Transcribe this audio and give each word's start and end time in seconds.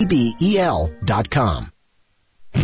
ebel.com. 0.00 1.75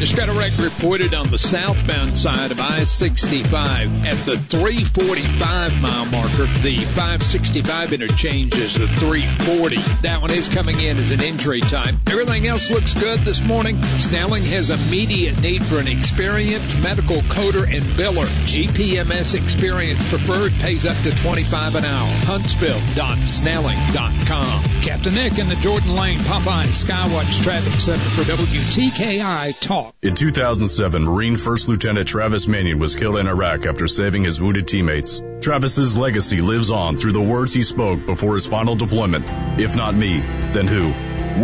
Wreck 0.02 0.58
reported 0.58 1.14
on 1.14 1.30
the 1.30 1.38
southbound 1.38 2.18
side 2.18 2.50
of 2.50 2.58
I-65 2.58 4.04
at 4.04 4.16
the 4.26 4.36
345 4.36 5.80
mile 5.80 6.06
marker. 6.06 6.46
The 6.60 6.78
565 6.78 7.92
interchange 7.92 8.52
is 8.56 8.74
the 8.74 8.88
340. 8.88 9.76
That 10.02 10.20
one 10.20 10.32
is 10.32 10.48
coming 10.48 10.80
in 10.80 10.98
as 10.98 11.12
an 11.12 11.22
entry 11.22 11.60
time. 11.60 12.00
Everything 12.10 12.48
else 12.48 12.68
looks 12.68 12.94
good 12.94 13.20
this 13.20 13.42
morning. 13.42 13.80
Snelling 13.82 14.42
has 14.42 14.70
immediate 14.70 15.40
need 15.40 15.64
for 15.64 15.78
an 15.78 15.86
experienced 15.86 16.82
medical 16.82 17.18
coder 17.30 17.72
and 17.72 17.84
biller. 17.84 18.26
GPMS 18.44 19.36
experience 19.36 20.00
preferred 20.08 20.50
pays 20.54 20.84
up 20.84 20.96
to 21.04 21.14
25 21.14 21.76
an 21.76 21.84
hour. 21.84 22.08
Huntsville.snelling.com. 22.26 24.64
Captain 24.82 25.14
Nick 25.14 25.38
in 25.38 25.48
the 25.48 25.54
Jordan 25.56 25.94
Lane 25.94 26.18
Popeye 26.18 26.66
Skywatch 26.66 27.40
Traffic 27.44 27.78
Center 27.78 28.00
for 28.00 28.22
WTKI 28.22 29.60
Talk. 29.60 29.91
In 30.00 30.16
2007, 30.16 31.04
Marine 31.04 31.36
First 31.36 31.68
Lieutenant 31.68 32.08
Travis 32.08 32.48
Manion 32.48 32.80
was 32.80 32.96
killed 32.96 33.18
in 33.18 33.28
Iraq 33.28 33.66
after 33.66 33.86
saving 33.86 34.24
his 34.24 34.40
wounded 34.40 34.66
teammates. 34.66 35.20
Travis's 35.40 35.96
legacy 35.96 36.40
lives 36.40 36.72
on 36.72 36.96
through 36.96 37.12
the 37.12 37.20
words 37.20 37.52
he 37.52 37.62
spoke 37.62 38.04
before 38.04 38.34
his 38.34 38.46
final 38.46 38.74
deployment. 38.74 39.24
If 39.60 39.76
not 39.76 39.94
me, 39.94 40.20
then 40.20 40.66
who? 40.66 40.88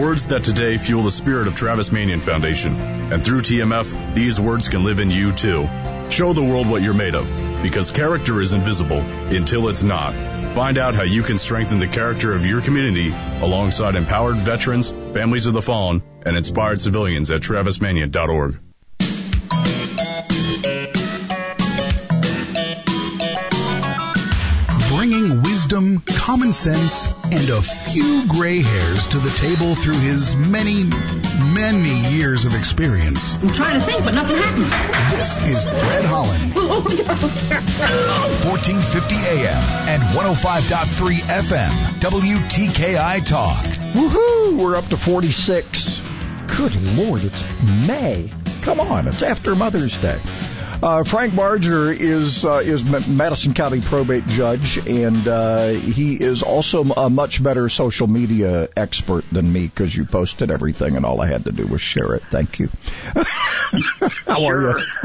Words 0.01 0.29
that 0.29 0.43
today 0.43 0.77
fuel 0.77 1.03
the 1.03 1.11
spirit 1.11 1.47
of 1.47 1.55
Travis 1.55 1.93
Manion 1.93 2.21
Foundation. 2.21 2.75
And 3.13 3.25
through 3.25 3.43
TMF, 3.43 4.15
these 4.15 4.41
words 4.41 4.69
can 4.69 4.83
live 4.83 4.99
in 4.99 5.13
you 5.13 5.31
too. 5.33 5.69
Show 6.11 6.33
the 6.33 6.43
world 6.43 6.69
what 6.69 6.83
you're 6.83 6.95
made 6.95 7.15
of, 7.15 7.31
because 7.63 7.93
character 7.93 8.41
is 8.41 8.55
invisible 8.55 9.01
until 9.01 9.69
it's 9.69 9.85
not. 9.85 10.15
Find 10.55 10.79
out 10.79 10.95
how 10.95 11.05
you 11.05 11.23
can 11.23 11.39
strengthen 11.39 11.79
the 11.79 11.87
character 11.87 12.33
of 12.33 12.45
your 12.45 12.61
community 12.61 13.15
alongside 13.41 13.95
empowered 13.95 14.37
veterans, 14.37 14.91
families 14.91 15.47
of 15.47 15.55
the 15.55 15.63
fallen, 15.63 16.03
and 16.29 16.37
inspired 16.37 16.81
civilians 16.81 17.31
at 17.31 17.41
travismanion.org. 17.41 18.59
Bringing 24.95 25.43
wisdom, 25.43 26.01
common 26.01 26.53
sense, 26.53 27.07
and 27.07 27.49
a 27.49 27.63
few 27.63 28.29
gray 28.29 28.61
hairs 28.61 29.07
to 29.09 29.19
the 29.19 29.31
table 29.31 29.75
through 29.75 29.99
his 29.99 30.37
many, 30.37 30.85
many 30.85 32.11
years 32.11 32.45
of 32.45 32.55
experience. 32.55 33.35
I'm 33.37 33.49
trying 33.49 33.81
to 33.81 33.87
think, 33.87 34.05
but 34.05 34.13
nothing 34.13 34.37
happens. 34.37 34.71
This 35.17 35.39
is 35.49 35.65
Fred 35.65 36.05
Holland. 36.05 36.55
1450 36.55 39.17
AM 39.17 39.89
and 39.89 40.03
105.3 40.03 41.21
FM. 41.21 41.71
WTKI 42.01 43.25
Talk. 43.25 43.65
Woohoo! 43.95 44.59
We're 44.59 44.77
up 44.77 44.89
to 44.89 44.97
46. 44.97 45.98
Good 46.59 46.75
Lord, 46.97 47.23
it's 47.23 47.45
May. 47.87 48.29
Come 48.63 48.81
on, 48.81 49.07
it's 49.07 49.23
after 49.23 49.55
Mother's 49.55 49.97
Day. 49.99 50.21
Uh, 50.83 51.05
Frank 51.05 51.37
Barger 51.37 51.93
is 51.93 52.45
uh, 52.45 52.55
is 52.65 52.83
Madison 53.09 53.55
County 53.55 53.81
probate 53.81 54.27
judge, 54.27 54.77
and 54.89 55.29
uh, 55.29 55.69
he 55.69 56.17
is 56.17 56.43
also 56.43 56.83
a 56.83 57.09
much 57.09 57.41
better 57.41 57.69
social 57.69 58.09
media 58.09 58.69
expert 58.77 59.25
than 59.31 59.53
me 59.53 59.69
because 59.69 59.95
you 59.95 60.05
posted 60.05 60.51
everything, 60.51 60.97
and 60.97 61.07
all 61.07 61.21
I 61.21 61.29
had 61.29 61.45
to 61.45 61.53
do 61.53 61.65
was 61.65 61.81
share 61.81 62.17
it. 62.17 62.25
Thank 62.29 62.59
you. 62.59 62.71
How 64.27 64.45
are 64.45 64.61
you? 64.61 64.79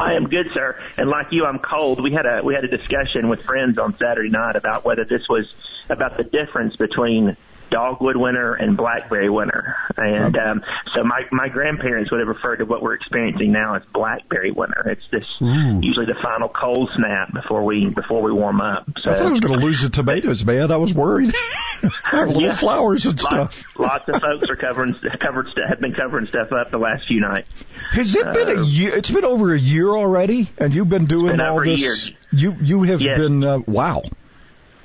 I 0.00 0.14
am 0.14 0.28
good, 0.28 0.46
sir. 0.54 0.76
And 0.96 1.08
like 1.08 1.28
you, 1.30 1.44
I'm 1.44 1.60
cold. 1.60 2.02
We 2.02 2.10
had 2.10 2.26
a 2.26 2.42
we 2.42 2.54
had 2.54 2.64
a 2.64 2.76
discussion 2.76 3.28
with 3.28 3.42
friends 3.42 3.78
on 3.78 3.96
Saturday 3.96 4.30
night 4.30 4.56
about 4.56 4.84
whether 4.84 5.04
this 5.04 5.22
was 5.28 5.46
about 5.88 6.16
the 6.16 6.24
difference 6.24 6.74
between 6.74 7.36
dogwood 7.72 8.16
winter 8.16 8.54
and 8.54 8.76
blackberry 8.76 9.30
winter. 9.30 9.74
And 9.96 10.36
um, 10.36 10.62
so 10.94 11.02
my 11.02 11.22
my 11.32 11.48
grandparents 11.48 12.10
would 12.10 12.20
have 12.20 12.28
referred 12.28 12.58
to 12.58 12.64
what 12.64 12.82
we're 12.82 12.94
experiencing 12.94 13.52
now 13.52 13.74
as 13.74 13.82
blackberry 13.92 14.52
winter. 14.52 14.90
It's 14.90 15.02
this 15.10 15.26
Ooh. 15.40 15.80
usually 15.82 16.06
the 16.06 16.18
final 16.22 16.48
cold 16.48 16.90
snap 16.96 17.32
before 17.32 17.64
we 17.64 17.88
before 17.88 18.22
we 18.22 18.32
warm 18.32 18.60
up. 18.60 18.86
So, 19.02 19.10
I 19.10 19.14
thought 19.14 19.26
I 19.26 19.30
was 19.30 19.40
going 19.40 19.58
to 19.58 19.64
lose 19.64 19.82
the 19.82 19.90
tomatoes, 19.90 20.44
man. 20.44 20.70
I 20.70 20.76
was 20.76 20.94
worried. 20.94 21.34
have 22.04 22.28
little 22.28 22.42
yeah. 22.42 22.54
flowers 22.54 23.06
and 23.06 23.20
lots, 23.22 23.56
stuff. 23.56 23.78
lots 23.78 24.08
of 24.08 24.20
folks 24.20 24.48
are 24.48 24.56
covering 24.56 24.94
covered 25.20 25.48
stuff 25.50 25.64
have 25.68 25.80
been 25.80 25.94
covering 25.94 26.26
stuff 26.26 26.52
up 26.52 26.70
the 26.70 26.78
last 26.78 27.06
few 27.08 27.20
nights. 27.20 27.48
Has 27.90 28.14
it 28.14 28.26
uh, 28.26 28.32
been 28.32 28.48
a 28.48 28.60
uh, 28.60 28.64
year? 28.64 28.96
It's 28.96 29.10
been 29.10 29.24
over 29.24 29.54
a 29.54 29.58
year 29.58 29.88
already, 29.88 30.50
and 30.58 30.74
you've 30.74 30.88
been 30.88 31.06
doing 31.06 31.36
been 31.36 31.40
all 31.40 31.62
this. 31.64 32.10
You 32.32 32.56
you 32.60 32.82
have 32.84 33.00
yes. 33.00 33.18
been 33.18 33.42
uh, 33.42 33.58
wow. 33.66 34.02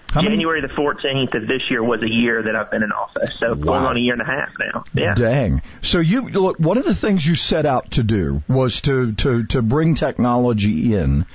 How 0.09 0.22
January 0.22 0.62
many? 0.62 0.73
the 0.73 0.81
14th 0.81 1.35
of 1.35 1.47
this 1.47 1.63
year 1.69 1.84
was 1.84 2.01
a 2.01 2.09
year 2.09 2.41
that 2.41 2.56
I've 2.56 2.72
been 2.72 2.84
in 2.84 2.91
office. 2.91 3.29
So 3.40 3.50
wow. 3.50 3.56
going 3.56 3.84
on 3.84 3.97
a 3.97 4.00
year 4.00 4.13
and 4.13 4.22
a 4.22 4.25
half 4.25 4.50
now. 4.59 4.84
Yeah. 4.94 5.13
Dang. 5.16 5.62
So 5.81 6.00
you 6.00 6.29
look, 6.29 6.59
one 6.59 6.78
of 6.78 6.85
the 6.85 6.95
things 6.95 7.25
you 7.25 7.35
set 7.35 7.66
out 7.66 7.91
to 7.91 8.03
do 8.03 8.41
was 8.47 8.81
to, 8.81 9.13
to, 9.13 9.44
to 9.47 9.62
bring 9.62 9.95
technology 9.95 10.95
in. 10.95 11.25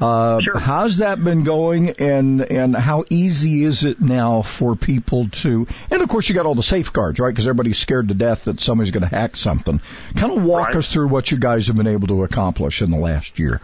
Uh, 0.00 0.40
sure. 0.40 0.58
how's 0.58 0.98
that 0.98 1.22
been 1.22 1.42
going 1.42 1.90
and, 1.98 2.40
and 2.40 2.76
how 2.76 3.04
easy 3.10 3.64
is 3.64 3.82
it 3.82 4.00
now 4.00 4.42
for 4.42 4.76
people 4.76 5.28
to, 5.28 5.66
and 5.90 6.02
of 6.02 6.08
course 6.08 6.28
you 6.28 6.36
got 6.36 6.46
all 6.46 6.54
the 6.54 6.62
safeguards, 6.62 7.18
right? 7.18 7.30
Because 7.30 7.48
everybody's 7.48 7.78
scared 7.78 8.06
to 8.08 8.14
death 8.14 8.44
that 8.44 8.60
somebody's 8.60 8.92
going 8.92 9.02
to 9.02 9.08
hack 9.08 9.34
something. 9.34 9.80
Kind 10.14 10.32
of 10.32 10.44
walk 10.44 10.68
right. 10.68 10.76
us 10.76 10.86
through 10.86 11.08
what 11.08 11.32
you 11.32 11.38
guys 11.38 11.66
have 11.66 11.76
been 11.76 11.88
able 11.88 12.06
to 12.08 12.22
accomplish 12.22 12.80
in 12.80 12.92
the 12.92 12.96
last 12.96 13.40
year. 13.40 13.60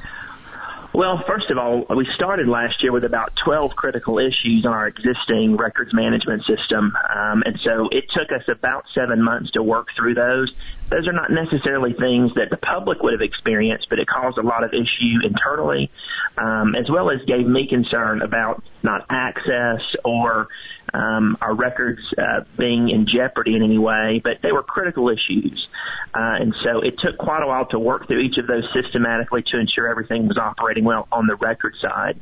Well, 0.94 1.20
first 1.26 1.50
of 1.50 1.58
all, 1.58 1.84
we 1.96 2.06
started 2.14 2.46
last 2.46 2.80
year 2.80 2.92
with 2.92 3.02
about 3.02 3.32
12 3.44 3.72
critical 3.72 4.20
issues 4.20 4.64
on 4.64 4.72
our 4.72 4.86
existing 4.86 5.56
records 5.56 5.92
management 5.92 6.44
system. 6.46 6.94
Um, 6.94 7.42
and 7.44 7.58
so 7.64 7.88
it 7.90 8.04
took 8.14 8.30
us 8.30 8.46
about 8.46 8.84
seven 8.94 9.20
months 9.20 9.50
to 9.52 9.62
work 9.64 9.88
through 9.96 10.14
those. 10.14 10.52
Those 10.90 11.08
are 11.08 11.12
not 11.12 11.32
necessarily 11.32 11.94
things 11.94 12.30
that 12.36 12.48
the 12.50 12.58
public 12.58 13.02
would 13.02 13.12
have 13.12 13.22
experienced, 13.22 13.88
but 13.90 13.98
it 13.98 14.06
caused 14.06 14.38
a 14.38 14.42
lot 14.42 14.62
of 14.62 14.70
issue 14.70 15.18
internally, 15.26 15.90
um, 16.38 16.76
as 16.76 16.88
well 16.88 17.10
as 17.10 17.18
gave 17.26 17.44
me 17.44 17.66
concern 17.66 18.22
about 18.22 18.62
not 18.84 19.04
access 19.10 19.82
or 20.04 20.46
um, 20.94 21.36
our 21.40 21.54
records 21.54 22.00
uh, 22.16 22.44
being 22.56 22.88
in 22.88 23.06
jeopardy 23.12 23.56
in 23.56 23.62
any 23.62 23.78
way, 23.78 24.20
but 24.22 24.38
they 24.42 24.52
were 24.52 24.62
critical 24.62 25.08
issues. 25.08 25.66
Uh, 26.14 26.38
and 26.40 26.54
so 26.62 26.80
it 26.80 26.94
took 27.00 27.18
quite 27.18 27.42
a 27.42 27.46
while 27.46 27.66
to 27.66 27.78
work 27.78 28.06
through 28.06 28.20
each 28.20 28.38
of 28.38 28.46
those 28.46 28.62
systematically 28.72 29.42
to 29.42 29.58
ensure 29.58 29.88
everything 29.88 30.28
was 30.28 30.38
operating 30.38 30.84
well 30.84 31.08
on 31.10 31.26
the 31.26 31.34
record 31.34 31.74
side. 31.82 32.20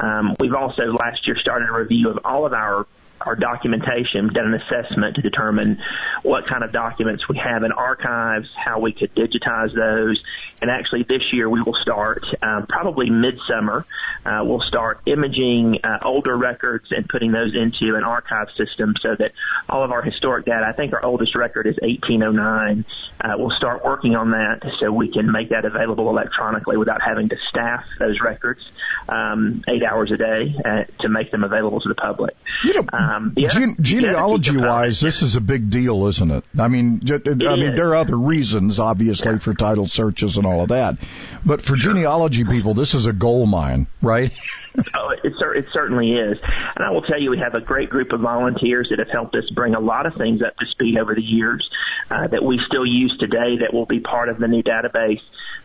Um, 0.00 0.34
we've 0.40 0.54
also 0.54 0.84
last 0.84 1.26
year 1.26 1.36
started 1.38 1.68
a 1.68 1.72
review 1.72 2.08
of 2.08 2.18
all 2.24 2.46
of 2.46 2.54
our 2.54 2.86
our 3.20 3.36
documentation, 3.36 4.32
done 4.32 4.52
an 4.52 4.60
assessment 4.60 5.16
to 5.16 5.22
determine 5.22 5.78
what 6.22 6.46
kind 6.46 6.62
of 6.62 6.72
documents 6.72 7.28
we 7.28 7.38
have 7.38 7.62
in 7.62 7.72
archives, 7.72 8.48
how 8.56 8.80
we 8.80 8.92
could 8.92 9.14
digitize 9.14 9.74
those, 9.74 10.22
and 10.60 10.70
actually 10.70 11.02
this 11.02 11.22
year 11.32 11.48
we 11.48 11.62
will 11.62 11.76
start 11.80 12.24
um, 12.42 12.66
probably 12.68 13.10
midsummer. 13.10 13.84
Uh, 14.24 14.40
we'll 14.42 14.60
start 14.60 15.00
imaging 15.06 15.78
uh, 15.84 15.98
older 16.04 16.36
records 16.36 16.86
and 16.90 17.08
putting 17.08 17.30
those 17.30 17.54
into 17.54 17.96
an 17.96 18.02
archive 18.02 18.48
system 18.56 18.94
so 19.00 19.14
that 19.16 19.32
all 19.68 19.84
of 19.84 19.92
our 19.92 20.02
historic 20.02 20.44
data. 20.46 20.66
I 20.66 20.72
think 20.72 20.92
our 20.92 21.04
oldest 21.04 21.34
record 21.36 21.66
is 21.66 21.76
1809. 21.80 22.84
Uh, 23.20 23.34
we'll 23.38 23.56
start 23.56 23.84
working 23.84 24.14
on 24.14 24.30
that 24.30 24.60
so 24.80 24.90
we 24.92 25.08
can 25.08 25.30
make 25.30 25.50
that 25.50 25.64
available 25.64 26.08
electronically 26.10 26.76
without 26.76 27.00
having 27.00 27.28
to 27.28 27.36
staff 27.50 27.84
those 27.98 28.20
records 28.20 28.60
um, 29.08 29.62
eight 29.68 29.82
hours 29.82 30.10
a 30.10 30.16
day 30.16 30.54
uh, 30.64 30.84
to 31.00 31.08
make 31.08 31.30
them 31.30 31.44
available 31.44 31.80
to 31.80 31.88
the 31.88 31.94
public. 31.94 32.36
You 32.64 32.74
know, 32.74 32.84
um, 33.06 33.34
gene- 33.36 33.76
genealogy 33.80 34.56
wise, 34.56 35.00
this 35.00 35.22
is 35.22 35.36
a 35.36 35.40
big 35.40 35.70
deal, 35.70 36.06
isn't 36.06 36.30
it? 36.30 36.44
I 36.58 36.68
mean, 36.68 37.02
I 37.10 37.30
mean, 37.30 37.74
there 37.74 37.90
are 37.90 37.96
other 37.96 38.16
reasons, 38.16 38.78
obviously, 38.78 39.32
yeah. 39.32 39.38
for 39.38 39.54
title 39.54 39.86
searches 39.86 40.36
and 40.36 40.46
all 40.46 40.62
of 40.62 40.68
that. 40.70 40.98
But 41.44 41.62
for 41.62 41.76
sure. 41.76 41.92
genealogy 41.92 42.44
people, 42.44 42.74
this 42.74 42.94
is 42.94 43.06
a 43.06 43.12
gold 43.12 43.48
mine, 43.48 43.86
right? 44.02 44.32
oh, 44.94 45.10
it, 45.22 45.32
it 45.56 45.66
certainly 45.72 46.12
is. 46.12 46.38
And 46.76 46.84
I 46.84 46.90
will 46.90 47.02
tell 47.02 47.20
you, 47.20 47.30
we 47.30 47.38
have 47.38 47.54
a 47.54 47.60
great 47.60 47.90
group 47.90 48.12
of 48.12 48.20
volunteers 48.20 48.88
that 48.90 48.98
have 48.98 49.10
helped 49.10 49.34
us 49.34 49.44
bring 49.54 49.74
a 49.74 49.80
lot 49.80 50.06
of 50.06 50.14
things 50.14 50.42
up 50.42 50.56
to 50.56 50.66
speed 50.66 50.98
over 50.98 51.14
the 51.14 51.22
years 51.22 51.68
uh, 52.10 52.26
that 52.28 52.44
we 52.44 52.60
still 52.66 52.86
use 52.86 53.16
today 53.18 53.58
that 53.60 53.72
will 53.72 53.86
be 53.86 54.00
part 54.00 54.28
of 54.28 54.38
the 54.38 54.48
new 54.48 54.62
database. 54.62 55.20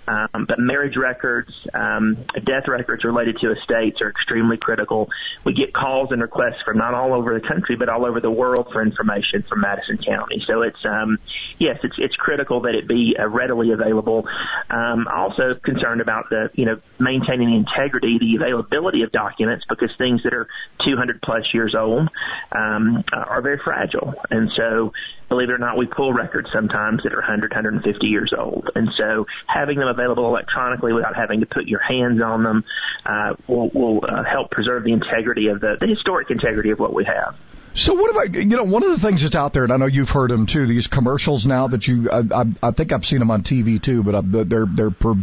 Um, 0.07 0.45
but 0.47 0.59
marriage 0.59 0.97
records, 0.97 1.51
um, 1.73 2.25
death 2.45 2.67
records 2.67 3.03
related 3.03 3.37
to 3.41 3.51
estates 3.51 4.01
are 4.01 4.09
extremely 4.09 4.57
critical. 4.57 5.09
We 5.45 5.53
get 5.53 5.73
calls 5.73 6.11
and 6.11 6.21
requests 6.21 6.61
from 6.65 6.77
not 6.77 6.93
all 6.93 7.13
over 7.13 7.39
the 7.39 7.47
country, 7.47 7.75
but 7.75 7.89
all 7.89 8.05
over 8.05 8.19
the 8.19 8.31
world 8.31 8.67
for 8.71 8.81
information 8.81 9.43
from 9.47 9.61
Madison 9.61 9.97
County. 9.97 10.43
So 10.47 10.63
it's, 10.63 10.83
um, 10.85 11.19
yes, 11.59 11.77
it's, 11.83 11.95
it's 11.97 12.15
critical 12.15 12.61
that 12.61 12.75
it 12.75 12.87
be 12.87 13.15
uh, 13.17 13.27
readily 13.27 13.71
available. 13.71 14.27
Um, 14.69 15.07
also 15.07 15.53
concerned 15.63 16.01
about 16.01 16.29
the, 16.29 16.49
you 16.53 16.65
know, 16.65 16.81
maintaining 16.99 17.51
the 17.51 17.57
integrity, 17.57 18.17
the 18.19 18.35
availability 18.35 19.03
of 19.03 19.11
documents 19.11 19.65
because 19.69 19.89
things 19.97 20.21
that 20.23 20.33
are 20.33 20.47
200 20.85 21.21
plus 21.21 21.43
years 21.53 21.75
old, 21.77 22.09
um, 22.51 23.03
are 23.13 23.41
very 23.41 23.59
fragile. 23.63 24.13
And 24.29 24.49
so 24.55 24.93
believe 25.31 25.49
it 25.49 25.53
or 25.53 25.57
not, 25.57 25.77
we 25.77 25.87
pull 25.87 26.11
records 26.11 26.49
sometimes 26.53 27.01
that 27.03 27.13
are 27.13 27.23
100, 27.23 27.51
150 27.51 28.05
years 28.05 28.33
old. 28.37 28.69
And 28.75 28.89
so 28.97 29.25
having 29.47 29.79
them 29.79 29.87
available 29.87 30.27
electronically 30.27 30.91
without 30.91 31.15
having 31.15 31.39
to 31.39 31.45
put 31.45 31.67
your 31.67 31.79
hands 31.79 32.21
on 32.21 32.43
them 32.43 32.63
uh, 33.05 33.35
will, 33.47 33.69
will 33.69 34.03
uh, 34.03 34.23
help 34.29 34.51
preserve 34.51 34.83
the 34.83 34.91
integrity 34.91 35.47
of 35.47 35.61
the, 35.61 35.77
the 35.79 35.87
historic 35.87 36.29
integrity 36.29 36.71
of 36.71 36.79
what 36.79 36.93
we 36.93 37.05
have. 37.05 37.35
So 37.73 37.93
what 37.93 38.11
about 38.11 38.33
you 38.35 38.57
know 38.57 38.65
one 38.65 38.83
of 38.83 38.89
the 38.89 38.99
things 38.99 39.21
that's 39.21 39.33
out 39.33 39.53
there, 39.53 39.63
and 39.63 39.71
I 39.71 39.77
know 39.77 39.85
you've 39.85 40.09
heard 40.09 40.29
them 40.29 40.45
too. 40.45 40.65
These 40.65 40.87
commercials 40.87 41.45
now 41.45 41.67
that 41.69 41.87
you, 41.87 42.11
I, 42.11 42.19
I, 42.19 42.45
I 42.61 42.71
think 42.71 42.91
I've 42.91 43.05
seen 43.05 43.19
them 43.19 43.31
on 43.31 43.43
TV 43.43 43.81
too, 43.81 44.03
but 44.03 44.13
I, 44.13 44.21
they're 44.21 44.65
they're 44.65 44.91
per, 44.91 45.15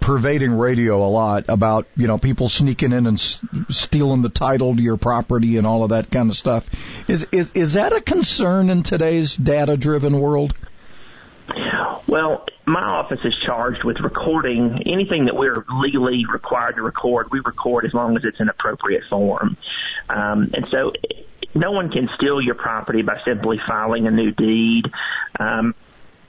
pervading 0.00 0.52
radio 0.52 1.06
a 1.06 1.10
lot 1.10 1.44
about 1.48 1.86
you 1.96 2.06
know 2.06 2.18
people 2.18 2.48
sneaking 2.48 2.92
in 2.92 3.06
and 3.06 3.18
s- 3.18 3.40
stealing 3.68 4.22
the 4.22 4.28
title 4.28 4.74
to 4.76 4.82
your 4.82 4.96
property 4.96 5.56
and 5.56 5.66
all 5.66 5.82
of 5.84 5.90
that 5.90 6.10
kind 6.10 6.30
of 6.30 6.36
stuff. 6.36 6.68
Is 7.08 7.26
is 7.32 7.50
is 7.52 7.72
that 7.74 7.92
a 7.92 8.00
concern 8.00 8.70
in 8.70 8.82
today's 8.82 9.36
data 9.36 9.76
driven 9.76 10.18
world? 10.20 10.54
Well, 12.08 12.44
my 12.66 12.82
office 12.82 13.18
is 13.24 13.34
charged 13.44 13.84
with 13.84 13.98
recording 14.00 14.78
anything 14.86 15.26
that 15.26 15.34
we're 15.34 15.64
legally 15.80 16.24
required 16.32 16.76
to 16.76 16.82
record. 16.82 17.28
We 17.30 17.40
record 17.44 17.84
as 17.84 17.92
long 17.94 18.16
as 18.16 18.24
it's 18.24 18.38
in 18.40 18.48
appropriate 18.48 19.02
form. 19.10 19.56
Um, 20.08 20.50
and 20.54 20.66
so 20.70 20.92
no 21.54 21.72
one 21.72 21.90
can 21.90 22.08
steal 22.16 22.40
your 22.40 22.54
property 22.54 23.02
by 23.02 23.18
simply 23.24 23.58
filing 23.66 24.06
a 24.06 24.10
new 24.10 24.30
deed. 24.30 24.84
Um, 25.38 25.74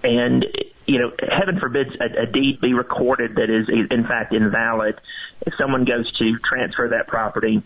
and 0.04 0.46
you 0.88 1.00
know, 1.00 1.12
heaven 1.20 1.60
forbids 1.60 1.92
a, 2.00 2.24
a 2.24 2.26
deed 2.26 2.60
be 2.62 2.74
recorded 2.74 3.36
that 3.36 3.50
is 3.50 3.68
in 3.70 4.04
fact 4.04 4.34
invalid. 4.34 5.00
If 5.46 5.54
someone 5.60 5.86
goes 5.86 6.12
to 6.18 6.38
transfer 6.50 6.90
that 6.90 7.08
property 7.08 7.62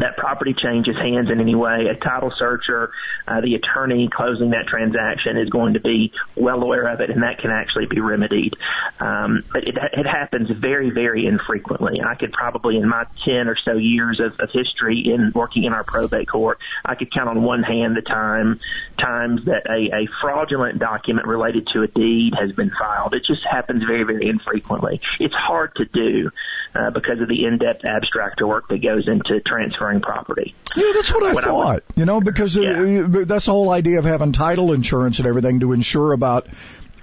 that 0.00 0.16
property 0.16 0.54
changes 0.54 0.96
hands 0.96 1.30
in 1.30 1.40
any 1.40 1.54
way, 1.54 1.86
a 1.86 1.94
title 1.94 2.32
searcher, 2.38 2.90
uh, 3.26 3.40
the 3.40 3.54
attorney 3.54 4.08
closing 4.12 4.50
that 4.50 4.66
transaction 4.66 5.36
is 5.36 5.48
going 5.48 5.74
to 5.74 5.80
be 5.80 6.12
well 6.36 6.62
aware 6.62 6.88
of 6.88 7.00
it, 7.00 7.10
and 7.10 7.22
that 7.22 7.38
can 7.38 7.50
actually 7.50 7.86
be 7.86 8.00
remedied. 8.00 8.54
Um, 9.00 9.44
but 9.52 9.64
it, 9.64 9.76
it 9.92 10.06
happens 10.06 10.50
very, 10.50 10.90
very 10.90 11.26
infrequently. 11.26 12.00
I 12.02 12.14
could 12.14 12.32
probably, 12.32 12.76
in 12.76 12.88
my 12.88 13.06
10 13.24 13.48
or 13.48 13.56
so 13.64 13.74
years 13.74 14.20
of, 14.20 14.38
of 14.40 14.50
history 14.52 15.02
in 15.06 15.32
working 15.34 15.64
in 15.64 15.72
our 15.72 15.84
probate 15.84 16.28
court, 16.28 16.58
I 16.84 16.94
could 16.94 17.12
count 17.12 17.28
on 17.28 17.42
one 17.42 17.62
hand 17.62 17.96
the 17.96 18.02
time 18.02 18.60
times 18.98 19.44
that 19.44 19.66
a, 19.68 19.94
a 19.94 20.08
fraudulent 20.20 20.78
document 20.78 21.26
related 21.26 21.68
to 21.74 21.82
a 21.82 21.88
deed 21.88 22.32
has 22.38 22.52
been 22.52 22.70
filed. 22.78 23.14
It 23.14 23.24
just 23.26 23.42
happens 23.50 23.82
very, 23.84 24.04
very 24.04 24.28
infrequently. 24.28 25.00
It's 25.20 25.34
hard 25.34 25.74
to 25.76 25.84
do 25.84 26.30
uh, 26.76 26.90
because 26.90 27.20
of 27.20 27.28
the 27.28 27.44
in-depth 27.44 27.82
abstractor 27.82 28.46
work 28.46 28.68
that 28.68 28.82
goes 28.82 29.08
into 29.08 29.40
transferring 29.40 30.00
property. 30.00 30.54
Yeah, 30.76 30.92
that's 30.94 31.12
what 31.12 31.24
I 31.24 31.32
what 31.32 31.44
thought. 31.44 31.66
I 31.66 31.74
would, 31.74 31.82
you 31.96 32.04
know, 32.04 32.20
because 32.20 32.56
uh, 32.56 32.62
yeah. 32.62 33.00
uh, 33.02 33.24
that's 33.24 33.46
the 33.46 33.52
whole 33.52 33.70
idea 33.70 33.98
of 33.98 34.04
having 34.04 34.32
title 34.32 34.72
insurance 34.72 35.18
and 35.18 35.26
everything 35.26 35.60
to 35.60 35.72
insure 35.72 36.12
about 36.12 36.48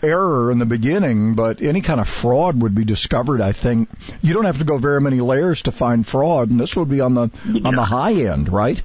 error 0.04 0.52
in 0.52 0.60
the 0.60 0.66
beginning, 0.66 1.34
but 1.34 1.62
any 1.62 1.82
kind 1.82 2.00
of 2.00 2.08
fraud 2.08 2.62
would 2.62 2.76
be 2.76 2.84
discovered. 2.84 3.42
I 3.42 3.54
think 3.54 3.90
you 4.22 4.34
don't 4.34 4.46
have 4.46 4.58
to 4.58 4.66
go 4.66 4.78
very 4.78 5.02
many 5.02 5.22
layers 5.22 5.64
to 5.64 5.72
find 5.72 6.06
fraud, 6.06 6.52
and 6.52 6.60
this 6.60 6.76
would 6.76 6.90
be 6.90 7.00
on 7.00 7.14
the 7.14 7.30
yeah. 7.46 7.68
on 7.68 7.76
the 7.76 7.86
high 7.86 8.14
end, 8.14 8.52
right? 8.52 8.82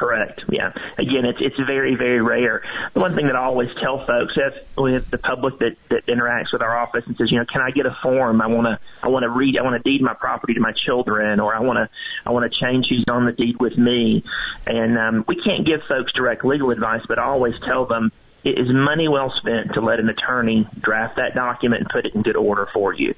Correct. 0.00 0.40
Yeah. 0.48 0.72
Again, 0.96 1.26
it's 1.26 1.40
it's 1.42 1.58
very 1.66 1.94
very 1.94 2.22
rare. 2.22 2.62
The 2.94 3.00
one 3.00 3.14
thing 3.14 3.26
that 3.26 3.36
I 3.36 3.44
always 3.44 3.68
tell 3.82 3.98
folks, 4.06 4.32
if 4.34 4.54
with 4.78 5.10
the 5.10 5.18
public 5.18 5.58
that 5.58 5.76
that 5.90 6.06
interacts 6.06 6.54
with 6.54 6.62
our 6.62 6.74
office 6.74 7.04
and 7.06 7.14
says, 7.18 7.30
you 7.30 7.38
know, 7.38 7.44
can 7.52 7.60
I 7.60 7.70
get 7.70 7.84
a 7.84 7.94
form? 8.02 8.40
I 8.40 8.46
want 8.46 8.66
to 8.66 8.78
I 9.02 9.08
want 9.08 9.24
to 9.24 9.28
read. 9.28 9.58
I 9.58 9.62
want 9.62 9.76
to 9.76 9.90
deed 9.90 10.00
my 10.00 10.14
property 10.14 10.54
to 10.54 10.60
my 10.60 10.72
children, 10.86 11.38
or 11.38 11.54
I 11.54 11.60
want 11.60 11.76
to 11.76 11.90
I 12.24 12.30
want 12.30 12.50
to 12.50 12.64
change 12.64 12.86
who's 12.88 13.04
on 13.10 13.26
the 13.26 13.32
deed 13.32 13.60
with 13.60 13.76
me. 13.76 14.24
And 14.66 14.96
um, 14.96 15.24
we 15.28 15.36
can't 15.36 15.66
give 15.66 15.80
folks 15.86 16.14
direct 16.14 16.46
legal 16.46 16.70
advice, 16.70 17.02
but 17.06 17.18
I 17.18 17.24
always 17.24 17.54
tell 17.66 17.84
them 17.84 18.10
it 18.44 18.58
is 18.58 18.68
money 18.72 19.08
well 19.08 19.32
spent 19.36 19.74
to 19.74 19.80
let 19.80 20.00
an 20.00 20.08
attorney 20.08 20.66
draft 20.80 21.16
that 21.16 21.34
document 21.34 21.82
and 21.82 21.90
put 21.90 22.06
it 22.06 22.14
in 22.14 22.22
good 22.22 22.36
order 22.36 22.68
for 22.72 22.94
you 22.94 23.14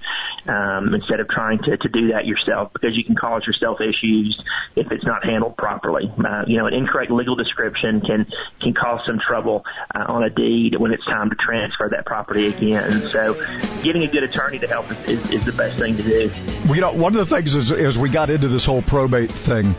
um, 0.47 0.95
instead 0.95 1.21
of 1.21 1.29
trying 1.29 1.59
to, 1.59 1.77
to 1.77 1.89
do 1.89 2.13
that 2.13 2.27
yourself 2.27 2.73
because 2.73 2.97
you 2.97 3.05
can 3.05 3.15
cause 3.15 3.43
yourself 3.47 3.81
issues 3.81 4.41
if 4.75 4.91
it's 4.91 5.05
not 5.05 5.25
handled 5.25 5.57
properly. 5.57 6.11
Uh, 6.19 6.45
you 6.47 6.59
know, 6.59 6.67
an 6.67 6.75
incorrect 6.75 7.11
legal 7.11 7.37
description 7.37 8.01
can 8.01 8.27
can 8.61 8.75
cause 8.75 9.01
some 9.07 9.19
trouble 9.19 9.65
uh, 9.95 10.05
on 10.09 10.25
a 10.25 10.31
deed 10.31 10.77
when 10.79 10.93
it's 10.93 11.05
time 11.05 11.31
to 11.31 11.37
transfer 11.37 11.89
that 11.91 12.05
property 12.07 12.49
again. 12.49 13.09
So, 13.11 13.35
getting 13.83 14.03
a 14.03 14.09
good 14.09 14.25
attorney 14.25 14.59
to 14.59 14.67
help 14.67 14.91
is, 14.91 15.11
is, 15.11 15.31
is 15.31 15.45
the 15.45 15.53
best 15.53 15.79
thing 15.79 15.97
to 15.97 16.03
do. 16.03 16.31
Well, 16.67 16.75
you 16.75 16.81
know, 16.81 16.93
one 16.93 17.15
of 17.15 17.29
the 17.29 17.35
things 17.35 17.55
is 17.55 17.71
as 17.71 17.97
we 17.97 18.11
got 18.11 18.31
into 18.31 18.49
this 18.49 18.65
whole 18.65 18.83
probate 18.83 19.31
thing 19.31 19.75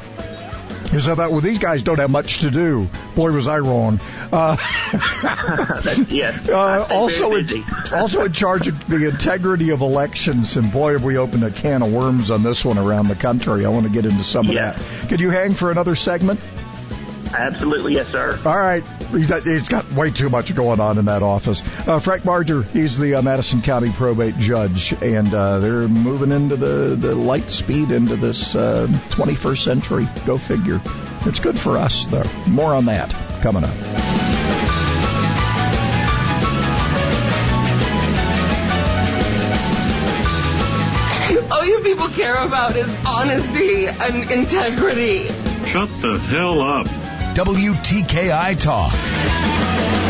is 0.94 1.07
I 1.07 1.16
thought, 1.16 1.31
well, 1.31 1.42
these 1.42 1.60
guys 1.60 1.84
don't 1.84 2.00
have 2.00 2.10
much 2.10 2.40
to 2.40 2.51
do. 2.51 2.88
Boy, 3.16 3.31
was 3.31 3.48
I 3.48 3.60
wrong. 3.60 4.00
Uh, 4.31 4.57
yes. 6.10 6.48
Uh, 6.48 6.88
also, 6.92 7.36
in, 7.36 7.63
also 7.94 8.25
in 8.25 8.34
charge 8.34 8.68
of 8.68 8.88
the 8.88 9.07
integrity 9.07 9.72
of 9.72 9.81
elections, 9.81 10.57
and 10.57 10.72
boy, 10.72 10.94
have 10.94 11.04
we 11.04 11.18
opened 11.18 11.44
a 11.44 11.51
can 11.51 11.81
of 11.81 11.92
worms 11.92 12.31
on 12.31 12.44
this 12.44 12.63
one 12.63 12.78
around 12.78 13.07
the 13.07 13.16
country. 13.16 13.66
I 13.66 13.69
want 13.69 13.86
to 13.86 13.92
get 13.92 14.06
into 14.06 14.24
some 14.24 14.48
of 14.48 14.56
that. 14.56 15.10
Could 15.10 15.19
you 15.19 15.30
hang 15.30 15.54
for 15.54 15.72
another 15.72 15.95
segment? 15.95 16.40
Absolutely, 17.33 17.94
yes, 17.94 18.07
sir. 18.09 18.39
All 18.45 18.57
right. 18.57 18.83
he's 19.12 19.68
got 19.68 19.91
way 19.91 20.12
too 20.12 20.30
much 20.30 20.53
going 20.53 20.80
on 20.80 20.97
in 20.97 21.06
that 21.06 21.24
office. 21.24 21.62
Uh, 21.88 22.00
Frank 22.00 22.24
Barger, 22.24 22.62
he's 22.62 22.97
the 22.97 23.15
uh, 23.15 23.21
Madison 23.21 23.62
County 23.62 23.91
probate 23.91 24.38
judge, 24.38 24.94
and 25.01 25.33
uh, 25.33 25.59
they're 25.59 25.88
moving 25.88 26.31
into 26.31 26.56
the, 26.56 26.95
the 26.95 27.15
light 27.15 27.50
speed 27.50 27.91
into 27.91 28.15
this 28.15 28.53
21st 28.53 29.51
uh, 29.51 29.56
century. 29.56 30.07
Go 30.25 30.38
figure. 30.38 30.80
It's 31.25 31.39
good 31.39 31.57
for 31.57 31.77
us, 31.77 32.06
though. 32.07 32.24
More 32.47 32.74
on 32.74 32.85
that 32.85 33.12
coming 33.41 33.63
up. 33.63 33.74
all 41.51 41.65
you 41.65 41.79
people 41.79 42.07
care 42.09 42.36
about 42.36 42.75
is 42.75 42.88
honesty 43.07 43.88
and 43.88 44.31
integrity. 44.31 45.27
Shut 45.65 45.89
the 46.01 46.19
hell 46.19 46.62
up. 46.62 47.02
WTKI 47.35 48.59
Talk. 48.59 50.02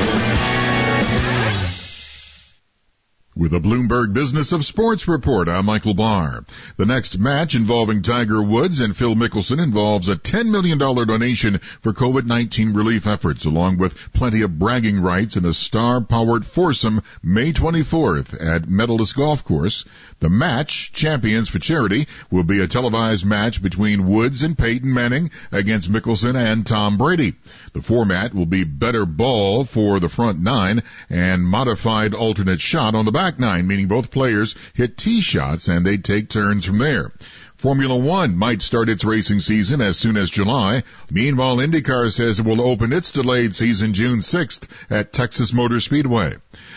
With 3.35 3.51
a 3.51 3.59
Bloomberg 3.59 4.13
Business 4.13 4.51
of 4.51 4.63
Sports 4.63 5.07
report, 5.07 5.47
I'm 5.47 5.65
Michael 5.65 5.95
Barr. 5.95 6.45
The 6.77 6.85
next 6.85 7.17
match 7.17 7.55
involving 7.55 8.03
Tiger 8.03 8.43
Woods 8.43 8.79
and 8.79 8.95
Phil 8.95 9.15
Mickelson 9.15 9.59
involves 9.59 10.07
a 10.07 10.15
$10 10.15 10.51
million 10.51 10.77
donation 10.77 11.57
for 11.57 11.93
COVID-19 11.93 12.75
relief 12.75 13.07
efforts, 13.07 13.45
along 13.45 13.79
with 13.79 14.13
plenty 14.13 14.43
of 14.43 14.59
bragging 14.59 15.01
rights 15.01 15.35
and 15.35 15.47
a 15.47 15.53
star-powered 15.55 16.45
foursome 16.45 17.01
May 17.23 17.53
24th 17.53 18.39
at 18.39 18.69
Medalist 18.69 19.15
Golf 19.15 19.43
Course. 19.43 19.83
The 20.19 20.29
match, 20.29 20.93
Champions 20.93 21.49
for 21.49 21.57
Charity, 21.57 22.07
will 22.29 22.43
be 22.43 22.61
a 22.61 22.67
televised 22.67 23.25
match 23.25 23.63
between 23.63 24.07
Woods 24.07 24.43
and 24.43 24.55
Peyton 24.55 24.93
Manning 24.93 25.31
against 25.51 25.91
Mickelson 25.91 26.35
and 26.35 26.67
Tom 26.67 26.99
Brady. 26.99 27.33
The 27.73 27.81
format 27.81 28.35
will 28.35 28.45
be 28.45 28.63
better 28.63 29.07
ball 29.07 29.65
for 29.65 29.99
the 29.99 30.07
front 30.07 30.39
nine 30.39 30.83
and 31.09 31.41
modified 31.41 32.13
alternate 32.13 32.61
shot 32.61 32.93
on 32.93 33.05
the 33.05 33.11
back 33.11 33.22
back 33.23 33.39
nine, 33.39 33.65
meaning 33.65 33.87
both 33.87 34.11
players 34.11 34.53
hit 34.73 34.97
tee 34.97 35.21
shots 35.21 35.69
and 35.69 35.85
they 35.85 35.95
take 35.95 36.27
turns 36.27 36.65
from 36.65 36.77
there. 36.77 37.09
Formula 37.55 37.97
One 37.97 38.35
might 38.35 38.61
start 38.61 38.89
its 38.89 39.05
racing 39.05 39.39
season 39.39 39.79
as 39.79 39.97
soon 39.97 40.17
as 40.17 40.29
July. 40.29 40.83
Meanwhile, 41.09 41.59
IndyCar 41.59 42.11
says 42.11 42.41
it 42.41 42.45
will 42.45 42.61
open 42.61 42.91
its 42.91 43.11
delayed 43.11 43.55
season 43.55 43.93
June 43.93 44.19
6th 44.19 44.67
at 44.89 45.13
Texas 45.13 45.53
Motor 45.53 45.79
Speedway. 45.79 46.35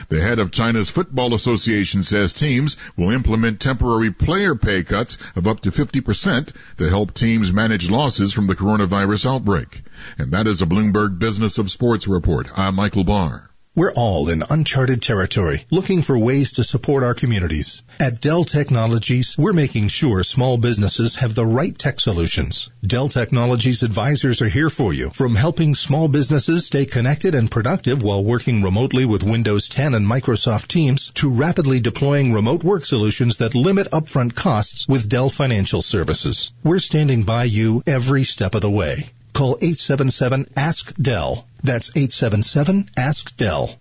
The 0.09 0.23
head 0.23 0.38
of 0.38 0.53
China's 0.53 0.88
Football 0.88 1.35
Association 1.35 2.05
says 2.05 2.33
teams 2.33 2.76
will 2.97 3.11
implement 3.11 3.59
temporary 3.59 4.12
player 4.12 4.55
pay 4.55 4.85
cuts 4.85 5.19
of 5.35 5.49
up 5.49 5.62
to 5.62 5.73
50% 5.73 6.53
to 6.76 6.88
help 6.88 7.12
teams 7.12 7.53
manage 7.53 7.91
losses 7.91 8.33
from 8.33 8.47
the 8.47 8.55
coronavirus 8.55 9.29
outbreak. 9.35 9.83
And 10.17 10.31
that 10.33 10.47
is 10.47 10.62
a 10.62 10.67
Bloomberg 10.67 11.19
Business 11.19 11.59
of 11.59 11.73
Sports 11.73 12.07
report. 12.07 12.57
I'm 12.57 12.76
Michael 12.76 13.03
Barr. 13.03 13.50
We're 13.76 13.92
all 13.92 14.30
in 14.30 14.42
uncharted 14.49 15.02
territory, 15.02 15.66
looking 15.71 16.00
for 16.00 16.16
ways 16.16 16.52
to 16.52 16.64
support 16.64 17.04
our 17.04 17.12
communities. 17.12 17.83
At 18.00 18.23
Dell 18.23 18.42
Technologies, 18.42 19.37
we're 19.37 19.52
making 19.52 19.88
sure 19.88 20.23
small 20.23 20.56
businesses 20.56 21.16
have 21.16 21.35
the 21.35 21.45
right 21.45 21.76
tech 21.76 22.00
solutions. 22.00 22.71
Dell 22.83 23.09
Technologies 23.09 23.83
advisors 23.83 24.40
are 24.40 24.49
here 24.49 24.71
for 24.71 24.95
you, 24.95 25.11
from 25.11 25.35
helping 25.35 25.75
small 25.75 26.09
businesses 26.09 26.64
stay 26.64 26.87
connected 26.87 27.35
and 27.35 27.50
productive 27.50 28.02
while 28.02 28.25
working 28.25 28.62
remotely 28.62 29.04
with 29.04 29.23
Windows 29.23 29.68
10 29.68 29.92
and 29.92 30.06
Microsoft 30.06 30.68
Teams, 30.68 31.12
to 31.16 31.28
rapidly 31.28 31.78
deploying 31.78 32.33
remote 32.33 32.64
work 32.64 32.87
solutions 32.87 33.37
that 33.37 33.54
limit 33.54 33.90
upfront 33.90 34.35
costs 34.35 34.88
with 34.88 35.06
Dell 35.06 35.28
Financial 35.28 35.83
Services. 35.83 36.50
We're 36.64 36.78
standing 36.78 37.25
by 37.25 37.45
you 37.45 37.83
every 37.87 38.25
step 38.25 38.54
of 38.54 38.62
the 38.62 38.71
way. 38.71 39.11
Call 39.37 39.59
877-ASK-DELL. 39.59 41.47
That's 41.62 41.90
877-ASK-DELL. 41.90 43.81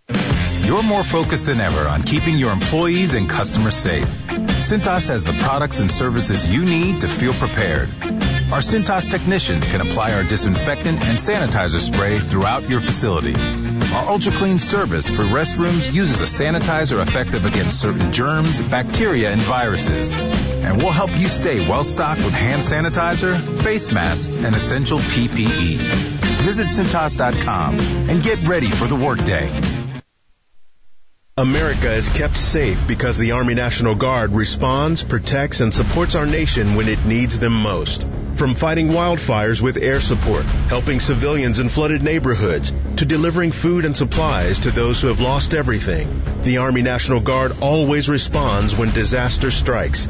You're 0.65 0.83
more 0.83 1.05
focused 1.05 1.45
than 1.45 1.61
ever 1.61 1.87
on 1.87 2.03
keeping 2.03 2.37
your 2.37 2.51
employees 2.51 3.13
and 3.13 3.29
customers 3.29 3.75
safe. 3.75 4.09
Cintas 4.59 5.07
has 5.07 5.23
the 5.23 5.31
products 5.31 5.79
and 5.79 5.89
services 5.89 6.53
you 6.53 6.65
need 6.65 6.99
to 7.01 7.07
feel 7.07 7.31
prepared. 7.31 7.87
Our 8.51 8.59
Cintas 8.59 9.09
technicians 9.09 9.67
can 9.67 9.81
apply 9.81 10.13
our 10.13 10.23
disinfectant 10.23 11.03
and 11.03 11.17
sanitizer 11.17 11.79
spray 11.79 12.19
throughout 12.19 12.69
your 12.69 12.79
facility. 12.79 13.33
Our 13.33 14.09
Ultra 14.11 14.33
Clean 14.33 14.59
service 14.59 15.09
for 15.09 15.23
restrooms 15.23 15.91
uses 15.91 16.21
a 16.21 16.25
sanitizer 16.25 17.01
effective 17.01 17.45
against 17.45 17.81
certain 17.81 18.13
germs, 18.13 18.61
bacteria, 18.61 19.31
and 19.31 19.41
viruses. 19.41 20.13
And 20.13 20.77
we'll 20.77 20.91
help 20.91 21.09
you 21.17 21.27
stay 21.27 21.67
well 21.67 21.83
stocked 21.83 22.23
with 22.23 22.33
hand 22.35 22.61
sanitizer, 22.61 23.41
face 23.63 23.91
masks, 23.91 24.37
and 24.37 24.55
essential 24.55 24.99
PPE. 24.99 25.77
Visit 26.45 26.67
Cintas.com 26.67 27.79
and 28.09 28.21
get 28.21 28.47
ready 28.47 28.69
for 28.69 28.85
the 28.85 28.95
workday. 28.95 29.59
America 31.35 31.91
is 31.91 32.07
kept 32.09 32.37
safe 32.37 32.87
because 32.87 33.17
the 33.17 33.31
Army 33.31 33.55
National 33.55 33.95
Guard 33.95 34.33
responds, 34.33 35.03
protects, 35.03 35.61
and 35.61 35.73
supports 35.73 36.13
our 36.13 36.27
nation 36.27 36.75
when 36.75 36.87
it 36.87 37.03
needs 37.05 37.39
them 37.39 37.53
most. 37.53 38.05
From 38.35 38.53
fighting 38.53 38.89
wildfires 38.89 39.61
with 39.61 39.77
air 39.77 40.01
support, 40.01 40.43
helping 40.67 40.99
civilians 40.99 41.59
in 41.59 41.69
flooded 41.69 42.03
neighborhoods, 42.03 42.73
to 42.97 43.05
delivering 43.05 43.53
food 43.53 43.85
and 43.85 43.95
supplies 43.95 44.59
to 44.61 44.71
those 44.71 45.01
who 45.01 45.07
have 45.07 45.21
lost 45.21 45.53
everything, 45.53 46.21
the 46.43 46.57
Army 46.57 46.81
National 46.81 47.21
Guard 47.21 47.53
always 47.61 48.09
responds 48.09 48.75
when 48.75 48.91
disaster 48.91 49.51
strikes. 49.51 50.09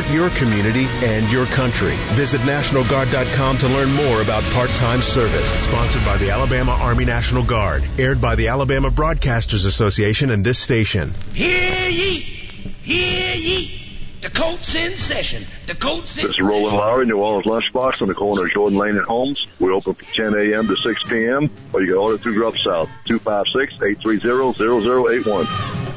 support 0.01 0.15
your 0.15 0.29
community 0.31 0.85
and 0.85 1.31
your 1.31 1.45
country. 1.45 1.95
Visit 2.13 2.41
NationalGuard.com 2.41 3.59
to 3.59 3.67
learn 3.67 3.93
more 3.93 4.21
about 4.21 4.43
part-time 4.53 5.01
service. 5.01 5.49
Sponsored 5.63 6.03
by 6.05 6.17
the 6.17 6.31
Alabama 6.31 6.73
Army 6.73 7.05
National 7.05 7.43
Guard. 7.43 7.83
Aired 7.97 8.19
by 8.21 8.35
the 8.35 8.49
Alabama 8.49 8.89
Broadcasters 8.89 9.65
Association 9.65 10.29
and 10.29 10.45
this 10.45 10.59
station. 10.59 11.13
Hear 11.33 11.89
ye! 11.89 12.19
Hear 12.19 13.35
ye! 13.35 13.77
The 14.21 14.29
Colts 14.29 14.75
in 14.75 14.97
session. 14.97 15.45
The 15.65 15.73
Colts 15.73 16.19
in 16.19 16.27
This 16.27 16.35
is 16.35 16.41
Roland 16.41 16.77
Lowry, 16.77 17.07
New 17.07 17.17
Orleans 17.17 17.47
Lunchbox 17.47 18.03
on 18.03 18.07
the 18.07 18.13
corner 18.13 18.45
of 18.45 18.51
Jordan 18.51 18.77
Lane 18.77 18.97
and 18.97 19.05
Holmes. 19.05 19.47
We 19.59 19.71
open 19.71 19.95
from 19.95 20.05
10 20.13 20.35
a.m. 20.35 20.67
to 20.67 20.75
6 20.75 21.03
p.m. 21.09 21.49
or 21.73 21.81
you 21.81 21.87
can 21.87 21.97
order 21.97 22.19
through 22.19 22.35
Grub 22.35 22.55
South, 22.57 22.87
256-830-0081. 23.07 25.90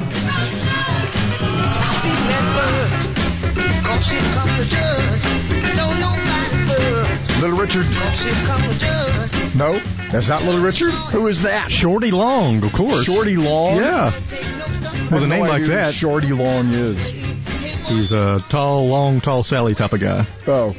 Little 7.41 7.59
Richard. 7.59 7.85
No, 9.57 9.79
that's 10.11 10.29
not 10.29 10.43
Little 10.45 10.63
Richard. 10.63 10.93
Who 11.13 11.27
is 11.29 11.43
that? 11.43 11.71
Shorty 11.71 12.11
Long, 12.11 12.63
of 12.65 12.73
course. 12.73 13.05
Shorty 13.05 13.37
Long. 13.37 13.77
Yeah. 13.77 14.07
With 14.15 15.13
a 15.13 15.21
no 15.21 15.27
name 15.27 15.41
like 15.41 15.65
that, 15.65 15.93
Shorty 15.95 16.33
Long 16.33 16.67
is. 16.73 16.99
he's 17.89 18.13
a 18.13 18.43
tall, 18.49 18.87
long, 18.89 19.21
tall 19.21 19.43
Sally 19.43 19.75
type 19.75 19.93
of 19.93 20.01
guy. 20.01 20.27
Oh, 20.47 20.75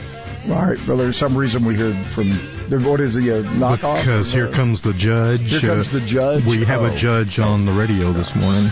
all 0.50 0.66
right. 0.66 0.88
Well, 0.88 0.98
there's 0.98 1.18
some 1.18 1.38
reason 1.38 1.66
we 1.66 1.76
heard 1.76 1.96
from. 1.96 2.32
What 2.84 3.00
is 3.00 3.14
he? 3.14 3.30
A 3.30 3.44
knockoff? 3.44 4.00
Because 4.00 4.32
here 4.32 4.48
comes 4.52 4.82
the 4.82 4.94
judge. 4.94 5.42
Here 5.52 5.60
comes 5.60 5.92
the 5.92 6.02
judge. 6.02 6.46
Uh, 6.48 6.50
we 6.50 6.66
have 6.66 6.82
Oh. 6.82 6.86
a 6.86 6.98
judge 6.98 7.38
on 7.38 7.66
the 7.68 7.72
radio 7.72 8.12
this 8.12 8.34
morning. 8.34 8.72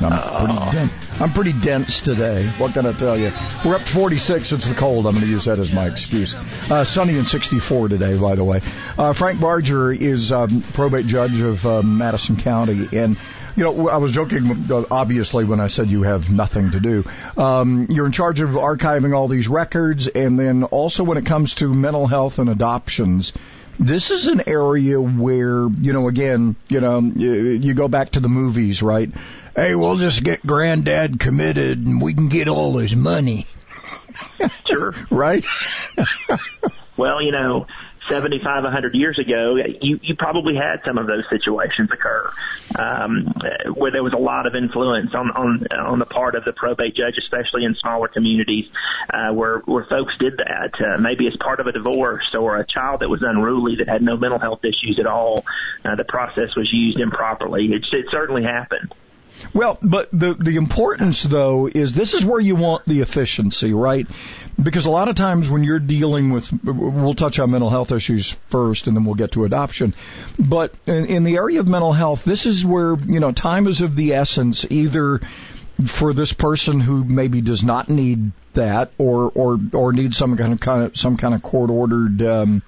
I'm 0.00 0.46
pretty, 0.46 0.70
dense. 0.72 0.92
I'm 1.20 1.32
pretty 1.32 1.52
dense 1.52 2.00
today. 2.00 2.46
What 2.58 2.74
can 2.74 2.86
I 2.86 2.92
tell 2.92 3.16
you? 3.16 3.30
We're 3.64 3.76
up 3.76 3.82
46. 3.82 4.52
It's 4.52 4.66
the 4.66 4.74
cold. 4.74 5.06
I'm 5.06 5.14
going 5.14 5.24
to 5.24 5.30
use 5.30 5.46
that 5.46 5.58
as 5.58 5.72
my 5.72 5.86
excuse. 5.86 6.34
Uh, 6.70 6.84
sunny 6.84 7.16
and 7.16 7.26
64 7.26 7.88
today, 7.88 8.18
by 8.18 8.34
the 8.34 8.44
way. 8.44 8.60
Uh, 8.98 9.12
Frank 9.14 9.40
Barger 9.40 9.90
is 9.92 10.32
um, 10.32 10.62
probate 10.74 11.06
judge 11.06 11.40
of 11.40 11.64
uh, 11.66 11.82
Madison 11.82 12.36
County, 12.36 12.88
and 12.92 13.16
you 13.56 13.64
know 13.64 13.88
I 13.88 13.96
was 13.96 14.12
joking, 14.12 14.66
uh, 14.70 14.84
obviously, 14.90 15.44
when 15.44 15.60
I 15.60 15.68
said 15.68 15.88
you 15.88 16.02
have 16.02 16.30
nothing 16.30 16.72
to 16.72 16.80
do. 16.80 17.04
Um, 17.36 17.86
you're 17.88 18.06
in 18.06 18.12
charge 18.12 18.40
of 18.40 18.50
archiving 18.50 19.16
all 19.16 19.28
these 19.28 19.48
records, 19.48 20.08
and 20.08 20.38
then 20.38 20.64
also 20.64 21.04
when 21.04 21.16
it 21.16 21.24
comes 21.24 21.54
to 21.56 21.72
mental 21.72 22.06
health 22.06 22.38
and 22.38 22.50
adoptions. 22.50 23.32
This 23.78 24.10
is 24.10 24.26
an 24.26 24.44
area 24.46 24.98
where, 24.98 25.68
you 25.68 25.92
know, 25.92 26.08
again, 26.08 26.56
you 26.70 26.80
know, 26.80 26.98
you, 26.98 27.32
you 27.32 27.74
go 27.74 27.88
back 27.88 28.12
to 28.12 28.20
the 28.20 28.28
movies, 28.28 28.82
right? 28.82 29.10
Hey, 29.56 29.74
we'll 29.74 29.96
just 29.96 30.22
get 30.22 30.46
granddad 30.46 31.18
committed 31.18 31.78
and 31.86 32.00
we 32.00 32.12
can 32.12 32.28
get 32.28 32.46
all 32.46 32.76
his 32.76 32.94
money. 32.94 33.46
Sure. 34.66 34.94
right? 35.10 35.44
Well, 36.98 37.22
you 37.22 37.30
know, 37.30 37.66
75, 38.08 38.64
100 38.64 38.94
years 38.94 39.18
ago, 39.18 39.56
you, 39.82 40.00
you 40.02 40.14
probably 40.16 40.54
had 40.54 40.80
some 40.86 40.96
of 40.96 41.06
those 41.06 41.24
situations 41.28 41.90
occur, 41.92 42.32
um, 42.78 43.34
where 43.74 43.92
there 43.92 44.02
was 44.02 44.14
a 44.14 44.18
lot 44.18 44.46
of 44.46 44.54
influence 44.54 45.10
on, 45.14 45.30
on, 45.30 45.66
on 45.72 45.98
the 45.98 46.06
part 46.06 46.34
of 46.36 46.44
the 46.44 46.52
probate 46.52 46.96
judge, 46.96 47.16
especially 47.18 47.64
in 47.64 47.74
smaller 47.74 48.08
communities, 48.08 48.64
uh, 49.12 49.34
where, 49.34 49.58
where 49.66 49.84
folks 49.90 50.14
did 50.18 50.38
that, 50.38 50.72
uh, 50.80 50.98
maybe 50.98 51.26
as 51.26 51.36
part 51.36 51.60
of 51.60 51.66
a 51.66 51.72
divorce 51.72 52.34
or 52.38 52.56
a 52.56 52.66
child 52.66 53.00
that 53.00 53.10
was 53.10 53.22
unruly 53.22 53.76
that 53.76 53.88
had 53.88 54.00
no 54.00 54.16
mental 54.16 54.38
health 54.38 54.64
issues 54.64 54.96
at 54.98 55.06
all. 55.06 55.44
Uh, 55.84 55.96
the 55.96 56.04
process 56.04 56.56
was 56.56 56.70
used 56.72 56.98
improperly. 56.98 57.66
It, 57.66 57.84
it 57.92 58.06
certainly 58.10 58.42
happened. 58.42 58.94
Well, 59.52 59.78
but 59.82 60.08
the 60.12 60.34
the 60.34 60.56
importance 60.56 61.22
though 61.22 61.66
is 61.66 61.92
this 61.92 62.14
is 62.14 62.24
where 62.24 62.40
you 62.40 62.56
want 62.56 62.84
the 62.86 63.00
efficiency, 63.00 63.72
right? 63.72 64.06
Because 64.60 64.86
a 64.86 64.90
lot 64.90 65.08
of 65.08 65.16
times 65.16 65.50
when 65.50 65.64
you're 65.64 65.78
dealing 65.78 66.30
with, 66.30 66.50
we'll 66.64 67.14
touch 67.14 67.38
on 67.38 67.50
mental 67.50 67.70
health 67.70 67.92
issues 67.92 68.30
first, 68.48 68.86
and 68.86 68.96
then 68.96 69.04
we'll 69.04 69.14
get 69.14 69.32
to 69.32 69.44
adoption. 69.44 69.94
But 70.38 70.74
in, 70.86 71.06
in 71.06 71.24
the 71.24 71.36
area 71.36 71.60
of 71.60 71.68
mental 71.68 71.92
health, 71.92 72.24
this 72.24 72.46
is 72.46 72.64
where 72.64 72.96
you 72.96 73.20
know 73.20 73.32
time 73.32 73.66
is 73.66 73.80
of 73.80 73.94
the 73.96 74.14
essence, 74.14 74.66
either 74.70 75.20
for 75.84 76.14
this 76.14 76.32
person 76.32 76.80
who 76.80 77.04
maybe 77.04 77.40
does 77.40 77.62
not 77.62 77.88
need 77.88 78.32
that, 78.54 78.92
or 78.98 79.30
or 79.34 79.60
or 79.72 79.92
needs 79.92 80.16
some 80.16 80.36
kind 80.36 80.52
of 80.52 80.60
kind 80.60 80.84
of 80.84 80.96
some 80.96 81.16
kind 81.16 81.34
of 81.34 81.42
court 81.42 81.70
ordered. 81.70 82.22
Um, 82.22 82.62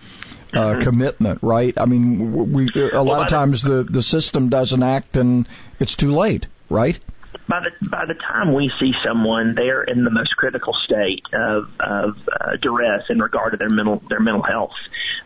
uh, 0.51 0.81
commitment, 0.81 1.41
right? 1.43 1.75
I 1.77 1.85
mean, 1.85 2.53
we 2.53 2.71
a 2.75 3.03
lot 3.03 3.23
of 3.23 3.29
times 3.29 3.61
the 3.61 3.85
the 3.85 4.01
system 4.01 4.49
doesn't 4.49 4.83
act, 4.83 5.19
and 5.19 5.47
it's 5.79 5.95
too 5.95 6.11
late, 6.11 6.47
right? 6.71 6.99
by 7.49 7.61
the 7.61 7.89
by 7.89 8.05
the 8.05 8.15
time 8.15 8.55
we 8.55 8.71
see 8.81 8.93
someone, 9.05 9.55
they're 9.55 9.83
in 9.83 10.05
the 10.05 10.11
most 10.11 10.37
critical 10.37 10.75
state 10.85 11.23
of 11.33 11.65
of 11.81 12.17
uh, 12.41 12.57
duress 12.61 13.05
in 13.09 13.19
regard 13.19 13.53
to 13.53 13.57
their 13.57 13.71
mental 13.71 14.03
their 14.09 14.21
mental 14.21 14.43
health. 14.43 14.77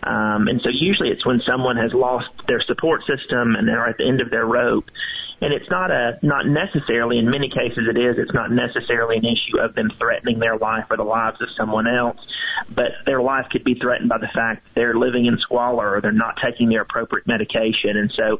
Um, 0.02 0.48
and 0.48 0.60
so 0.62 0.68
usually 0.72 1.10
it's 1.10 1.24
when 1.26 1.40
someone 1.46 1.76
has 1.76 1.92
lost 1.92 2.28
their 2.48 2.60
support 2.66 3.02
system 3.02 3.54
and 3.54 3.68
they're 3.68 3.86
at 3.86 3.98
the 3.98 4.06
end 4.06 4.20
of 4.20 4.30
their 4.30 4.46
rope. 4.46 4.86
And 5.40 5.52
it's 5.52 5.68
not 5.70 5.90
a 5.90 6.18
not 6.22 6.46
necessarily 6.46 7.18
in 7.18 7.28
many 7.28 7.48
cases 7.48 7.90
it 7.90 7.98
is. 7.98 8.16
It's 8.18 8.34
not 8.34 8.50
necessarily 8.52 9.16
an 9.16 9.24
issue 9.24 9.58
of 9.58 9.74
them 9.74 9.90
threatening 9.98 10.38
their 10.38 10.56
life 10.56 10.86
or 10.90 10.96
the 10.96 11.02
lives 11.02 11.42
of 11.42 11.48
someone 11.56 11.88
else, 11.88 12.18
but 12.70 12.94
their 13.06 13.20
life 13.20 13.46
could 13.50 13.64
be 13.64 13.74
threatened 13.74 14.08
by 14.08 14.18
the 14.18 14.30
fact 14.32 14.62
that 14.62 14.74
they're 14.74 14.94
living 14.94 15.26
in 15.26 15.38
squalor 15.38 15.96
or 15.96 16.00
they're 16.00 16.12
not 16.12 16.36
taking 16.42 16.68
their 16.68 16.82
appropriate 16.82 17.26
medication. 17.26 17.96
And 17.96 18.12
so 18.14 18.38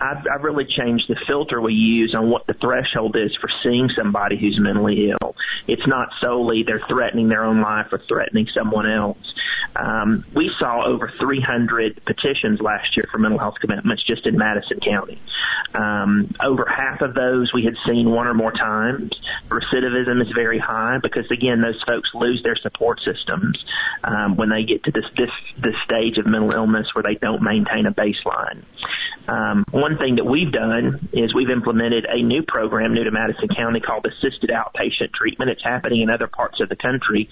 I've, 0.00 0.24
I've 0.32 0.42
really 0.42 0.64
changed 0.64 1.04
the 1.08 1.16
filter 1.26 1.60
we 1.60 1.72
use 1.72 2.14
on 2.16 2.30
what 2.30 2.46
the 2.46 2.54
threshold 2.54 3.16
is 3.16 3.36
for 3.40 3.48
seeing 3.62 3.88
somebody 3.96 4.38
who's 4.38 4.58
mentally 4.60 5.10
ill. 5.10 5.34
It's 5.66 5.86
not 5.86 6.08
solely 6.20 6.62
they're 6.62 6.84
threatening 6.88 7.28
their 7.28 7.44
own 7.44 7.60
life 7.60 7.86
or 7.92 8.02
threatening 8.08 8.46
someone 8.54 8.90
else. 8.90 9.18
Um, 9.76 10.24
we 10.34 10.50
saw 10.58 10.86
over 10.86 11.12
300 11.20 12.04
petitions 12.04 12.60
last 12.60 12.96
year 12.96 13.06
for 13.10 13.18
mental 13.18 13.38
health 13.38 13.54
commitments 13.60 14.04
just 14.04 14.26
in 14.26 14.38
Madison 14.38 14.78
County. 14.80 15.20
Um, 15.74 16.30
over 16.44 16.64
half 16.64 17.00
of 17.00 17.14
those 17.14 17.52
we 17.52 17.64
had 17.64 17.74
seen 17.88 18.10
one 18.10 18.26
or 18.26 18.34
more 18.34 18.52
times. 18.52 19.10
Recidivism 19.48 20.22
is 20.22 20.28
very 20.34 20.58
high 20.58 20.98
because 21.02 21.28
again, 21.30 21.60
those 21.60 21.82
folks 21.86 22.08
lose 22.14 22.42
their 22.44 22.56
support 22.56 23.00
systems 23.04 23.58
um, 24.04 24.36
when 24.36 24.50
they 24.50 24.62
get 24.62 24.84
to 24.84 24.92
this 24.92 25.04
this 25.16 25.30
this 25.58 25.74
stage 25.84 26.18
of 26.18 26.26
mental 26.26 26.52
illness 26.52 26.86
where 26.94 27.02
they 27.02 27.16
don't 27.16 27.42
maintain 27.42 27.86
a 27.86 27.92
baseline. 27.92 28.62
Um, 29.28 29.64
one 29.70 29.96
thing 29.98 30.16
that 30.16 30.24
we've 30.24 30.52
done 30.52 31.08
is 31.12 31.34
we've 31.34 31.50
implemented 31.50 32.06
a 32.08 32.22
new 32.22 32.42
program 32.46 32.92
new 32.94 33.04
to 33.04 33.10
Madison 33.10 33.48
County 33.48 33.80
called 33.80 34.06
Assisted 34.06 34.50
Outpatient 34.50 35.12
Treatment. 35.14 35.50
It's 35.50 35.64
happening 35.64 36.02
in 36.02 36.10
other 36.10 36.26
parts 36.26 36.60
of 36.60 36.68
the 36.68 36.76
country, 36.76 37.28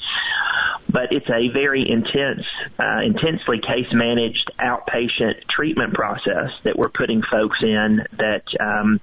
but 0.88 1.12
it's 1.12 1.28
a 1.28 1.52
very 1.52 1.84
intense, 1.88 2.46
uh, 2.78 3.00
intensely 3.04 3.60
case 3.60 3.92
managed 3.92 4.50
outpatient 4.58 5.44
treatment 5.54 5.94
process 5.94 6.50
that 6.64 6.76
we're 6.76 6.90
putting 6.90 7.22
folks 7.30 7.58
in 7.62 8.00
that 8.18 8.44
um, 8.60 9.00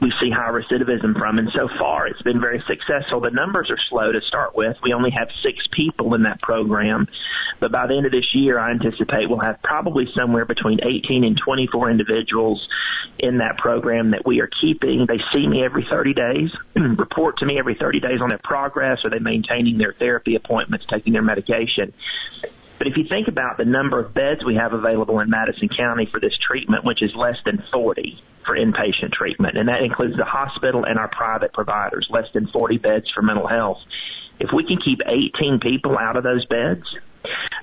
we 0.00 0.12
see 0.20 0.30
high 0.30 0.50
recidivism 0.50 1.18
from. 1.18 1.38
And 1.38 1.50
so 1.54 1.68
far, 1.78 2.06
it's 2.06 2.22
been 2.22 2.40
very 2.40 2.62
successful. 2.66 3.20
The 3.20 3.30
numbers 3.30 3.70
are 3.70 3.78
slow 3.88 4.12
to 4.12 4.20
start 4.22 4.54
with. 4.54 4.76
We 4.82 4.92
only 4.94 5.10
have 5.10 5.28
six 5.42 5.58
people 5.72 6.14
in 6.14 6.22
that 6.22 6.40
program, 6.40 7.06
but 7.60 7.70
by 7.70 7.86
the 7.86 7.96
end 7.96 8.06
of 8.06 8.12
this 8.12 8.34
year, 8.34 8.58
I 8.58 8.70
anticipate 8.70 9.28
we'll 9.28 9.40
have 9.40 9.62
probably 9.62 10.06
somewhere 10.16 10.44
between 10.44 10.80
18 10.82 11.24
and 11.24 11.36
24 11.36 11.90
individuals 11.90 12.66
in 13.18 13.38
that 13.38 13.58
program 13.58 14.12
that 14.12 14.24
we 14.24 14.40
are 14.40 14.48
keeping. 14.60 15.06
They 15.06 15.20
see 15.32 15.46
me 15.46 15.62
every 15.62 15.86
30 15.88 16.14
days, 16.14 16.50
report 16.74 17.38
to 17.38 17.46
me 17.46 17.58
every 17.58 17.74
30 17.74 18.00
days 18.00 18.20
on 18.22 18.30
their 18.30 18.40
progress. 18.42 19.04
Are 19.04 19.10
they 19.10 19.18
maintaining 19.18 19.76
their 19.76 19.92
therapy 19.92 20.34
appointments, 20.36 20.86
taking 20.90 21.12
their 21.12 21.22
medication? 21.22 21.92
But 22.78 22.86
if 22.86 22.96
you 22.96 23.04
think 23.06 23.28
about 23.28 23.58
the 23.58 23.66
number 23.66 24.00
of 24.00 24.14
beds 24.14 24.42
we 24.42 24.54
have 24.54 24.72
available 24.72 25.20
in 25.20 25.28
Madison 25.28 25.68
County 25.68 26.08
for 26.10 26.18
this 26.18 26.32
treatment, 26.46 26.82
which 26.82 27.02
is 27.02 27.14
less 27.14 27.36
than 27.44 27.62
40 27.70 28.22
for 28.44 28.56
inpatient 28.56 29.12
treatment, 29.12 29.56
and 29.56 29.68
that 29.68 29.82
includes 29.82 30.16
the 30.16 30.24
hospital 30.24 30.84
and 30.84 30.98
our 30.98 31.08
private 31.08 31.52
providers, 31.52 32.06
less 32.10 32.26
than 32.34 32.48
40 32.48 32.78
beds 32.78 33.06
for 33.14 33.22
mental 33.22 33.46
health. 33.46 33.78
If 34.38 34.50
we 34.54 34.64
can 34.64 34.78
keep 34.82 35.00
18 35.06 35.60
people 35.60 35.98
out 35.98 36.16
of 36.16 36.24
those 36.24 36.46
beds, 36.46 36.84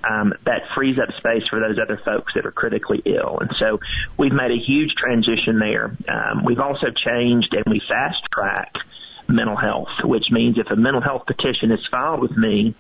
um, 0.08 0.34
that 0.46 0.62
frees 0.76 0.98
up 1.00 1.10
space 1.18 1.44
for 1.50 1.60
those 1.60 1.78
other 1.82 2.00
folks 2.06 2.34
that 2.36 2.46
are 2.46 2.52
critically 2.52 3.02
ill. 3.06 3.40
And 3.40 3.50
so 3.60 3.80
we've 4.18 4.32
made 4.32 4.52
a 4.52 4.64
huge 4.64 4.92
transition 4.96 5.58
there. 5.58 5.98
Um, 6.08 6.46
we've 6.46 6.60
also 6.60 6.88
changed 7.06 7.54
and 7.54 7.64
we 7.68 7.82
fast 7.90 8.18
track 8.32 8.74
mental 9.28 9.58
health, 9.58 9.90
which 10.04 10.26
means 10.32 10.58
if 10.58 10.68
a 10.72 10.76
mental 10.76 11.02
health 11.02 11.24
petition 11.26 11.72
is 11.72 11.80
filed 11.92 12.22
with 12.22 12.38
me, 12.38 12.76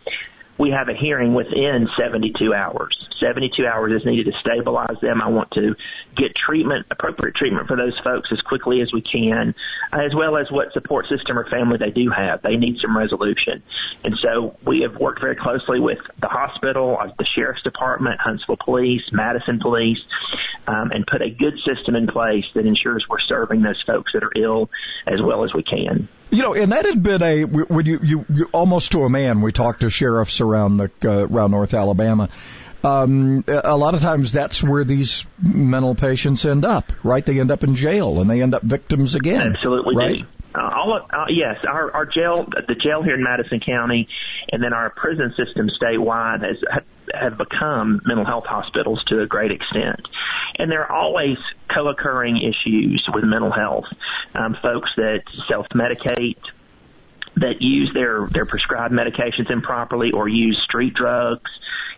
we 0.58 0.72
have 0.72 0.90
a 0.90 0.94
hearing 0.94 1.34
within 1.34 1.88
72 2.00 2.54
hours. 2.54 2.98
72 3.20 3.66
hours 3.66 3.94
is 4.00 4.06
needed 4.06 4.26
to 4.26 4.34
stabilize 4.40 4.98
them. 5.02 5.22
I 5.22 5.30
want 5.30 5.52
to 5.52 5.76
get 6.16 6.36
treatment, 6.36 6.86
appropriate 6.92 7.36
treatment 7.36 7.68
for 7.68 7.76
those 7.76 7.98
folks 8.04 8.30
as 8.32 8.42
quickly 8.42 8.82
as 8.82 8.92
we 8.94 9.02
can, 9.02 9.56
as 9.92 10.14
well 10.16 10.38
as 10.38 10.52
what 10.52 10.74
support 10.74 11.06
system 11.08 11.38
or 11.38 11.50
family 11.50 11.78
they 11.78 11.92
do 11.92 12.10
have. 12.10 12.42
They 12.42 12.56
need 12.56 12.78
some 12.82 12.96
resolution. 12.96 13.64
And 14.04 14.16
so 14.22 14.58
we 14.66 14.82
have 14.82 15.00
worked 15.00 15.22
very 15.22 15.36
closely 15.36 15.80
with 15.80 16.00
the 16.22 16.28
hospital, 16.28 16.98
uh, 17.00 17.08
the 17.18 17.26
sheriff's 17.26 17.64
department, 17.64 18.20
Huntsville 18.20 18.58
Police, 18.64 19.04
Madison 19.12 19.60
Police, 19.60 20.00
um, 20.68 20.92
and 20.92 21.06
put 21.08 21.22
a 21.22 21.30
good 21.30 21.58
system 21.66 21.96
in 21.96 22.08
place 22.08 22.46
that 22.56 22.66
ensures 22.66 23.06
we're 23.10 23.20
serving 23.28 23.62
those 23.62 23.82
folks 23.86 24.12
that 24.14 24.24
are 24.24 24.34
ill 24.36 24.70
as 25.08 25.22
well 25.24 25.44
as 25.44 25.54
we 25.54 25.64
can. 25.64 26.08
You 26.38 26.44
know, 26.44 26.53
and 26.53 26.72
that 26.72 26.86
has 26.86 26.96
been 26.96 27.24
a 27.24 27.46
when 27.46 27.88
you 27.88 28.00
you, 28.03 28.25
you 28.32 28.50
almost 28.51 28.91
to 28.91 29.00
a 29.00 29.10
man. 29.10 29.41
We 29.41 29.51
talk 29.51 29.79
to 29.79 29.89
sheriffs 29.89 30.39
around 30.39 30.77
the 30.77 30.91
uh, 31.03 31.25
around 31.25 31.50
North 31.50 31.74
Alabama. 31.74 32.29
Um, 32.84 33.44
a 33.48 33.75
lot 33.75 33.96
of 33.96 34.01
times 34.01 34.32
that's 34.34 34.62
where 34.62 34.84
these 34.84 35.25
mental 35.41 35.96
patients 35.96 36.46
end 36.46 36.63
up, 36.63 36.94
right? 37.03 37.25
They 37.25 37.39
end 37.39 37.50
up 37.50 37.63
in 37.63 37.74
jail 37.74 38.22
and 38.22 38.29
they 38.29 38.44
end 38.44 38.53
up 38.53 38.62
victims 38.62 39.15
again. 39.15 39.56
Absolutely, 39.56 39.96
right? 39.96 40.20
Do. 40.20 40.25
Uh, 40.58 40.72
all 40.76 40.94
uh, 40.94 41.26
yes, 41.30 41.58
our, 41.70 41.92
our 41.94 42.06
jail, 42.06 42.48
the 42.68 42.76
jail 42.76 43.04
here 43.04 43.14
in 43.14 43.24
Madison 43.24 43.60
County, 43.60 44.08
and 44.52 44.64
then 44.64 44.74
our 44.74 44.90
prison 44.90 45.34
system 45.38 45.70
statewide 45.80 46.42
has 46.42 46.58
have 47.14 47.38
become 47.38 48.02
mental 48.06 48.26
health 48.26 48.46
hospitals 48.46 49.02
to 49.08 49.22
a 49.22 49.28
great 49.28 49.52
extent. 49.52 50.02
And 50.58 50.72
there 50.72 50.82
are 50.84 50.92
always 50.92 51.38
co-occurring 51.74 52.38
issues 52.38 53.06
with 53.14 53.24
mental 53.24 53.52
health. 53.52 53.86
Um, 54.36 54.58
folks 54.62 54.90
that 54.98 55.22
self-medicate, 55.48 56.42
that 57.38 57.62
use 57.62 57.92
their, 57.94 58.28
their 58.32 58.46
prescribed 58.46 58.94
medications 58.94 59.50
improperly 59.52 60.12
or 60.12 60.28
use 60.28 60.60
street 60.66 60.94
drugs, 60.96 61.50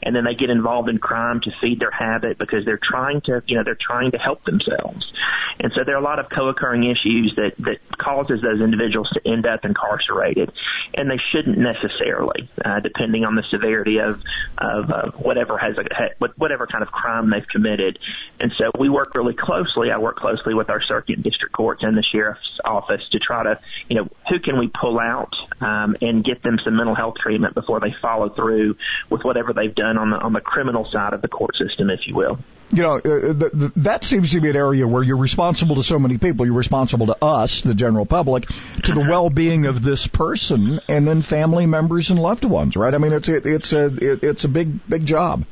and 0.03 0.15
then 0.15 0.23
they 0.23 0.35
get 0.35 0.49
involved 0.49 0.89
in 0.89 0.97
crime 0.97 1.41
to 1.41 1.51
feed 1.61 1.79
their 1.79 1.91
habit 1.91 2.37
because 2.37 2.65
they're 2.65 2.79
trying 2.81 3.21
to, 3.21 3.41
you 3.47 3.57
know, 3.57 3.63
they're 3.63 3.77
trying 3.79 4.11
to 4.11 4.17
help 4.17 4.43
themselves. 4.45 5.11
And 5.59 5.71
so 5.75 5.83
there 5.85 5.95
are 5.95 5.99
a 5.99 6.03
lot 6.03 6.19
of 6.19 6.27
co-occurring 6.33 6.85
issues 6.85 7.33
that, 7.35 7.51
that 7.59 7.79
causes 7.97 8.41
those 8.41 8.61
individuals 8.61 9.09
to 9.13 9.29
end 9.29 9.45
up 9.45 9.65
incarcerated. 9.65 10.51
And 10.93 11.11
they 11.11 11.19
shouldn't 11.31 11.57
necessarily, 11.57 12.49
uh, 12.63 12.79
depending 12.79 13.25
on 13.25 13.35
the 13.35 13.43
severity 13.51 13.97
of, 13.99 14.21
of, 14.57 14.89
uh, 14.89 15.11
whatever 15.17 15.57
has 15.57 15.75
a, 15.77 16.27
whatever 16.37 16.65
kind 16.65 16.81
of 16.81 16.89
crime 16.89 17.29
they've 17.29 17.47
committed. 17.47 17.99
And 18.39 18.53
so 18.57 18.71
we 18.79 18.89
work 18.89 19.15
really 19.15 19.35
closely. 19.37 19.91
I 19.91 19.97
work 19.97 20.15
closely 20.15 20.53
with 20.53 20.69
our 20.69 20.81
circuit 20.81 21.21
district 21.21 21.53
courts 21.53 21.83
and 21.83 21.97
the 21.97 22.05
sheriff's 22.09 22.59
office 22.63 23.01
to 23.11 23.19
try 23.19 23.43
to, 23.43 23.59
you 23.89 23.97
know, 23.97 24.07
who 24.29 24.39
can 24.39 24.57
we 24.57 24.71
pull 24.79 24.97
out, 24.97 25.33
um, 25.61 25.97
and 26.01 26.23
get 26.23 26.41
them 26.41 26.57
some 26.63 26.77
mental 26.77 26.95
health 26.95 27.15
treatment 27.21 27.53
before 27.53 27.79
they 27.79 27.93
follow 28.01 28.29
through 28.29 28.75
with 29.09 29.23
whatever 29.23 29.51
they've 29.51 29.75
done 29.75 29.88
on 29.97 30.11
the, 30.11 30.17
on 30.17 30.33
the 30.33 30.41
criminal 30.41 30.87
side 30.91 31.13
of 31.13 31.21
the 31.21 31.27
court 31.27 31.55
system, 31.57 31.89
if 31.89 32.01
you 32.05 32.15
will 32.15 32.39
you 32.71 32.83
know, 32.83 32.95
uh, 32.97 33.33
th- 33.33 33.51
th- 33.51 33.71
that 33.77 34.03
seems 34.03 34.31
to 34.31 34.41
be 34.41 34.49
an 34.49 34.55
area 34.55 34.87
where 34.87 35.01
you're 35.01 35.17
responsible 35.17 35.75
to 35.75 35.83
so 35.83 35.97
many 35.97 36.17
people. 36.17 36.45
You're 36.45 36.55
responsible 36.55 37.07
to 37.07 37.17
us, 37.23 37.61
the 37.61 37.73
general 37.73 38.05
public, 38.05 38.47
to 38.83 38.93
the 38.93 39.01
well-being 39.01 39.65
of 39.65 39.81
this 39.81 40.05
person, 40.05 40.79
and 40.87 41.07
then 41.07 41.21
family 41.21 41.65
members 41.65 42.11
and 42.11 42.19
loved 42.19 42.45
ones. 42.45 42.77
Right? 42.77 42.93
I 42.93 42.97
mean, 42.99 43.13
it's 43.13 43.27
it, 43.27 43.45
it's 43.45 43.73
a 43.73 43.85
it, 43.85 44.23
it's 44.23 44.43
a 44.43 44.49
big 44.49 44.87
big 44.87 45.05
job. 45.05 45.45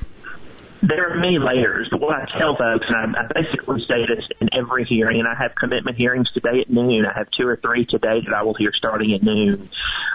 There 0.83 1.11
are 1.11 1.15
many 1.17 1.39
layers, 1.39 1.87
but 1.89 1.99
what 1.99 2.15
I 2.15 2.25
tell 2.37 2.55
folks, 2.55 2.85
and 2.87 3.15
I, 3.15 3.21
I 3.21 3.27
basically 3.33 3.81
say 3.87 4.05
this 4.05 4.25
in 4.39 4.49
every 4.53 4.85
hearing, 4.85 5.19
and 5.19 5.27
I 5.27 5.33
have 5.33 5.55
commitment 5.55 5.97
hearings 5.97 6.29
today 6.33 6.61
at 6.61 6.69
noon. 6.69 7.05
I 7.05 7.17
have 7.17 7.27
two 7.31 7.47
or 7.47 7.57
three 7.57 7.85
today 7.85 8.21
that 8.25 8.33
I 8.35 8.43
will 8.43 8.53
hear 8.53 8.71
starting 8.77 9.13
at 9.13 9.23
noon. 9.23 9.69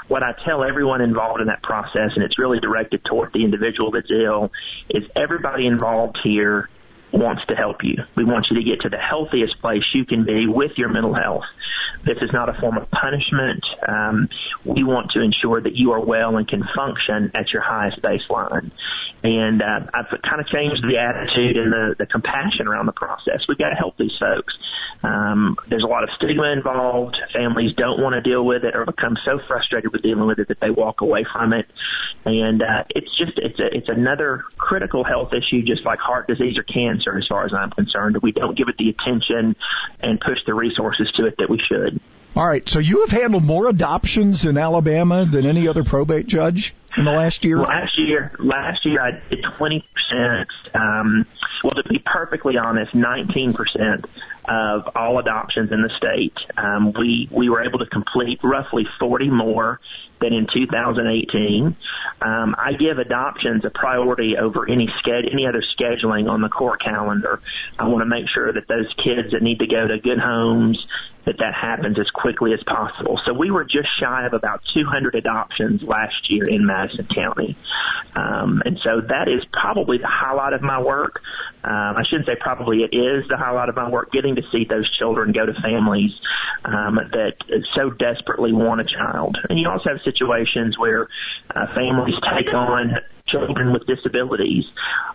What 0.07 0.23
I 0.23 0.35
tell 0.45 0.63
everyone 0.63 1.01
involved 1.01 1.41
in 1.41 1.49
that 1.49 1.63
process, 1.63 2.13
and 2.15 2.23
it's 2.23 2.39
really 2.39 2.61
directed 2.61 3.05
toward 3.05 3.33
the 3.33 3.45
individual 3.45 3.91
that's 3.91 4.11
ill, 4.11 4.53
is 4.89 5.03
everybody 5.17 5.67
involved 5.67 6.19
here 6.23 6.69
wants 7.13 7.43
to 7.49 7.55
help 7.55 7.83
you. 7.83 7.97
We 8.17 8.25
want 8.25 8.47
you 8.51 8.57
to 8.59 8.65
get 8.65 8.83
to 8.83 8.89
the 8.89 8.99
healthiest 8.99 9.61
place 9.61 9.83
you 9.95 10.05
can 10.05 10.25
be 10.25 10.47
with 10.47 10.73
your 10.77 10.89
mental 10.89 11.15
health. 11.15 11.45
This 12.05 12.19
is 12.21 12.31
not 12.33 12.49
a 12.49 12.55
form 12.61 12.77
of 12.77 12.91
punishment. 12.91 13.65
Um, 13.87 14.29
we 14.65 14.83
want 14.85 15.13
to 15.13 15.21
ensure 15.21 15.61
that 15.61 15.75
you 15.75 15.93
are 15.93 16.01
well 16.01 16.37
and 16.37 16.49
can 16.49 16.65
function 16.75 17.31
at 17.35 17.53
your 17.53 17.63
highest 17.63 18.03
baseline. 18.03 18.71
And 19.23 19.63
uh, 19.63 19.87
I've 19.95 20.11
kind 20.23 20.41
of 20.41 20.49
changed 20.49 20.83
the 20.83 20.99
attitude 20.99 21.57
and 21.57 21.73
the, 21.73 21.95
the 21.99 22.07
compassion 22.07 22.67
around 22.67 22.87
the 22.87 22.93
process. 22.93 23.47
We've 23.49 23.59
got 23.59 23.71
to 23.71 23.77
help 23.77 23.97
these 23.97 24.17
folks. 24.19 24.53
Um, 25.05 25.57
there's 25.69 25.83
a 25.83 25.87
lot 25.87 26.03
of 26.05 26.11
stigma 26.17 26.51
involved. 26.53 27.17
Families 27.33 27.75
don't 27.77 28.01
want 28.01 28.15
to 28.15 28.21
deal 28.21 28.45
with 28.45 28.65
it 28.65 28.75
or 28.75 28.85
become 28.85 29.17
so 29.25 29.41
frustrated 29.47 29.93
with 29.93 30.03
dealing 30.03 30.27
with 30.27 30.39
it 30.39 30.49
that 30.49 30.61
they 30.61 30.71
walk 30.71 31.01
away 31.01 31.25
from 31.33 31.53
it. 31.53 31.67
And 32.25 32.63
uh, 32.63 32.85
it's 32.91 33.11
just 33.19 33.33
it's 33.37 33.59
a, 33.59 33.67
it's 33.77 33.89
another 33.89 34.45
critical 34.59 35.03
health 35.03 35.33
issue, 35.33 35.63
just 35.63 35.85
like 35.85 35.99
heart 35.99 36.29
disease 36.29 36.57
or 36.57 36.63
cancer, 36.63 37.17
as 37.19 37.27
far 37.29 37.45
as 37.45 37.53
I'm 37.53 37.71
concerned. 37.71 38.19
We 38.23 38.33
don't 38.33 38.57
give 38.57 38.69
it 38.69 38.77
the 38.79 38.91
attention 38.91 39.57
and 40.01 40.21
push 40.21 40.39
the 40.47 40.55
resources 40.55 41.11
to 41.17 41.27
it 41.27 41.37
that 41.39 41.51
we 41.51 41.61
should. 41.69 42.01
All 42.35 42.47
right. 42.47 42.67
So 42.69 42.79
you 42.79 43.01
have 43.01 43.11
handled 43.11 43.45
more 43.45 43.69
adoptions 43.69 44.47
in 44.47 44.57
Alabama 44.57 45.27
than 45.27 45.45
any 45.47 45.69
other 45.69 45.85
probate 45.85 46.27
judge 46.27 46.75
in 46.97 47.05
the 47.05 47.11
last 47.11 47.45
year. 47.45 47.59
Last 47.59 47.99
year, 47.99 48.33
last 48.39 48.85
year 48.87 49.01
I 49.01 49.21
did 49.29 49.45
20 49.59 49.85
percent. 49.95 50.49
Um, 50.75 51.27
well, 51.63 51.83
to 51.83 51.89
be 51.89 52.03
perfectly 52.05 52.57
honest, 52.57 52.95
19 52.95 53.53
percent 53.53 54.07
of 54.45 54.97
all 54.97 55.19
adoptions 55.19 55.71
in 55.71 55.83
the 55.83 55.91
state. 55.97 56.35
Um, 56.57 56.93
we 56.93 57.29
we 57.31 57.49
were 57.49 57.63
able 57.63 57.79
to 57.79 57.87
complete 57.87 58.41
roughly 58.43 58.87
40 58.99 59.31
more 59.31 59.81
than 60.21 60.33
in 60.33 60.47
2018. 60.53 61.77
Um, 62.21 62.55
I 62.59 62.73
give 62.73 62.99
adoptions 62.99 63.65
a 63.65 63.71
priority 63.71 64.37
over 64.37 64.69
any 64.69 64.89
any 65.09 65.47
other 65.47 65.63
scheduling 65.79 66.31
on 66.31 66.41
the 66.41 66.49
court 66.49 66.83
calendar. 66.83 67.41
I 67.79 67.89
want 67.89 68.03
to 68.03 68.07
make 68.07 68.27
sure 68.33 68.53
that 68.53 68.69
those 68.69 68.93
kids 69.03 69.33
that 69.33 69.43
need 69.43 69.59
to 69.59 69.67
go 69.67 69.87
to 69.87 69.99
good 69.99 70.19
homes 70.19 70.79
that 71.25 71.39
that 71.39 71.55
happens 71.55 71.99
as 71.99 72.11
quickly 72.11 72.53
as 72.53 72.61
possible. 72.65 73.21
So 73.25 73.33
we 73.33 73.51
were 73.51 73.65
just 73.65 73.89
shy 74.01 74.27
of 74.27 74.33
about 74.33 74.61
200 74.75 75.15
adoptions 75.15 75.83
last 75.83 76.31
year 76.31 76.49
in 76.49 76.67
Madison 76.67 77.07
County. 77.15 77.57
Um, 78.17 78.63
and 78.65 78.79
so 78.83 79.01
that 79.09 79.29
is 79.29 79.45
probably 79.53 79.99
the 79.99 80.09
highlight 80.09 80.53
of 80.53 80.63
my 80.63 80.83
work. 80.83 81.21
Um, 81.65 81.97
I 81.97 82.03
shouldn't 82.09 82.27
say 82.27 82.37
probably 82.41 82.83
it 82.83 82.95
is 82.95 83.25
the 83.29 83.37
highlight 83.37 83.69
of 83.69 83.77
my 83.77 83.89
work, 83.89 84.11
getting 84.13 84.35
to 84.37 84.43
see 84.51 84.65
those 84.69 84.89
children 84.99 85.33
go 85.33 85.47
to 85.47 85.55
families 85.63 86.11
um, 86.65 86.99
that 87.13 87.35
so 87.77 87.91
desperately 87.91 88.53
want 88.53 88.81
a 88.81 88.85
child. 88.85 89.37
And 89.49 89.59
you 89.59 89.69
also 89.69 89.91
have 89.91 90.01
situations 90.05 90.79
where 90.79 91.09
uh, 91.55 91.67
families 91.75 92.15
take 92.37 92.53
on 92.53 92.99
children 93.33 93.73
with 93.73 93.87
disabilities 93.87 94.65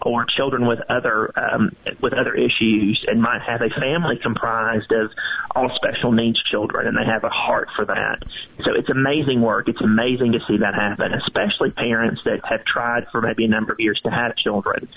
or 0.01 0.25
children 0.35 0.67
with 0.67 0.79
other 0.89 1.31
um, 1.37 1.71
with 2.01 2.13
other 2.13 2.33
issues 2.33 3.05
and 3.07 3.21
might 3.21 3.41
have 3.45 3.61
a 3.61 3.69
family 3.79 4.17
comprised 4.21 4.91
of 4.91 5.11
all 5.55 5.69
special 5.75 6.11
needs 6.11 6.41
children 6.51 6.87
and 6.87 6.97
they 6.97 7.05
have 7.05 7.23
a 7.23 7.29
heart 7.29 7.69
for 7.75 7.85
that. 7.85 8.19
So 8.65 8.73
it's 8.75 8.89
amazing 8.89 9.41
work. 9.41 9.69
It's 9.69 9.81
amazing 9.81 10.33
to 10.33 10.39
see 10.47 10.57
that 10.57 10.73
happen, 10.73 11.13
especially 11.13 11.71
parents 11.71 12.21
that 12.25 12.41
have 12.49 12.65
tried 12.65 13.05
for 13.11 13.21
maybe 13.21 13.45
a 13.45 13.47
number 13.47 13.71
of 13.73 13.79
years 13.79 13.99
to 14.03 14.11
have 14.11 14.35
children. 14.35 14.89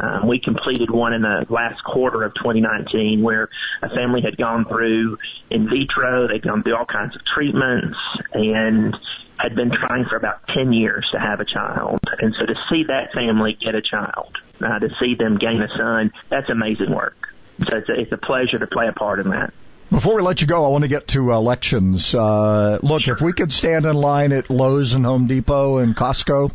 Um, 0.00 0.28
we 0.28 0.38
completed 0.38 0.90
one 0.90 1.12
in 1.12 1.22
the 1.22 1.46
last 1.50 1.82
quarter 1.84 2.22
of 2.22 2.32
2019 2.34 3.22
where 3.22 3.48
a 3.82 3.88
family 3.88 4.22
had 4.22 4.36
gone 4.36 4.64
through 4.68 5.18
in 5.50 5.68
vitro, 5.68 6.28
they'd 6.28 6.42
gone 6.42 6.62
through 6.62 6.76
all 6.76 6.86
kinds 6.86 7.16
of 7.16 7.22
treatments 7.34 7.96
and 8.32 8.94
had 9.38 9.54
been 9.54 9.70
trying 9.70 10.04
for 10.08 10.16
about 10.16 10.40
10 10.54 10.72
years 10.72 11.06
to 11.12 11.18
have 11.18 11.40
a 11.40 11.44
child. 11.44 12.00
And 12.20 12.34
so 12.38 12.46
to 12.46 12.54
see 12.70 12.84
that 12.88 13.12
family 13.14 13.56
get 13.60 13.74
a 13.74 13.82
child, 13.82 14.36
uh, 14.60 14.78
to 14.78 14.88
see 15.00 15.14
them 15.14 15.38
gain 15.38 15.62
a 15.62 15.68
son, 15.76 16.12
that's 16.28 16.50
amazing 16.50 16.94
work. 16.94 17.16
So 17.60 17.78
it's 17.78 17.88
a, 17.88 18.00
it's 18.00 18.12
a 18.12 18.16
pleasure 18.16 18.58
to 18.58 18.66
play 18.66 18.88
a 18.88 18.92
part 18.92 19.20
in 19.20 19.30
that. 19.30 19.52
Before 19.90 20.16
we 20.16 20.22
let 20.22 20.40
you 20.40 20.46
go, 20.46 20.66
I 20.66 20.68
want 20.68 20.82
to 20.82 20.88
get 20.88 21.08
to 21.08 21.32
elections. 21.32 22.14
Uh, 22.14 22.78
look, 22.82 23.02
sure. 23.02 23.14
if 23.14 23.22
we 23.22 23.32
could 23.32 23.52
stand 23.52 23.86
in 23.86 23.96
line 23.96 24.32
at 24.32 24.50
Lowe's 24.50 24.92
and 24.92 25.04
Home 25.04 25.26
Depot 25.26 25.78
and 25.78 25.96
Costco, 25.96 26.52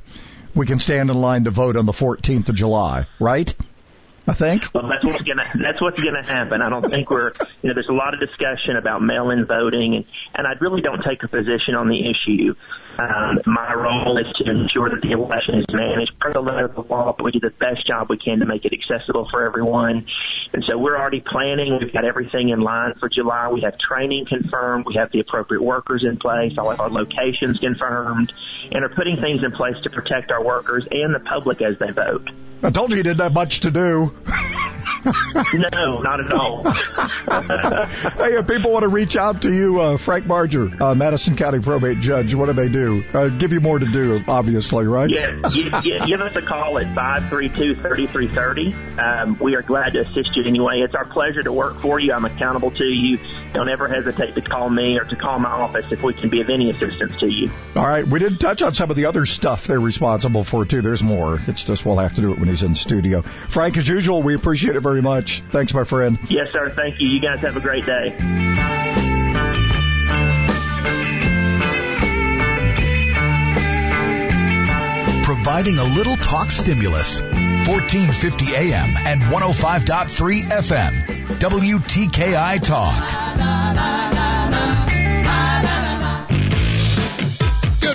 we 0.54 0.67
can 0.67 0.80
stand 0.80 1.10
in 1.10 1.19
line 1.19 1.46
to 1.46 1.50
vote 1.50 1.76
on 1.76 1.86
the 1.86 1.93
14th 1.93 2.50
of 2.50 2.56
July, 2.56 3.08
right? 3.19 3.54
I 4.26 4.34
think. 4.34 4.74
Well, 4.74 4.88
that's 4.88 5.04
what's 5.04 5.24
gonna 5.24 5.44
that's 5.62 5.82
what's 5.82 6.02
gonna 6.02 6.24
happen. 6.24 6.62
I 6.62 6.70
don't 6.70 6.90
think 6.90 7.10
we're 7.10 7.34
you 7.62 7.70
know 7.70 7.74
there's 7.74 7.90
a 7.90 7.94
lot 7.94 8.14
of 8.14 8.22
discussion 8.22 8.78
about 8.80 9.02
mail-in 9.02 9.46
voting, 9.46 9.96
and 9.96 10.06
and 10.34 10.48
I 10.48 10.54
really 10.62 10.82
don't 10.82 11.04
take 11.04 11.24
a 11.24 11.28
position 11.28 11.76
on 11.76 11.90
the 11.90 12.00
issue. 12.00 12.56
Um, 12.98 13.42
my 13.46 13.74
role 13.74 14.18
is 14.18 14.28
to 14.38 14.50
ensure 14.50 14.90
that 14.90 15.02
the 15.02 15.12
election 15.12 15.60
is 15.60 15.66
managed 15.74 16.14
per 16.20 16.32
the 16.32 16.40
letter 16.40 16.66
of 16.66 16.76
the 16.76 16.84
law, 16.84 17.14
but 17.18 17.26
we 17.26 17.32
do 17.32 17.40
the 17.40 17.50
best 17.50 17.86
job 17.88 18.08
we 18.10 18.18
can 18.18 18.40
to 18.40 18.46
make 18.46 18.64
it 18.66 18.72
accessible 18.72 19.28
for 19.30 19.44
everyone. 19.44 20.06
And 20.54 20.63
so 20.68 20.78
we're 20.78 20.98
already 20.98 21.22
planning. 21.22 21.80
We've 21.82 21.92
got 21.92 22.06
everything 22.06 22.50
in 22.50 22.62
line 22.62 22.94
for 23.00 23.10
July. 23.10 23.50
We 23.52 23.62
have 23.62 23.74
training 23.80 24.28
confirmed. 24.30 24.86
We 24.88 24.96
have 24.96 25.12
the 25.12 25.20
appropriate 25.20 25.63
workers 25.63 26.06
in 26.08 26.18
place. 26.18 26.54
All 26.60 26.70
of 26.70 26.80
our 26.80 26.92
locations 26.92 27.58
confirmed 27.60 28.32
and 28.72 28.84
are 28.84 28.89
putting 28.89 29.18
things 29.18 29.42
in 29.44 29.52
place 29.52 29.76
to 29.84 29.89
protect 29.89 30.32
our 30.32 30.44
workers 30.44 30.86
and 30.92 31.13
the 31.13 31.20
public 31.20 31.62
as 31.62 31.78
they 31.80 31.92
vote. 31.92 32.30
I 32.62 32.70
told 32.70 32.92
you 32.92 32.98
you 32.98 33.04
didn't 33.04 33.20
have 33.20 33.34
much 33.34 33.62
to 33.62 33.72
do. 33.72 34.13
no, 35.54 36.00
not 36.00 36.22
at 36.22 36.32
all. 36.32 36.63
hey, 36.63 38.38
if 38.38 38.48
people 38.48 38.72
want 38.72 38.84
to 38.84 38.88
reach 38.88 39.18
out 39.18 39.42
to 39.42 39.54
you, 39.54 39.82
uh, 39.82 39.98
Frank 39.98 40.28
Barger, 40.28 40.72
uh, 40.82 40.96
Madison 40.96 41.36
County 41.36 41.60
probate 41.60 42.00
judge, 42.00 42.34
what 42.34 42.46
do 42.46 42.54
they 42.54 42.70
do? 42.70 43.04
Uh, 43.13 43.28
give 43.28 43.52
you 43.52 43.60
more 43.60 43.80
to 43.80 43.92
do, 43.92 44.24
obviously, 44.28 44.86
right? 44.86 45.10
Yeah, 45.10 45.42
you, 45.50 45.72
you, 45.84 46.00
give 46.06 46.22
us 46.22 46.36
a 46.36 46.42
call 46.42 46.80
at 46.80 46.88
532-3330. 46.96 48.98
Um, 48.98 49.38
we 49.42 49.56
are 49.56 49.62
glad 49.62 49.94
to 49.94 50.02
assist 50.02 50.36
you 50.36 50.42
anyway. 50.45 50.82
It's 50.84 50.95
our 50.95 51.06
pleasure 51.06 51.41
to 51.43 51.51
work 51.51 51.82
for 51.82 51.99
you. 51.99 52.13
I'm 52.13 52.25
accountable 52.25 52.71
to 52.71 52.84
you. 52.84 53.17
Don't 53.53 53.69
ever 53.69 53.88
hesitate 53.88 54.36
to 54.36 54.41
call 54.41 54.69
me 54.69 54.97
or 54.97 55.06
to 55.06 55.15
call 55.15 55.39
my 55.39 55.49
office 55.49 55.86
if 55.91 56.01
we 56.01 56.13
can 56.13 56.29
be 56.29 56.41
of 56.41 56.49
any 56.49 56.69
assistance 56.69 57.19
to 57.19 57.32
you. 57.32 57.51
All 57.75 57.86
right. 57.86 58.08
We 58.08 58.19
did 58.19 58.39
touch 58.39 58.62
on 58.62 58.73
some 58.73 58.89
of 58.89 58.95
the 58.95 59.06
other 59.06 59.25
stuff 59.25 59.67
they're 59.67 59.79
responsible 59.79 60.43
for, 60.43 60.65
too. 60.65 60.82
There's 60.82 61.03
more. 61.03 61.39
It's 61.47 61.63
just 61.63 61.86
we'll 61.86 61.97
have 61.97 62.15
to 62.15 62.21
do 62.21 62.32
it 62.34 62.39
when 62.39 62.49
he's 62.49 62.63
in 62.63 62.75
studio. 62.75 63.21
Frank, 63.21 63.77
as 63.77 63.88
usual, 63.88 64.23
we 64.23 64.36
appreciate 64.36 64.75
it 64.75 64.82
very 64.82 65.01
much. 65.01 65.43
Thanks, 65.51 65.73
my 65.73 65.84
friend. 65.84 66.19
Yes, 66.29 66.51
sir. 66.51 66.69
Thank 66.75 66.99
you. 66.99 67.10
You 67.10 67.19
guys 67.21 67.39
have 67.39 67.58
a 67.58 67.62
great 67.62 67.86
day. 67.86 69.13
providing 75.43 75.77
a 75.77 75.84
little 75.84 76.15
talk 76.15 76.49
stimulus. 76.49 77.21
1450 77.67 78.56
AM 78.56 78.89
and 79.06 79.21
105.3 79.21 80.41
FM. 80.43 80.91
WTKI 81.39 82.62
Talk. 82.62 84.03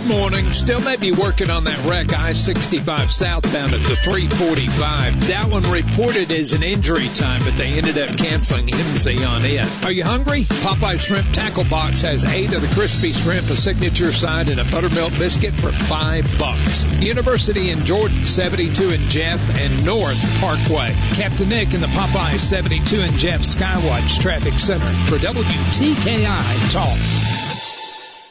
Morning. 0.09 0.53
Still 0.53 0.81
may 0.81 0.97
be 0.97 1.12
working 1.12 1.51
on 1.51 1.64
that 1.64 1.85
wreck 1.85 2.12
I-65 2.12 3.11
southbound 3.11 3.75
at 3.75 3.83
the 3.83 3.94
345. 3.97 5.29
That 5.29 5.51
one 5.51 5.62
reported 5.64 6.33
as 6.33 6.55
an 6.55 6.62
injury 6.62 7.09
time, 7.09 7.44
but 7.44 7.57
they 7.59 7.75
ended 7.75 7.99
up 7.99 8.16
canceling 8.16 8.73
MC 8.73 9.23
on 9.23 9.44
it. 9.44 9.85
Are 9.85 9.92
you 9.92 10.05
hungry? 10.05 10.44
Popeye 10.44 10.99
Shrimp 10.99 11.33
Tackle 11.33 11.64
Box 11.64 12.01
has 12.03 12.25
eight 12.25 12.55
of 12.55 12.62
the 12.62 12.75
crispy 12.75 13.12
shrimp, 13.12 13.51
a 13.51 13.57
signature 13.57 14.12
side, 14.12 14.49
and 14.49 14.59
a 14.59 14.64
buttermilk 14.64 15.12
biscuit 15.18 15.53
for 15.53 15.71
five 15.71 16.25
bucks. 16.38 16.85
University 17.01 17.71
in 17.71 17.81
Jordan, 17.81 18.25
72 18.25 18.90
in 18.90 19.01
Jeff, 19.11 19.59
and 19.59 19.85
North 19.85 20.18
Parkway. 20.40 20.94
Captain 21.12 21.49
Nick 21.51 21.75
in 21.75 21.81
the 21.81 21.87
Popeye 21.88 22.38
72 22.38 23.03
and 23.03 23.12
Jeff 23.18 23.42
Skywatch 23.42 24.21
Traffic 24.21 24.55
Center 24.55 24.87
for 25.09 25.18
WTKI 25.18 26.73
Talk. 26.73 27.28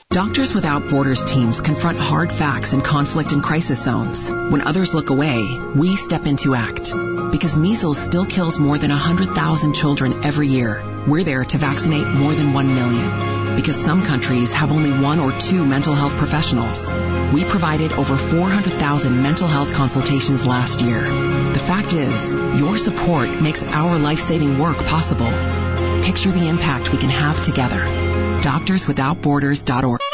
Doctors 0.10 0.54
Without 0.56 0.88
Borders 0.88 1.26
teams 1.26 1.60
confront 1.60 2.00
hard 2.00 2.32
facts 2.32 2.72
in 2.72 2.82
conflict 2.82 3.34
and 3.34 3.44
crisis 3.44 3.84
zones. 3.84 4.32
When 4.32 4.62
others 4.62 4.94
look 4.94 5.10
away, 5.10 5.60
we 5.76 5.96
step 5.98 6.26
in 6.26 6.38
to 6.38 6.56
act. 6.56 6.92
Because 7.32 7.58
measles 7.58 8.00
still 8.00 8.26
kills 8.26 8.58
more 8.58 8.78
than 8.78 8.90
100,000 8.90 9.74
children 9.74 10.24
every 10.24 10.48
year, 10.48 10.82
we're 11.06 11.26
there 11.26 11.44
to 11.44 11.58
vaccinate 11.58 12.08
more 12.08 12.34
than 12.34 12.54
1 12.54 12.74
million. 12.74 13.56
Because 13.58 13.76
some 13.76 14.02
countries 14.02 14.54
have 14.54 14.72
only 14.72 14.92
one 14.92 15.20
or 15.20 15.34
two 15.34 15.66
mental 15.66 15.94
health 15.94 16.16
professionals. 16.18 16.94
We 17.34 17.44
provided 17.44 17.92
over 17.92 18.16
400,000 18.16 19.22
mental 19.22 19.48
health 19.48 19.74
consultations 19.74 20.46
last 20.46 20.82
year. 20.82 21.02
The 21.02 21.60
fact 21.60 21.94
is, 21.94 22.34
your 22.34 22.78
support 22.78 23.30
makes 23.42 23.62
our 23.62 24.00
life-saving 24.00 24.58
work 24.58 24.78
possible. 24.86 25.32
Picture 26.02 26.32
the 26.32 26.48
impact 26.48 26.94
we 26.94 26.98
can 26.98 27.10
have 27.10 27.44
together. 27.44 28.07
DoctorsWithoutBorders.org. 28.42 30.07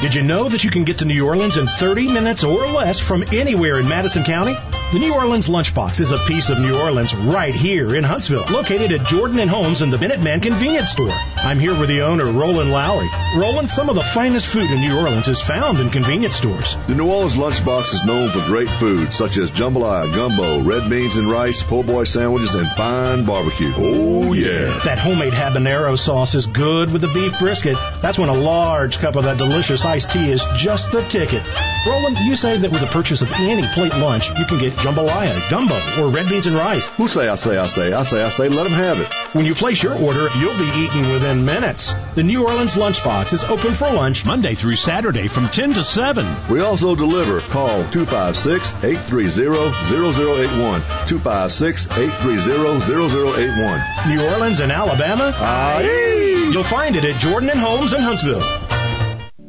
Did 0.00 0.14
you 0.14 0.22
know 0.22 0.48
that 0.48 0.62
you 0.62 0.70
can 0.70 0.84
get 0.84 0.98
to 0.98 1.04
New 1.04 1.26
Orleans 1.26 1.56
in 1.56 1.66
30 1.66 2.12
minutes 2.12 2.44
or 2.44 2.68
less 2.68 3.00
from 3.00 3.24
anywhere 3.32 3.80
in 3.80 3.88
Madison 3.88 4.22
County? 4.22 4.54
The 4.90 5.00
New 5.00 5.12
Orleans 5.12 5.48
Lunchbox 5.48 6.00
is 6.00 6.12
a 6.12 6.18
piece 6.18 6.48
of 6.48 6.60
New 6.60 6.74
Orleans 6.80 7.14
right 7.14 7.54
here 7.54 7.94
in 7.94 8.04
Huntsville, 8.04 8.46
located 8.48 8.90
at 8.90 9.04
Jordan 9.04 9.38
and 9.40 9.50
Holmes 9.50 9.82
in 9.82 9.90
the 9.90 9.98
Minuteman 9.98 10.40
Convenience 10.40 10.92
Store. 10.92 11.10
I'm 11.10 11.58
here 11.58 11.78
with 11.78 11.90
the 11.90 12.02
owner, 12.02 12.24
Roland 12.24 12.70
Lowry. 12.70 13.10
Roland, 13.36 13.70
some 13.70 13.90
of 13.90 13.96
the 13.96 14.00
finest 14.00 14.46
food 14.46 14.70
in 14.70 14.80
New 14.80 14.96
Orleans 14.96 15.28
is 15.28 15.42
found 15.42 15.78
in 15.78 15.90
convenience 15.90 16.36
stores. 16.36 16.76
The 16.86 16.94
New 16.94 17.10
Orleans 17.10 17.34
Lunchbox 17.34 17.92
is 17.92 18.04
known 18.04 18.30
for 18.30 18.38
great 18.46 18.70
food 18.70 19.12
such 19.12 19.36
as 19.36 19.50
jambalaya, 19.50 20.14
gumbo, 20.14 20.62
red 20.62 20.88
beans 20.88 21.16
and 21.16 21.30
rice, 21.30 21.62
po' 21.62 21.82
boy 21.82 22.04
sandwiches, 22.04 22.54
and 22.54 22.66
fine 22.76 23.26
barbecue. 23.26 23.72
Oh 23.76 24.32
yeah. 24.32 24.78
That 24.84 24.98
homemade 24.98 25.34
habanero 25.34 25.98
sauce 25.98 26.34
is 26.34 26.46
good 26.46 26.92
with 26.92 27.02
the 27.02 27.08
beef 27.08 27.38
brisket. 27.38 27.76
That's 28.00 28.18
when 28.18 28.30
a 28.30 28.34
large 28.34 29.00
cup 29.00 29.16
of 29.16 29.24
that 29.24 29.36
delicious 29.36 29.84
iced 29.88 30.10
tea 30.10 30.30
is 30.30 30.44
just 30.54 30.92
the 30.92 31.00
ticket. 31.02 31.42
Roland, 31.86 32.18
you 32.18 32.34
say 32.36 32.58
that 32.58 32.70
with 32.70 32.82
the 32.82 32.86
purchase 32.88 33.22
of 33.22 33.32
any 33.32 33.66
plate 33.68 33.96
lunch, 33.96 34.28
you 34.28 34.44
can 34.44 34.58
get 34.58 34.74
jambalaya, 34.74 35.34
gumbo, 35.50 35.78
or 35.98 36.10
red 36.10 36.28
beans 36.28 36.46
and 36.46 36.54
rice. 36.54 36.86
Who 36.98 37.08
say 37.08 37.26
I 37.28 37.36
say 37.36 37.56
I 37.56 37.66
say 37.66 37.92
I 37.94 38.02
say 38.02 38.22
I 38.22 38.28
say 38.28 38.50
let 38.50 38.64
them 38.64 38.72
have 38.72 39.00
it. 39.00 39.08
When 39.34 39.46
you 39.46 39.54
place 39.54 39.82
your 39.82 39.94
order, 39.94 40.28
you'll 40.38 40.58
be 40.58 40.70
eating 40.76 41.08
within 41.10 41.46
minutes. 41.46 41.94
The 42.14 42.22
New 42.22 42.46
Orleans 42.46 42.74
Lunchbox 42.74 43.32
is 43.32 43.44
open 43.44 43.72
for 43.72 43.90
lunch 43.90 44.26
Monday 44.26 44.54
through 44.54 44.76
Saturday 44.76 45.28
from 45.28 45.48
10 45.48 45.72
to 45.74 45.82
7. 45.84 46.26
We 46.50 46.60
also 46.60 46.94
deliver. 46.94 47.40
Call 47.40 47.82
256-830-0081. 47.84 50.80
256-830-0081. 51.06 54.06
New 54.08 54.22
Orleans 54.32 54.60
and 54.60 54.70
Alabama? 54.70 55.32
Aye. 55.34 56.50
You'll 56.52 56.62
find 56.64 56.94
it 56.96 57.04
at 57.04 57.18
Jordan 57.20 57.48
and 57.50 57.58
Holmes 57.58 57.92
in 57.94 58.00
Huntsville. 58.00 58.42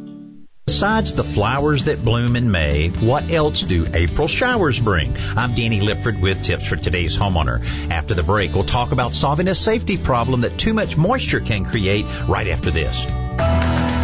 Besides 0.65 1.11
the 1.11 1.25
flowers 1.25 1.83
that 1.85 2.05
bloom 2.05 2.37
in 2.37 2.49
May, 2.49 2.87
what 2.87 3.29
else 3.29 3.63
do 3.63 3.85
April 3.93 4.29
showers 4.29 4.79
bring? 4.79 5.17
I'm 5.35 5.55
Danny 5.55 5.81
Lipford 5.81 6.21
with 6.21 6.41
tips 6.41 6.65
for 6.65 6.77
today's 6.77 7.17
homeowner. 7.17 7.61
After 7.91 8.13
the 8.13 8.23
break, 8.23 8.53
we'll 8.53 8.63
talk 8.63 8.93
about 8.93 9.13
solving 9.13 9.49
a 9.49 9.55
safety 9.55 9.97
problem 9.97 10.41
that 10.41 10.57
too 10.57 10.73
much 10.73 10.95
moisture 10.95 11.41
can 11.41 11.65
create 11.65 12.05
right 12.29 12.47
after 12.47 12.71
this. 12.71 13.05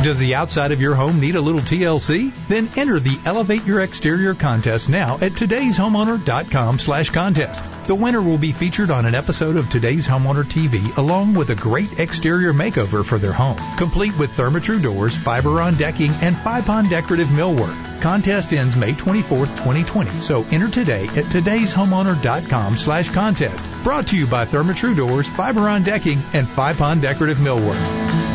Does 0.02 0.18
the 0.18 0.36
outside 0.36 0.72
of 0.72 0.80
your 0.80 0.96
home 0.96 1.20
need 1.20 1.36
a 1.36 1.42
little 1.42 1.60
TLC? 1.60 2.32
Then 2.48 2.70
enter 2.78 3.02
the 3.02 3.20
Elevate 3.26 3.66
Your 3.66 3.82
Exterior 3.82 4.34
contest 4.34 4.88
now 4.88 5.16
at 5.16 5.34
today'shomeowner.com 5.34 6.80
slash 6.80 7.10
contest. 7.10 7.62
The 7.86 7.96
winner 7.96 8.22
will 8.22 8.38
be 8.38 8.54
featured 8.54 8.92
on 8.92 9.06
an 9.06 9.14
episode 9.14 9.58
of 9.58 9.70
Today's 9.70 10.08
Homeowner 10.08 10.46
TV 10.46 10.98
along 10.98 11.34
with 11.34 11.50
a 11.50 11.56
great 11.56 12.00
exterior 12.00 12.54
makeover 12.54 13.04
for 13.04 13.18
their 13.18 13.34
home, 13.34 13.58
complete 13.76 14.18
with 14.18 14.30
Therma-Tru 14.32 14.80
doors, 14.80 15.18
Fiberon 15.18 15.78
decking, 15.78 16.12
and 16.22 16.38
Fypon 16.38 16.90
decorative 16.90 17.28
millwork. 17.28 18.02
Contest 18.02 18.54
ends 18.54 18.78
May 18.78 18.94
24th, 18.94 19.50
2020, 19.58 20.22
so 20.22 20.46
enter 20.46 20.70
today 20.70 21.08
at 21.08 21.26
today'shomeowner.com 21.26 22.78
slash 22.78 23.10
contest. 23.10 23.62
Brought 23.84 24.08
to 24.08 24.16
you 24.16 24.28
by 24.28 24.46
Therma-Tru 24.46 24.96
doors, 24.96 25.28
Fiberon 25.28 25.84
decking, 25.84 26.22
and 26.32 26.48
Fypon 26.48 27.02
decorative 27.02 27.40
millwork. 27.40 28.29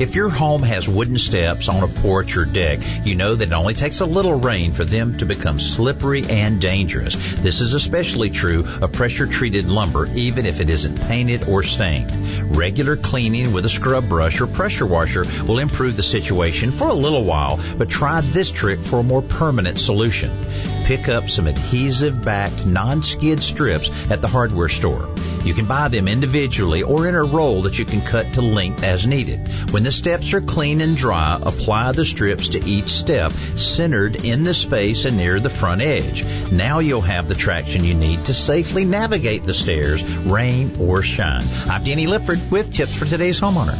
If 0.00 0.14
your 0.14 0.30
home 0.30 0.62
has 0.62 0.88
wooden 0.88 1.18
steps 1.18 1.68
on 1.68 1.82
a 1.82 1.86
porch 1.86 2.34
or 2.38 2.46
deck, 2.46 2.78
you 3.04 3.14
know 3.16 3.34
that 3.34 3.48
it 3.48 3.52
only 3.52 3.74
takes 3.74 4.00
a 4.00 4.06
little 4.06 4.40
rain 4.40 4.72
for 4.72 4.82
them 4.82 5.18
to 5.18 5.26
become 5.26 5.60
slippery 5.60 6.24
and 6.24 6.58
dangerous. 6.58 7.14
This 7.34 7.60
is 7.60 7.74
especially 7.74 8.30
true 8.30 8.64
of 8.80 8.92
pressure 8.92 9.26
treated 9.26 9.68
lumber, 9.68 10.06
even 10.14 10.46
if 10.46 10.62
it 10.62 10.70
isn't 10.70 11.02
painted 11.02 11.46
or 11.46 11.62
stained. 11.62 12.10
Regular 12.56 12.96
cleaning 12.96 13.52
with 13.52 13.66
a 13.66 13.68
scrub 13.68 14.08
brush 14.08 14.40
or 14.40 14.46
pressure 14.46 14.86
washer 14.86 15.26
will 15.44 15.58
improve 15.58 15.98
the 15.98 16.02
situation 16.02 16.70
for 16.70 16.88
a 16.88 16.94
little 16.94 17.24
while, 17.24 17.60
but 17.76 17.90
try 17.90 18.22
this 18.22 18.50
trick 18.50 18.82
for 18.82 19.00
a 19.00 19.02
more 19.02 19.20
permanent 19.20 19.78
solution. 19.78 20.30
Pick 20.84 21.10
up 21.10 21.28
some 21.28 21.46
adhesive 21.46 22.24
backed 22.24 22.64
non-skid 22.64 23.42
strips 23.42 23.90
at 24.10 24.22
the 24.22 24.28
hardware 24.28 24.70
store. 24.70 25.14
You 25.44 25.54
can 25.54 25.66
buy 25.66 25.88
them 25.88 26.08
individually 26.08 26.82
or 26.82 27.06
in 27.06 27.14
a 27.14 27.22
roll 27.22 27.62
that 27.62 27.78
you 27.78 27.84
can 27.84 28.02
cut 28.02 28.34
to 28.34 28.42
length 28.42 28.82
as 28.82 29.06
needed. 29.06 29.48
When 29.72 29.84
the 29.90 29.96
steps 29.96 30.32
are 30.34 30.40
clean 30.40 30.80
and 30.80 30.96
dry, 30.96 31.36
apply 31.42 31.90
the 31.90 32.04
strips 32.04 32.50
to 32.50 32.64
each 32.64 32.90
step, 32.90 33.32
centered 33.32 34.24
in 34.24 34.44
the 34.44 34.54
space 34.54 35.04
and 35.04 35.16
near 35.16 35.40
the 35.40 35.50
front 35.50 35.80
edge. 35.80 36.24
Now 36.52 36.78
you'll 36.78 37.00
have 37.00 37.26
the 37.26 37.34
traction 37.34 37.82
you 37.82 37.94
need 37.94 38.26
to 38.26 38.32
safely 38.32 38.84
navigate 38.84 39.42
the 39.42 39.52
stairs, 39.52 40.04
rain 40.18 40.76
or 40.78 41.02
shine. 41.02 41.44
I'm 41.68 41.82
Danny 41.82 42.06
Lipford 42.06 42.52
with 42.52 42.72
tips 42.72 42.94
for 42.94 43.04
today's 43.04 43.40
homeowner. 43.40 43.76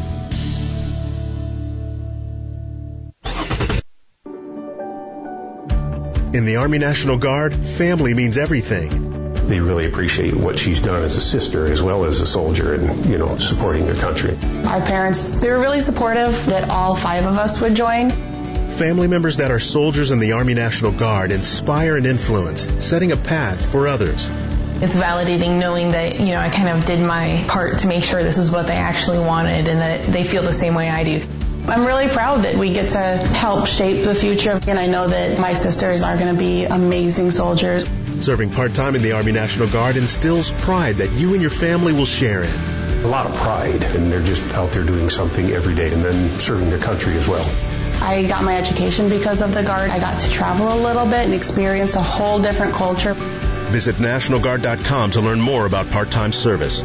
In 6.35 6.45
the 6.45 6.57
Army 6.57 6.79
National 6.79 7.19
Guard, 7.19 7.55
family 7.55 8.15
means 8.15 8.37
everything. 8.37 9.10
They 9.51 9.59
really 9.59 9.85
appreciate 9.85 10.33
what 10.33 10.61
she's 10.61 10.79
done 10.79 11.03
as 11.03 11.17
a 11.17 11.21
sister 11.21 11.67
as 11.67 11.83
well 11.83 12.05
as 12.05 12.21
a 12.21 12.27
soldier 12.27 12.73
and, 12.73 13.07
you 13.07 13.19
know, 13.19 13.37
supporting 13.39 13.85
their 13.85 13.97
country. 13.97 14.39
Our 14.65 14.81
parents, 14.81 15.41
they 15.41 15.51
were 15.51 15.59
really 15.59 15.81
supportive 15.81 16.47
that 16.47 16.71
all 16.71 16.95
five 16.95 17.27
of 17.27 17.37
us 17.37 17.61
would 17.61 17.75
join. 17.75 18.13
Family 18.71 19.09
members 19.09 19.39
that 19.39 19.51
are 19.51 19.59
soldiers 19.59 20.13
in 20.13 20.21
the 20.21 20.33
Army 20.33 20.55
National 20.55 20.93
Guard 20.93 21.33
inspire 21.33 21.97
and 21.97 22.07
influence, 22.07 22.63
setting 22.79 23.11
a 23.11 23.17
path 23.17 23.73
for 23.73 23.89
others. 23.89 24.29
It's 24.83 24.95
validating 24.95 25.59
knowing 25.59 25.91
that, 25.91 26.21
you 26.21 26.27
know, 26.27 26.39
I 26.39 26.49
kind 26.49 26.69
of 26.69 26.87
did 26.87 27.01
my 27.01 27.45
part 27.49 27.81
to 27.81 27.89
make 27.89 28.05
sure 28.05 28.23
this 28.23 28.39
is 28.39 28.53
what 28.53 28.69
they 28.69 28.77
actually 28.77 29.19
wanted 29.19 29.67
and 29.67 29.81
that 29.81 30.07
they 30.13 30.23
feel 30.23 30.45
the 30.45 30.55
same 30.55 30.77
way 30.77 30.89
I 30.89 31.03
do. 31.03 31.27
I'm 31.67 31.87
really 31.87 32.09
proud 32.09 32.45
that 32.45 32.55
we 32.55 32.73
get 32.73 32.91
to 32.91 32.99
help 32.99 33.67
shape 33.67 34.05
the 34.05 34.15
future, 34.15 34.61
and 34.67 34.79
I 34.79 34.87
know 34.87 35.09
that 35.09 35.39
my 35.39 35.55
sisters 35.55 36.03
are 36.05 36.17
going 36.17 36.35
to 36.35 36.39
be 36.39 36.65
amazing 36.65 37.33
soldiers. 37.33 37.85
Serving 38.21 38.51
part-time 38.51 38.97
in 38.97 39.03
the 39.03 39.13
Army 39.13 39.33
National 39.33 39.67
Guard 39.67 39.97
instills 39.97 40.53
pride 40.53 40.97
that 40.97 41.11
you 41.13 41.33
and 41.33 41.41
your 41.41 41.51
family 41.51 41.95
will 41.95 42.05
share 42.05 42.43
in. 42.43 42.51
A 43.03 43.09
lot 43.09 43.25
of 43.25 43.35
pride, 43.35 43.83
and 43.83 44.13
they're 44.13 44.23
just 44.23 44.43
out 44.53 44.73
there 44.73 44.85
doing 44.85 45.09
something 45.09 45.51
every 45.51 45.75
day 45.75 45.91
and 45.91 46.03
then 46.03 46.39
serving 46.39 46.69
their 46.69 46.79
country 46.79 47.15
as 47.15 47.27
well. 47.27 47.51
I 48.03 48.27
got 48.27 48.45
my 48.45 48.59
education 48.59 49.09
because 49.09 49.41
of 49.41 49.55
the 49.55 49.63
Guard. 49.63 49.91
I 49.91 49.99
got 49.99 50.21
to 50.21 50.31
travel 50.31 50.71
a 50.71 50.79
little 50.83 51.07
bit 51.07 51.25
and 51.25 51.33
experience 51.33 51.95
a 51.95 52.03
whole 52.03 52.43
different 52.43 52.75
culture. 52.75 53.15
Visit 53.15 53.97
NationalGuard.com 53.97 55.13
to 55.13 55.23
learn 55.23 55.41
more 55.41 55.65
about 55.65 55.91
part-time 55.91 56.33
service. 56.33 56.85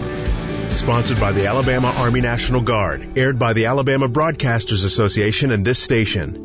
Sponsored 0.70 1.20
by 1.20 1.34
the 1.34 1.48
Alabama 1.48 1.94
Army 1.98 2.22
National 2.22 2.62
Guard. 2.62 3.18
Aired 3.18 3.38
by 3.38 3.52
the 3.52 3.66
Alabama 3.66 4.08
Broadcasters 4.08 4.86
Association 4.86 5.52
and 5.52 5.66
this 5.66 5.80
station. 5.80 6.45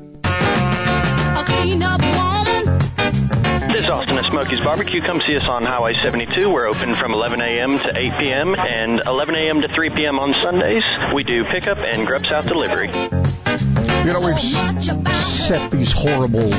This 3.71 3.83
is 3.83 3.89
Austin 3.89 4.17
at 4.17 4.25
Smokey's 4.31 4.59
Barbecue. 4.61 5.01
Come 5.05 5.21
see 5.27 5.37
us 5.37 5.47
on 5.47 5.63
Highway 5.63 5.93
72. 6.03 6.49
We're 6.49 6.67
open 6.67 6.95
from 6.95 7.13
11 7.13 7.39
a.m. 7.39 7.77
to 7.77 7.93
8 7.95 8.19
p.m. 8.19 8.55
and 8.57 9.01
11 9.05 9.35
a.m. 9.35 9.61
to 9.61 9.67
3 9.67 9.89
p.m. 9.91 10.17
on 10.17 10.33
Sundays. 10.41 10.83
We 11.13 11.23
do 11.23 11.43
pickup 11.45 11.77
and 11.77 12.07
grub 12.07 12.25
south 12.25 12.47
delivery. 12.47 12.87
You 12.87 14.13
know, 14.13 14.25
we've 14.25 15.20
set 15.41 15.71
these 15.71 15.91
horrible 15.91 16.51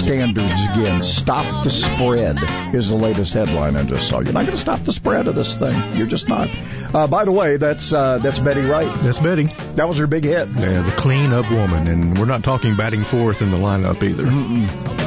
standards 0.00 0.52
again. 0.72 1.02
Stop 1.02 1.64
the 1.64 1.70
spread 1.70 2.38
is 2.74 2.88
the 2.88 2.96
latest 2.96 3.34
headline 3.34 3.76
I 3.76 3.84
just 3.84 4.08
saw. 4.08 4.20
You're 4.20 4.32
not 4.32 4.46
going 4.46 4.56
to 4.56 4.58
stop 4.58 4.80
the 4.80 4.92
spread 4.92 5.26
of 5.26 5.34
this 5.34 5.56
thing. 5.56 5.96
You're 5.96 6.06
just 6.06 6.28
not. 6.28 6.48
Uh, 6.94 7.06
by 7.06 7.24
the 7.24 7.32
way, 7.32 7.58
that's 7.58 7.92
uh, 7.92 8.18
that's 8.18 8.38
Betty 8.38 8.62
Wright. 8.62 8.92
That's 9.00 9.18
Betty. 9.18 9.44
That 9.74 9.88
was 9.88 9.98
her 9.98 10.06
big 10.06 10.24
hit. 10.24 10.48
Yeah, 10.48 10.82
the 10.82 10.94
clean 10.96 11.32
up 11.32 11.50
woman, 11.50 11.86
and 11.86 12.18
we're 12.18 12.24
not 12.26 12.42
talking 12.42 12.76
batting 12.76 13.04
fourth 13.04 13.42
in 13.42 13.50
the 13.50 13.58
lineup 13.58 14.02
either. 14.02 14.24
Mm-mm. 14.24 14.98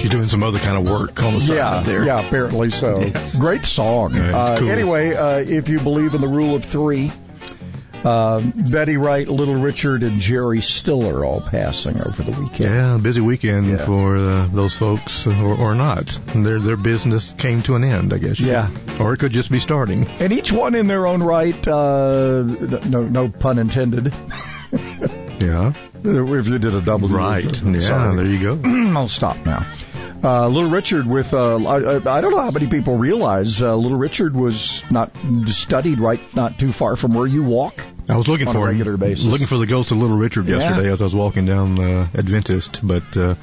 She's 0.00 0.10
doing 0.10 0.24
some 0.24 0.42
other 0.42 0.58
kind 0.58 0.76
of 0.76 0.90
work 0.90 1.22
on 1.22 1.34
the 1.34 1.40
side 1.40 1.54
yeah, 1.54 1.82
there. 1.82 2.04
Yeah, 2.04 2.26
apparently 2.26 2.70
so. 2.70 3.00
Yes. 3.00 3.36
Great 3.36 3.64
song. 3.64 4.14
Yeah, 4.14 4.36
uh, 4.36 4.58
cool. 4.58 4.70
Anyway, 4.70 5.14
uh, 5.14 5.38
if 5.38 5.68
you 5.68 5.78
believe 5.80 6.14
in 6.14 6.20
the 6.20 6.28
rule 6.28 6.54
of 6.54 6.64
three, 6.64 7.12
uh, 8.04 8.40
Betty 8.40 8.96
Wright, 8.96 9.26
Little 9.28 9.56
Richard, 9.56 10.02
and 10.02 10.20
Jerry 10.20 10.60
Stiller 10.60 11.24
all 11.24 11.40
passing 11.40 12.00
over 12.00 12.22
the 12.22 12.40
weekend. 12.40 12.74
Yeah, 12.74 12.98
busy 13.02 13.20
weekend 13.20 13.66
Yeah. 13.66 13.84
for 13.86 14.16
uh, 14.16 14.46
those 14.48 14.72
folks, 14.74 15.26
or, 15.26 15.54
or 15.54 15.74
not. 15.74 16.18
Their 16.34 16.58
their 16.60 16.76
business 16.76 17.34
came 17.38 17.62
to 17.62 17.74
an 17.74 17.84
end, 17.84 18.12
I 18.12 18.18
guess. 18.18 18.38
Yeah. 18.38 18.70
Or 19.00 19.12
it 19.14 19.18
could 19.18 19.32
just 19.32 19.50
be 19.50 19.60
starting. 19.60 20.06
And 20.20 20.32
each 20.32 20.52
one 20.52 20.74
in 20.74 20.86
their 20.86 21.06
own 21.06 21.22
right, 21.22 21.66
uh, 21.68 22.42
no, 22.42 23.02
no 23.02 23.28
pun 23.28 23.58
intended. 23.58 24.12
Yeah. 25.40 25.72
if 26.04 26.48
you 26.48 26.58
did 26.58 26.74
a 26.74 26.80
double. 26.80 27.08
Right. 27.08 27.44
Yeah, 27.62 28.12
there 28.14 28.24
you 28.24 28.40
go. 28.56 28.60
I'll 28.96 29.08
stop 29.08 29.36
now. 29.44 29.66
Uh, 30.22 30.48
Little 30.48 30.70
Richard 30.70 31.06
with, 31.06 31.32
uh, 31.32 31.56
I, 31.64 31.96
I 31.96 32.20
don't 32.20 32.32
know 32.32 32.40
how 32.40 32.50
many 32.50 32.66
people 32.66 32.96
realize, 32.98 33.62
uh, 33.62 33.76
Little 33.76 33.98
Richard 33.98 34.34
was 34.34 34.82
not 34.90 35.12
studied 35.46 36.00
right 36.00 36.18
not 36.34 36.58
too 36.58 36.72
far 36.72 36.96
from 36.96 37.14
where 37.14 37.26
you 37.26 37.44
walk. 37.44 37.80
I 38.08 38.16
was 38.16 38.26
looking 38.26 38.46
for 38.46 38.68
him. 38.68 38.78
regular 38.78 38.96
basis. 38.96 39.26
Looking 39.26 39.46
for 39.46 39.58
the 39.58 39.66
ghost 39.66 39.92
of 39.92 39.98
Little 39.98 40.16
Richard 40.16 40.46
Yeah. 40.48 40.58
yesterday 40.58 40.90
as 40.90 41.00
I 41.00 41.04
was 41.04 41.14
walking 41.14 41.46
down 41.46 41.78
uh, 41.78 42.08
Adventist, 42.14 42.80
but 42.82 43.16
uh, 43.16 43.36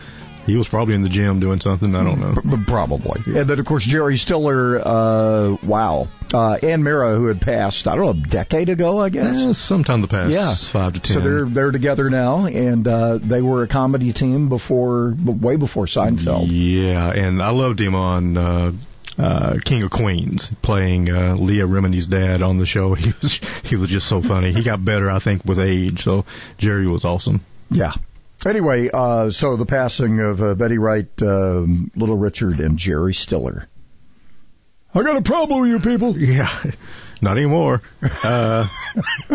he 0.46 0.56
was 0.56 0.68
probably 0.68 0.96
in 0.96 1.02
the 1.02 1.10
gym 1.10 1.40
doing 1.40 1.60
something. 1.60 1.96
I 1.96 2.04
don't 2.04 2.20
know. 2.20 2.42
P- 2.58 2.64
Probably. 2.66 3.22
And 3.40 3.50
then, 3.50 3.60
of 3.60 3.66
course, 3.66 3.84
Jerry 3.84 4.18
Stiller, 4.18 4.80
uh, 4.86 5.58
wow. 5.64 6.08
Uh, 6.34 6.54
Anne 6.54 6.84
Meara, 6.84 7.16
who 7.16 7.28
had 7.28 7.40
passed, 7.42 7.88
I 7.88 7.96
don't 7.96 8.04
know, 8.06 8.10
a 8.12 8.28
decade 8.30 8.70
ago, 8.70 9.00
I 9.00 9.10
guess. 9.10 9.38
Eh, 9.38 9.54
sometime 9.54 9.96
in 9.96 10.02
the 10.02 10.08
past 10.08 10.32
Yeah. 10.32 10.54
five 10.56 10.94
to 10.94 11.00
ten. 11.00 11.14
So 11.16 11.20
they're 11.22 11.46
they're 11.46 11.72
together 11.72 12.10
now, 12.10 12.46
and 12.46 12.88
uh, 12.88 13.20
they 13.22 13.42
were 13.42 13.64
a 13.64 13.68
comedy 13.68 14.12
team 14.14 14.50
before, 14.50 15.16
way 15.24 15.56
before 15.56 15.86
Seinfeld. 15.86 16.48
Yeah, 16.50 17.10
and 17.12 17.42
I 17.42 17.50
loved 17.52 17.80
him 17.80 17.96
on 17.96 18.38
uh, 18.38 18.72
uh, 19.18 19.58
King 19.64 19.84
of 19.84 19.92
Queens, 19.92 20.52
playing 20.62 21.10
uh, 21.10 21.36
Leah 21.36 21.68
Remini's 21.68 22.08
dad 22.08 22.42
on 22.44 22.58
the 22.58 22.66
show. 22.66 22.96
He 23.06 23.14
was 23.22 23.40
he 23.64 23.76
was 23.78 23.90
just 23.90 24.08
so 24.08 24.22
funny. 24.22 24.52
He 24.52 24.64
got 24.64 24.84
better, 24.84 25.10
I 25.10 25.20
think, 25.20 25.46
with 25.46 25.60
age. 25.60 26.04
So 26.04 26.26
Jerry 26.58 26.88
was 26.88 27.06
awesome. 27.06 27.42
Yeah. 27.70 27.94
Anyway, 28.46 28.90
uh, 28.94 29.32
so 29.32 29.56
the 29.56 29.66
passing 29.66 30.20
of 30.20 30.42
uh, 30.42 30.54
Betty 30.56 30.78
Wright, 30.78 31.08
um, 31.22 31.92
Little 31.96 32.18
Richard, 32.18 32.60
and 32.60 32.78
Jerry 32.78 33.14
Stiller. 33.14 33.68
I 34.94 35.04
got 35.04 35.18
a 35.18 35.22
problem 35.22 35.62
with 35.62 35.70
you 35.72 35.80
people. 35.80 36.16
Yeah, 36.18 36.72
not 37.22 37.38
anymore. 37.38 37.82
Uh, 38.24 38.68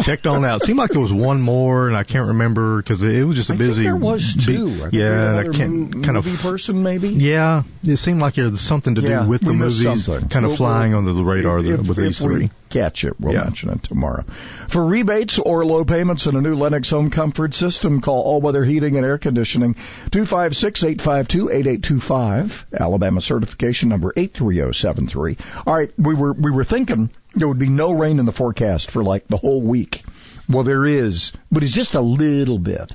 checked 0.03 0.27
on 0.27 0.45
out. 0.45 0.63
Seemed 0.63 0.79
like 0.79 0.91
there 0.91 1.01
was 1.01 1.13
one 1.13 1.41
more, 1.41 1.89
and 1.89 1.97
I 1.97 2.05
can't 2.05 2.29
remember 2.29 2.77
because 2.83 3.03
it 3.03 3.25
was 3.25 3.37
just 3.37 3.51
a 3.51 3.55
I 3.55 3.57
busy. 3.57 3.83
there 3.83 3.97
was 3.97 4.35
two. 4.37 4.69
I 4.69 4.79
think 4.91 4.93
yeah, 4.93 5.01
there 5.01 5.47
was 5.47 5.57
I 5.57 5.59
can't 5.59 5.95
mo- 5.97 6.03
kind 6.05 6.17
of. 6.17 6.25
person 6.41 6.83
maybe. 6.83 7.09
Yeah, 7.09 7.63
it 7.83 7.97
seemed 7.97 8.21
like 8.21 8.35
there's 8.35 8.61
something 8.61 8.95
to 8.95 9.01
do 9.01 9.09
Yeah, 9.09 9.27
with 9.27 9.41
the 9.43 9.53
movies, 9.55 9.83
something. 10.05 10.29
kind 10.29 10.45
of 10.45 10.51
We'll- 10.53 10.57
flying 10.59 10.91
we'll- 10.93 10.99
under 11.01 11.13
the 11.15 11.25
radar 11.25 11.59
if, 11.59 11.65
the- 11.65 11.77
with 11.79 11.91
if 11.91 11.97
these 11.97 12.21
we 12.21 12.27
three. 12.27 12.51
Catch 12.71 13.05
it, 13.05 13.21
we'll 13.21 13.35
Yeah. 13.35 13.45
mention 13.45 13.71
it 13.71 13.83
tomorrow. 13.83 14.25
For 14.69 14.85
rebates 14.85 15.39
or 15.39 15.65
low 15.67 15.85
payments 15.85 16.27
and 16.27 16.37
a 16.37 16.41
new 16.41 16.55
Lennox 16.55 16.89
home 16.91 17.11
comfort 17.11 17.55
system, 17.55 18.01
call 18.01 18.23
All 18.23 18.41
Weather 18.41 18.65
Heating 18.65 18.97
and 18.97 19.05
Air 19.05 19.19
Conditioning 19.19 19.75
256-852-8825. 20.13 22.65
Alabama 22.79 23.21
certification 23.21 23.89
number 23.89 24.13
83073. 24.17 25.37
All 25.67 25.75
right, 25.75 25.91
we 25.99 26.15
were 26.15 26.33
we 26.33 26.51
were 26.51 26.65
thinking 26.65 27.11
there 27.35 27.49
would 27.49 27.59
be 27.59 27.69
no 27.69 27.93
rain 27.93 28.19
in 28.19 28.27
the 28.27 28.33
forecast 28.33 28.91
for 28.91 29.03
like 29.05 29.27
the 29.29 29.37
whole 29.37 29.63
week. 29.63 30.03
Well, 30.49 30.65
there 30.65 30.85
is, 30.87 31.33
but 31.53 31.63
it's 31.63 31.73
just 31.73 31.95
a 31.95 32.01
little 32.01 32.59
bit. 32.59 32.93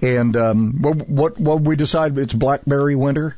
And 0.00 0.36
um, 0.36 0.82
what 0.82 1.08
what 1.08 1.40
what 1.40 1.60
we 1.60 1.76
decide 1.76 2.16
it's 2.18 2.34
blackberry 2.34 2.94
winter. 2.94 3.36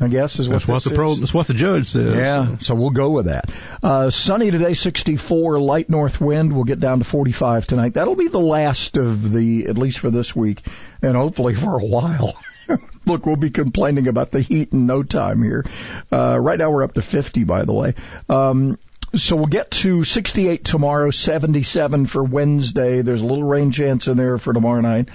I 0.00 0.06
guess 0.06 0.38
is 0.38 0.48
what 0.48 0.62
That's 0.62 0.68
what 0.68 0.84
the 0.84 0.90
pro. 0.90 1.10
is. 1.10 1.20
That's 1.20 1.34
what 1.34 1.48
the 1.48 1.54
judge 1.54 1.90
says. 1.90 2.14
Yeah, 2.14 2.58
so 2.58 2.76
we'll 2.76 2.90
go 2.90 3.10
with 3.10 3.26
that. 3.26 3.50
Uh, 3.82 4.10
sunny 4.10 4.50
today, 4.50 4.74
64, 4.74 5.58
light 5.58 5.90
north 5.90 6.20
wind. 6.20 6.52
We'll 6.52 6.64
get 6.64 6.78
down 6.78 7.00
to 7.00 7.04
45 7.04 7.66
tonight. 7.66 7.94
That'll 7.94 8.14
be 8.14 8.28
the 8.28 8.38
last 8.38 8.96
of 8.96 9.32
the, 9.32 9.66
at 9.66 9.76
least 9.76 9.98
for 9.98 10.10
this 10.10 10.36
week, 10.36 10.62
and 11.02 11.16
hopefully 11.16 11.54
for 11.54 11.80
a 11.80 11.84
while. 11.84 12.36
Look, 13.06 13.26
we'll 13.26 13.36
be 13.36 13.50
complaining 13.50 14.06
about 14.06 14.30
the 14.30 14.40
heat 14.40 14.72
in 14.72 14.86
no 14.86 15.02
time 15.02 15.42
here. 15.42 15.64
Uh, 16.12 16.38
right 16.38 16.58
now 16.58 16.70
we're 16.70 16.84
up 16.84 16.94
to 16.94 17.02
50, 17.02 17.44
by 17.44 17.64
the 17.64 17.72
way. 17.72 17.94
Um, 18.28 18.78
so 19.16 19.36
we'll 19.36 19.46
get 19.46 19.70
to 19.70 20.04
68 20.04 20.64
tomorrow, 20.64 21.10
77 21.10 22.06
for 22.06 22.22
Wednesday. 22.22 23.02
There's 23.02 23.22
a 23.22 23.26
little 23.26 23.44
rain 23.44 23.72
chance 23.72 24.06
in 24.06 24.16
there 24.16 24.38
for 24.38 24.52
tomorrow 24.52 24.82
night. 24.82 25.08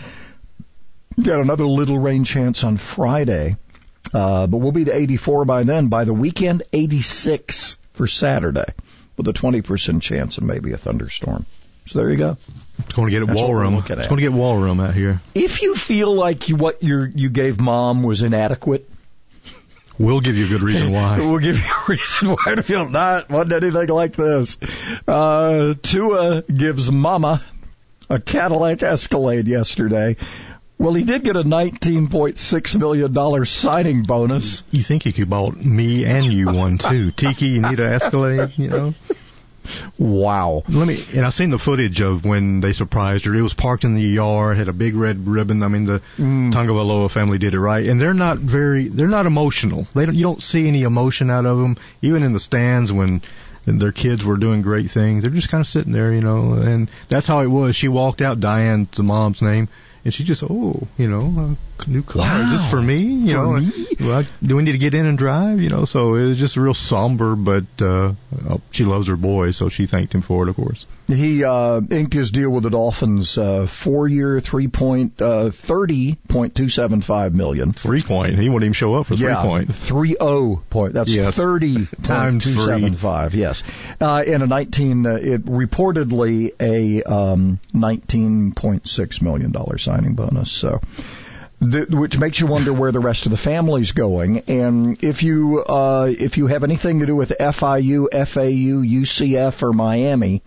Got 1.21 1.41
another 1.41 1.67
little 1.67 1.99
rain 1.99 2.23
chance 2.23 2.63
on 2.63 2.77
Friday. 2.77 3.55
Uh, 4.13 4.47
but 4.47 4.57
we'll 4.57 4.71
be 4.71 4.85
to 4.85 4.95
84 4.95 5.45
by 5.45 5.63
then. 5.63 5.87
By 5.87 6.03
the 6.05 6.13
weekend, 6.13 6.63
86 6.71 7.77
for 7.93 8.07
Saturday 8.07 8.73
with 9.17 9.27
a 9.27 9.33
20% 9.33 10.01
chance 10.01 10.37
of 10.37 10.43
maybe 10.43 10.73
a 10.73 10.77
thunderstorm. 10.77 11.45
So 11.87 11.99
there 11.99 12.09
you 12.09 12.17
go. 12.17 12.37
It's 12.79 12.93
going 12.93 13.07
to 13.07 13.19
get 13.19 13.25
That's 13.25 13.37
what 13.37 13.47
wall 13.49 13.55
room. 13.55 13.73
It's 13.75 13.87
going 13.87 14.07
to 14.07 14.21
get 14.21 14.31
wall 14.31 14.57
room 14.57 14.79
out 14.79 14.93
here. 14.93 15.21
If 15.35 15.61
you 15.61 15.75
feel 15.75 16.13
like 16.13 16.49
you, 16.49 16.55
what 16.55 16.81
you 16.81 17.11
you 17.13 17.29
gave 17.29 17.59
mom 17.59 18.03
was 18.03 18.21
inadequate, 18.21 18.89
We'll 19.99 20.21
give 20.21 20.37
you 20.37 20.45
a 20.47 20.49
good 20.49 20.63
reason 20.63 20.91
why. 20.91 21.19
we'll 21.19 21.39
give 21.39 21.57
you 21.57 21.63
a 21.63 21.85
reason 21.87 22.29
why 22.29 22.55
to 22.55 22.63
feel 22.63 22.89
not 22.89 23.29
wasn't 23.29 23.63
anything 23.63 23.89
like 23.89 24.15
this. 24.15 24.57
Uh, 25.07 25.75
Tua 25.81 26.41
gives 26.41 26.91
Mama 26.91 27.43
a 28.09 28.19
Cadillac 28.19 28.81
Escalade 28.81 29.47
yesterday. 29.47 30.17
Well, 30.83 30.95
he 30.95 31.05
did 31.05 31.23
get 31.23 31.37
a 31.37 31.43
$19.6 31.43 32.77
million 32.77 33.45
signing 33.45 34.03
bonus. 34.03 34.63
You 34.69 34.83
think 34.83 35.05
you 35.05 35.13
could 35.13 35.29
bought 35.29 35.55
me 35.55 36.03
and 36.03 36.25
you 36.25 36.47
one 36.47 36.77
too? 36.77 37.11
Tiki, 37.15 37.47
you 37.47 37.61
need 37.61 37.79
an 37.79 37.93
Escalade, 37.93 38.51
you 38.57 38.67
know? 38.67 38.93
Wow. 39.97 40.63
Let 40.67 40.85
me, 40.85 41.01
and 41.13 41.25
I've 41.25 41.33
seen 41.33 41.51
the 41.51 41.57
footage 41.57 42.01
of 42.01 42.25
when 42.25 42.59
they 42.59 42.73
surprised 42.73 43.23
her. 43.23 43.33
It 43.33 43.41
was 43.41 43.53
parked 43.53 43.85
in 43.85 43.95
the 43.95 44.01
yard, 44.01 44.57
had 44.57 44.67
a 44.67 44.73
big 44.73 44.93
red 44.95 45.25
ribbon. 45.25 45.63
I 45.63 45.69
mean, 45.69 45.85
the 45.85 46.01
Mm. 46.17 46.51
Tagovailoa 46.51 47.09
family 47.09 47.37
did 47.37 47.53
it 47.53 47.61
right, 47.61 47.87
and 47.87 48.01
they're 48.01 48.13
not 48.13 48.39
very, 48.39 48.89
they're 48.89 49.07
not 49.07 49.25
emotional. 49.25 49.87
They 49.95 50.05
don't, 50.05 50.15
you 50.15 50.23
don't 50.23 50.43
see 50.43 50.67
any 50.67 50.81
emotion 50.81 51.29
out 51.29 51.45
of 51.45 51.59
them, 51.59 51.77
even 52.01 52.23
in 52.23 52.33
the 52.33 52.41
stands 52.41 52.91
when 52.91 53.21
their 53.65 53.93
kids 53.93 54.25
were 54.25 54.35
doing 54.35 54.61
great 54.61 54.91
things. 54.91 55.21
They're 55.21 55.31
just 55.31 55.47
kind 55.47 55.61
of 55.61 55.67
sitting 55.67 55.93
there, 55.93 56.11
you 56.11 56.19
know, 56.19 56.55
and 56.55 56.91
that's 57.07 57.25
how 57.25 57.39
it 57.39 57.47
was. 57.47 57.77
She 57.77 57.87
walked 57.87 58.21
out, 58.21 58.41
Diane, 58.41 58.89
the 58.91 59.03
mom's 59.03 59.41
name, 59.41 59.69
and 60.03 60.13
she 60.13 60.23
just, 60.23 60.43
oh, 60.43 60.87
you 60.97 61.09
know, 61.09 61.21
a 61.37 61.72
new 61.87 62.03
car. 62.03 62.41
Is 62.43 62.51
this 62.51 62.69
for 62.69 62.81
me? 62.81 62.99
You 63.01 63.31
For 63.31 63.33
know, 63.33 63.53
me? 63.53 63.87
well, 63.99 64.23
do 64.41 64.55
we 64.55 64.63
need 64.63 64.73
to 64.73 64.77
get 64.77 64.93
in 64.93 65.05
and 65.05 65.17
drive? 65.17 65.59
You 65.59 65.69
know, 65.69 65.85
so 65.85 66.15
it 66.15 66.27
was 66.27 66.37
just 66.37 66.55
real 66.57 66.73
somber, 66.73 67.35
but 67.35 67.65
uh, 67.81 68.13
oh, 68.49 68.61
she 68.71 68.85
loves 68.85 69.07
her 69.07 69.15
boy, 69.15 69.51
so 69.51 69.69
she 69.69 69.85
thanked 69.85 70.13
him 70.13 70.21
for 70.21 70.43
it, 70.43 70.49
of 70.49 70.55
course. 70.55 70.85
He 71.07 71.43
uh, 71.43 71.81
inked 71.91 72.13
his 72.13 72.31
deal 72.31 72.49
with 72.49 72.63
the 72.63 72.69
Dolphins, 72.69 73.37
uh, 73.37 73.65
four-year, 73.67 74.39
three 74.39 74.69
point, 74.69 75.21
uh, 75.21 75.49
thirty 75.51 76.15
point 76.15 76.55
two 76.55 76.69
seven 76.69 77.01
five 77.01 77.33
million. 77.35 77.73
Three 77.73 78.01
point. 78.01 78.37
He 78.39 78.47
wouldn't 78.47 78.63
even 78.63 78.73
show 78.73 78.95
up 78.95 79.07
for 79.07 79.17
three 79.17 79.27
yeah, 79.27 79.41
point. 79.41 79.73
three 79.73 80.15
oh 80.19 80.61
point. 80.69 80.93
That's 80.93 81.11
Yes. 81.11 81.35
thirty 81.35 81.85
Times 82.03 82.43
two 82.45 82.53
seven 82.53 82.93
five. 82.95 83.35
Yes, 83.35 83.63
uh, 83.99 84.23
and 84.25 84.43
a 84.43 84.47
nineteen. 84.47 85.05
Uh, 85.05 85.15
it 85.15 85.45
reportedly 85.45 86.51
a 86.59 87.03
um, 87.03 87.59
nineteen 87.73 88.53
point 88.53 88.87
six 88.87 89.21
million 89.21 89.51
dollar 89.51 89.77
signing 89.77 90.13
bonus. 90.15 90.51
So. 90.51 90.79
Which 91.63 92.17
makes 92.17 92.39
you 92.39 92.47
wonder 92.47 92.73
where 92.73 92.91
the 92.91 92.99
rest 92.99 93.25
of 93.25 93.31
the 93.31 93.37
family's 93.37 93.91
going. 93.91 94.39
And 94.47 95.03
if 95.03 95.23
you 95.23 95.63
uh, 95.63 96.11
if 96.17 96.37
you 96.37 96.47
have 96.47 96.63
anything 96.63 96.99
to 96.99 97.05
do 97.05 97.15
with 97.15 97.33
FIU, 97.39 98.07
FAU, 98.11 98.83
UCF, 98.83 99.63
or 99.63 99.73
Miami, 99.73 100.41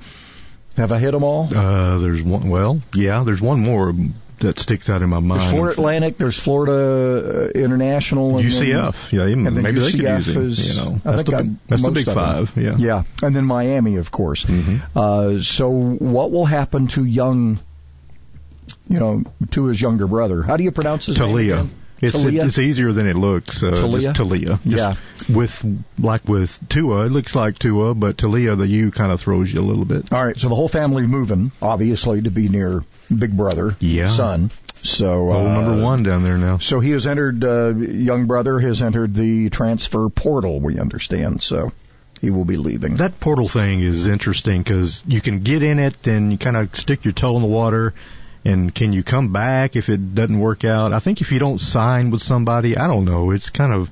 have 0.76 0.92
I 0.92 0.98
hit 0.98 1.12
them 1.12 1.24
all? 1.24 1.52
Uh, 1.54 1.98
there's 1.98 2.22
one. 2.22 2.48
Well, 2.48 2.80
yeah, 2.94 3.24
there's 3.24 3.40
one 3.40 3.60
more 3.60 3.94
that 4.38 4.58
sticks 4.58 4.90
out 4.90 5.02
in 5.02 5.08
my 5.08 5.18
mind. 5.18 5.40
There's 5.40 5.50
Florida 5.52 5.72
Atlantic, 5.72 6.18
there's 6.18 6.38
Florida 6.38 7.46
uh, 7.46 7.58
International, 7.58 8.38
and 8.38 8.46
UCF. 8.48 9.10
Then, 9.10 9.20
yeah, 9.20 9.26
even, 9.28 9.46
and 9.46 9.56
then 9.56 9.62
maybe 9.62 9.80
they 9.80 9.92
could 9.92 10.00
UCF 10.00 10.16
use 10.26 10.28
him. 10.28 10.46
is, 10.46 10.76
you 10.76 10.82
know, 10.82 11.00
that's 11.02 11.22
the, 11.22 11.36
big- 11.36 11.56
that's 11.68 11.82
the 11.82 11.90
big 11.90 12.04
five. 12.04 12.52
Yeah. 12.56 12.76
Yeah, 12.76 13.02
and 13.22 13.34
then 13.34 13.46
Miami, 13.46 13.96
of 13.96 14.10
course. 14.10 14.44
Mm-hmm. 14.44 14.98
Uh, 14.98 15.40
so 15.40 15.70
what 15.70 16.30
will 16.32 16.44
happen 16.44 16.88
to 16.88 17.04
young, 17.04 17.58
you 18.88 18.98
know, 18.98 19.24
to 19.52 19.66
his 19.66 19.80
younger 19.80 20.06
brother? 20.06 20.42
How 20.42 20.56
do 20.56 20.64
you 20.64 20.70
pronounce 20.72 21.06
his 21.06 21.18
name? 21.18 21.28
Taulia. 21.30 21.52
again? 21.60 21.70
It's 21.98 22.12
Taulia? 22.14 22.46
it's 22.46 22.58
easier 22.58 22.92
than 22.92 23.06
it 23.06 23.16
looks. 23.16 23.62
Uh, 23.62 23.70
Taulia? 23.70 24.00
Just 24.14 24.20
Taulia. 24.20 24.62
Just 24.62 24.66
Yeah. 24.66 24.94
With 25.34 25.64
like 25.98 26.28
with 26.28 26.58
Tua, 26.68 27.06
it 27.06 27.12
looks 27.12 27.34
like 27.34 27.58
Tua, 27.58 27.94
but 27.94 28.18
Taulia, 28.18 28.56
the 28.56 28.66
U 28.66 28.90
kind 28.90 29.10
of 29.12 29.20
throws 29.20 29.52
you 29.52 29.60
a 29.60 29.62
little 29.62 29.86
bit. 29.86 30.12
All 30.12 30.22
right, 30.22 30.38
so 30.38 30.48
the 30.50 30.54
whole 30.54 30.68
family 30.68 31.06
moving, 31.06 31.52
obviously, 31.62 32.20
to 32.22 32.30
be 32.30 32.48
near 32.48 32.84
Big 33.16 33.34
Brother, 33.36 33.76
Yeah. 33.80 34.08
son. 34.08 34.50
So 34.82 35.30
uh, 35.32 35.42
number 35.42 35.82
one 35.82 36.02
down 36.02 36.22
there 36.22 36.36
now. 36.38 36.58
So 36.58 36.80
he 36.80 36.90
has 36.90 37.06
entered. 37.06 37.42
Uh, 37.42 37.74
young 37.74 38.26
brother 38.26 38.58
has 38.60 38.82
entered 38.82 39.14
the 39.14 39.48
transfer 39.50 40.08
portal. 40.10 40.60
We 40.60 40.78
understand. 40.78 41.42
So 41.42 41.72
he 42.20 42.30
will 42.30 42.44
be 42.44 42.56
leaving. 42.56 42.96
That 42.96 43.18
portal 43.18 43.48
thing 43.48 43.80
is 43.80 44.06
interesting 44.06 44.62
because 44.62 45.02
you 45.06 45.20
can 45.20 45.40
get 45.40 45.62
in 45.62 45.78
it 45.78 46.06
and 46.06 46.30
you 46.30 46.38
kind 46.38 46.56
of 46.56 46.76
stick 46.76 47.04
your 47.04 47.12
toe 47.14 47.34
in 47.36 47.42
the 47.42 47.48
water. 47.48 47.94
And 48.46 48.74
can 48.74 48.92
you 48.92 49.02
come 49.02 49.32
back 49.32 49.74
if 49.76 49.88
it 49.88 50.14
doesn't 50.14 50.38
work 50.38 50.64
out? 50.64 50.92
I 50.92 51.00
think 51.00 51.20
if 51.20 51.32
you 51.32 51.38
don't 51.38 51.58
sign 51.58 52.10
with 52.10 52.22
somebody, 52.22 52.76
I 52.76 52.86
don't 52.86 53.04
know. 53.04 53.32
It's 53.32 53.50
kind 53.50 53.74
of 53.74 53.90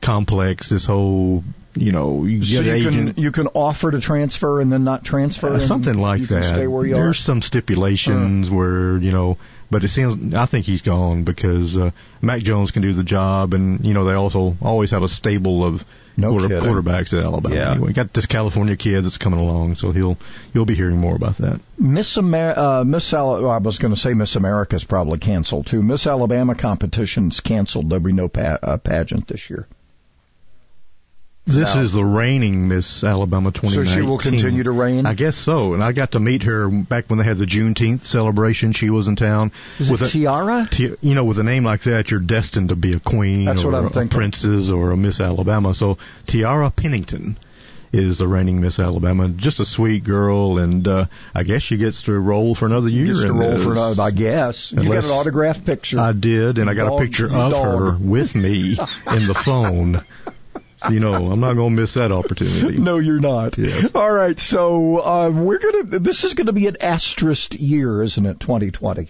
complex. 0.00 0.68
This 0.68 0.86
whole, 0.86 1.42
you 1.74 1.92
know, 1.92 2.24
you 2.24 2.42
So 2.44 2.60
you 2.60 2.72
agent. 2.72 3.16
can 3.16 3.22
you 3.22 3.32
can 3.32 3.48
offer 3.48 3.90
to 3.90 4.00
transfer 4.00 4.60
and 4.60 4.72
then 4.72 4.84
not 4.84 5.04
transfer. 5.04 5.54
Uh, 5.54 5.58
something 5.58 5.98
like 5.98 6.22
that. 6.22 6.42
Can 6.42 6.54
stay 6.54 6.66
where 6.66 6.86
you 6.86 6.94
There's 6.94 7.18
are. 7.18 7.20
some 7.20 7.42
stipulations 7.42 8.48
where 8.48 8.96
you 8.98 9.12
know, 9.12 9.38
but 9.70 9.84
it 9.84 9.88
seems 9.88 10.34
I 10.34 10.46
think 10.46 10.66
he's 10.66 10.82
gone 10.82 11.24
because 11.24 11.76
uh, 11.76 11.90
Mac 12.22 12.42
Jones 12.42 12.70
can 12.70 12.82
do 12.82 12.92
the 12.92 13.04
job, 13.04 13.54
and 13.54 13.84
you 13.84 13.94
know 13.94 14.04
they 14.04 14.14
also 14.14 14.56
always 14.62 14.90
have 14.92 15.02
a 15.02 15.08
stable 15.08 15.64
of 15.64 15.84
No 16.16 16.30
quarter, 16.30 16.48
kidding. 16.48 16.62
quarterbacks 16.68 17.16
at 17.16 17.24
Alabama. 17.24 17.54
Yeah. 17.54 17.70
Anyway, 17.72 17.92
got 17.92 18.12
this 18.12 18.26
California 18.26 18.76
kid 18.76 19.02
that's 19.04 19.18
coming 19.18 19.40
along, 19.40 19.74
so 19.76 19.92
he'll 19.92 20.16
you'll 20.54 20.66
be 20.66 20.74
hearing 20.74 20.98
more 20.98 21.16
about 21.16 21.38
that. 21.38 21.60
Miss 21.78 22.16
Amer- 22.16 22.54
uh, 22.56 22.84
Miss 22.84 23.12
Al- 23.12 23.42
well, 23.42 23.50
I 23.50 23.58
was 23.58 23.78
going 23.78 23.94
to 23.94 24.00
say 24.00 24.14
Miss 24.14 24.36
America's 24.36 24.84
probably 24.84 25.18
canceled 25.18 25.66
too. 25.66 25.82
Miss 25.82 26.06
Alabama 26.06 26.54
competition's 26.54 27.40
canceled. 27.40 27.90
There'll 27.90 28.04
be 28.04 28.12
no 28.12 28.28
pa- 28.28 28.58
uh, 28.62 28.76
pageant 28.78 29.28
this 29.28 29.50
year. 29.50 29.66
This 31.46 31.76
is 31.76 31.92
the 31.92 32.04
reigning 32.04 32.66
Miss 32.66 33.04
Alabama 33.04 33.52
2019. 33.52 33.84
So 33.86 34.00
she 34.00 34.04
will 34.04 34.18
continue 34.18 34.64
to 34.64 34.72
reign. 34.72 35.06
I 35.06 35.14
guess 35.14 35.36
so. 35.36 35.74
And 35.74 35.82
I 35.84 35.92
got 35.92 36.12
to 36.12 36.20
meet 36.20 36.42
her 36.42 36.68
back 36.68 37.04
when 37.08 37.20
they 37.20 37.24
had 37.24 37.38
the 37.38 37.46
Juneteenth 37.46 38.02
celebration. 38.02 38.72
She 38.72 38.90
was 38.90 39.06
in 39.06 39.14
town. 39.14 39.52
Is 39.78 39.88
with 39.88 40.02
it 40.02 40.08
a, 40.08 40.10
Tiara? 40.10 40.66
Ti- 40.68 40.96
you 41.00 41.14
know, 41.14 41.24
with 41.24 41.38
a 41.38 41.44
name 41.44 41.62
like 41.64 41.82
that, 41.82 42.10
you're 42.10 42.18
destined 42.18 42.70
to 42.70 42.76
be 42.76 42.94
a 42.94 43.00
queen 43.00 43.44
That's 43.44 43.62
or 43.62 43.70
what 43.70 43.78
I'm 43.78 43.86
a 43.86 43.90
thinking. 43.90 44.18
princess 44.18 44.70
or 44.70 44.90
a 44.90 44.96
Miss 44.96 45.20
Alabama. 45.20 45.72
So 45.72 45.98
Tiara 46.26 46.70
Pennington 46.72 47.38
is 47.92 48.18
the 48.18 48.26
reigning 48.26 48.60
Miss 48.60 48.80
Alabama. 48.80 49.28
Just 49.28 49.60
a 49.60 49.64
sweet 49.64 50.02
girl, 50.02 50.58
and 50.58 50.86
uh, 50.88 51.06
I 51.32 51.44
guess 51.44 51.62
she 51.62 51.76
gets 51.76 52.02
to 52.02 52.12
roll 52.18 52.56
for 52.56 52.66
another 52.66 52.88
year. 52.88 53.06
Just 53.06 53.22
to 53.22 53.32
roll 53.32 53.50
this. 53.52 53.62
for 53.62 53.70
another, 53.70 54.02
I 54.02 54.10
guess. 54.10 54.72
You 54.72 54.82
got 54.92 55.04
an 55.04 55.10
autographed 55.10 55.64
picture. 55.64 56.00
I 56.00 56.10
did, 56.10 56.58
and 56.58 56.68
I 56.68 56.74
got 56.74 56.88
Dog- 56.88 57.00
a 57.00 57.04
picture 57.04 57.26
of 57.26 57.52
dog. 57.52 57.54
her 57.92 57.96
with 57.98 58.34
me 58.34 58.76
in 59.06 59.26
the 59.28 59.34
phone. 59.34 60.04
You 60.96 61.00
know, 61.00 61.30
I'm 61.30 61.40
not 61.40 61.54
going 61.54 61.74
to 61.74 61.80
miss 61.80 61.94
that 61.94 62.12
opportunity. 62.12 62.78
No, 62.78 62.98
you're 62.98 63.20
not. 63.20 63.58
Yes. 63.58 63.94
All 63.94 64.10
right, 64.10 64.38
so 64.38 64.98
uh, 64.98 65.30
we're 65.30 65.58
gonna. 65.58 65.98
This 65.98 66.24
is 66.24 66.34
going 66.34 66.46
to 66.46 66.52
be 66.52 66.66
an 66.68 66.76
asterisk 66.80 67.58
year, 67.58 68.02
isn't 68.02 68.24
it? 68.24 68.40
2020. 68.40 69.08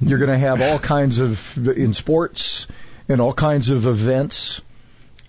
You're 0.00 0.18
going 0.18 0.30
to 0.30 0.38
have 0.38 0.60
all 0.60 0.78
kinds 0.78 1.18
of 1.18 1.68
in 1.68 1.94
sports 1.94 2.66
and 3.08 3.20
all 3.20 3.32
kinds 3.32 3.70
of 3.70 3.86
events. 3.86 4.62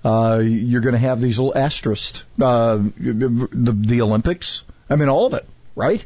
Uh, 0.04 0.42
you're 0.44 0.82
going 0.82 0.94
to 0.94 1.00
have 1.00 1.20
these 1.20 1.40
little 1.40 1.58
asterisks. 1.58 2.24
Uh, 2.42 2.78
the 2.78 3.76
the 3.78 4.02
Olympics. 4.02 4.64
I 4.90 4.96
mean, 4.96 5.10
all 5.10 5.26
of 5.26 5.34
it, 5.34 5.48
right? 5.76 6.06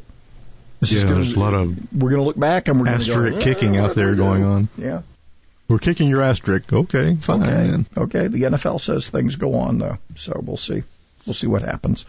This 0.80 0.92
Yeah, 0.92 1.02
gonna, 1.02 1.14
there's 1.16 1.32
a 1.32 1.38
lot 1.38 1.54
of 1.54 1.92
We're 1.92 2.10
going 2.10 2.22
to 2.22 2.26
look 2.26 2.38
back 2.38 2.68
and 2.68 2.80
we're 2.80 2.86
going 2.86 3.00
to 3.00 3.04
asterisk 3.04 3.38
go, 3.38 3.44
kicking 3.44 3.76
out 3.76 3.94
there 3.94 4.14
going 4.14 4.44
on. 4.44 4.68
Yeah. 4.78 5.02
We're 5.70 5.78
kicking 5.78 6.08
your 6.08 6.20
asterisk. 6.22 6.72
Okay, 6.72 7.14
fine. 7.14 7.86
Okay. 7.96 8.00
Okay. 8.00 8.26
The 8.26 8.42
NFL 8.42 8.80
says 8.80 9.08
things 9.08 9.36
go 9.36 9.54
on 9.54 9.78
though, 9.78 9.98
so 10.16 10.42
we'll 10.44 10.56
see. 10.56 10.82
We'll 11.24 11.34
see 11.34 11.46
what 11.46 11.62
happens. 11.62 12.06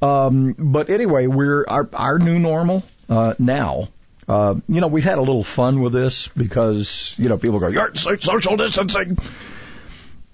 Um, 0.00 0.54
but 0.56 0.88
anyway, 0.88 1.26
we're 1.26 1.64
our 1.66 1.88
our 1.92 2.20
new 2.20 2.38
normal 2.38 2.84
uh, 3.08 3.34
now. 3.40 3.88
Uh, 4.28 4.54
you 4.68 4.80
know, 4.80 4.86
we've 4.86 5.02
had 5.02 5.18
a 5.18 5.20
little 5.20 5.42
fun 5.42 5.80
with 5.80 5.92
this 5.92 6.28
because 6.28 7.12
you 7.18 7.28
know 7.28 7.38
people 7.38 7.58
go, 7.58 7.66
"You're 7.66 7.92
social 7.94 8.56
distancing." 8.56 9.18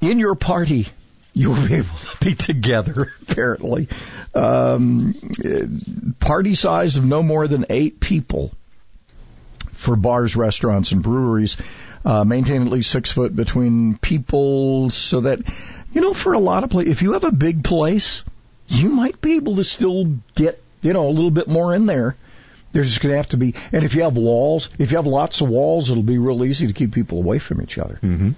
In 0.02 0.18
your 0.18 0.34
party, 0.34 0.88
you'll 1.32 1.56
be 1.66 1.76
able 1.76 1.96
to 1.96 2.10
be 2.20 2.34
together. 2.34 3.14
Apparently, 3.22 3.88
um, 4.34 5.14
party 6.20 6.54
size 6.54 6.98
of 6.98 7.04
no 7.04 7.22
more 7.22 7.48
than 7.48 7.64
eight 7.70 7.98
people. 7.98 8.52
for 9.72 9.96
bars, 9.96 10.36
restaurants, 10.36 10.92
and 10.92 11.02
breweries. 11.02 11.56
Uh, 12.04 12.24
maintain 12.24 12.62
at 12.62 12.68
least 12.68 12.90
six 12.90 13.10
foot 13.10 13.34
between 13.34 13.98
people 13.98 14.88
so 14.90 15.20
that, 15.22 15.40
you 15.92 16.00
know, 16.00 16.14
for 16.14 16.32
a 16.32 16.38
lot 16.38 16.64
of 16.64 16.70
places, 16.70 16.92
if 16.92 17.02
you 17.02 17.12
have 17.14 17.24
a 17.24 17.32
big 17.32 17.64
place, 17.64 18.24
you 18.68 18.88
might 18.88 19.20
be 19.20 19.36
able 19.36 19.56
to 19.56 19.64
still 19.64 20.04
get, 20.34 20.62
you 20.80 20.92
know, 20.92 21.06
a 21.06 21.10
little 21.10 21.30
bit 21.30 21.48
more 21.48 21.74
in 21.74 21.86
there. 21.86 22.16
There's 22.72 22.88
just 22.88 23.00
going 23.00 23.12
to 23.12 23.16
have 23.16 23.30
to 23.30 23.36
be, 23.36 23.54
and 23.72 23.84
if 23.84 23.94
you 23.94 24.02
have 24.02 24.16
walls, 24.16 24.68
if 24.78 24.90
you 24.90 24.98
have 24.98 25.06
lots 25.06 25.40
of 25.40 25.48
walls, 25.48 25.90
it'll 25.90 26.02
be 26.02 26.18
real 26.18 26.44
easy 26.44 26.66
to 26.66 26.72
keep 26.72 26.92
people 26.92 27.18
away 27.18 27.38
from 27.38 27.62
each 27.62 27.78
other. 27.78 27.98
Mm-hmm. 28.02 28.30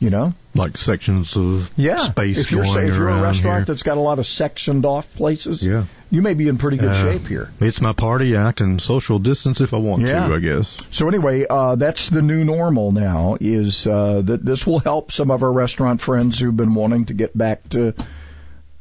You 0.00 0.10
know, 0.10 0.34
like 0.54 0.76
sections 0.76 1.36
of 1.36 1.70
yeah. 1.76 2.08
space. 2.08 2.36
If 2.36 2.50
you're, 2.50 2.64
going 2.64 2.88
if 2.88 2.96
you're 2.96 3.08
a 3.08 3.22
restaurant 3.22 3.58
here. 3.60 3.64
that's 3.66 3.84
got 3.84 3.96
a 3.96 4.00
lot 4.00 4.18
of 4.18 4.26
sectioned 4.26 4.84
off 4.84 5.14
places, 5.14 5.64
Yeah. 5.64 5.84
you 6.10 6.20
may 6.20 6.34
be 6.34 6.48
in 6.48 6.58
pretty 6.58 6.76
good 6.76 6.90
Uh, 6.90 7.02
shape 7.02 7.26
here. 7.26 7.50
It's 7.60 7.80
my 7.80 7.92
party. 7.92 8.36
I 8.36 8.52
can 8.52 8.80
social 8.80 9.18
distance 9.18 9.60
if 9.60 9.72
I 9.72 9.78
want 9.78 10.02
Yeah. 10.02 10.28
to. 10.28 10.34
I 10.34 10.40
guess. 10.40 10.76
So 10.90 11.08
anyway, 11.08 11.46
uh, 11.48 11.76
that's 11.76 12.10
the 12.10 12.22
new 12.22 12.44
normal 12.44 12.92
now. 12.92 13.38
Is 13.40 13.86
uh, 13.86 14.20
that 14.22 14.44
this 14.44 14.66
will 14.66 14.80
help 14.80 15.12
some 15.12 15.30
of 15.30 15.42
our 15.42 15.52
restaurant 15.52 16.00
friends 16.00 16.38
who've 16.38 16.56
been 16.56 16.74
wanting 16.74 17.06
to 17.06 17.14
get 17.14 17.36
back 17.38 17.66
to, 17.70 17.94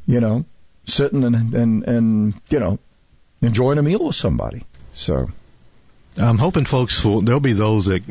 you 0.07 0.19
know, 0.19 0.45
sitting 0.87 1.23
and 1.23 1.53
and 1.53 1.83
and 1.83 2.33
you 2.49 2.59
know, 2.59 2.79
enjoying 3.41 3.77
a 3.77 3.83
meal 3.83 4.03
with 4.03 4.15
somebody. 4.15 4.63
So 4.93 5.29
I'm 6.15 6.37
hoping 6.37 6.65
folks 6.65 7.03
will. 7.03 7.21
There'll 7.21 7.39
be 7.39 7.53
those 7.53 7.85
that 7.85 8.03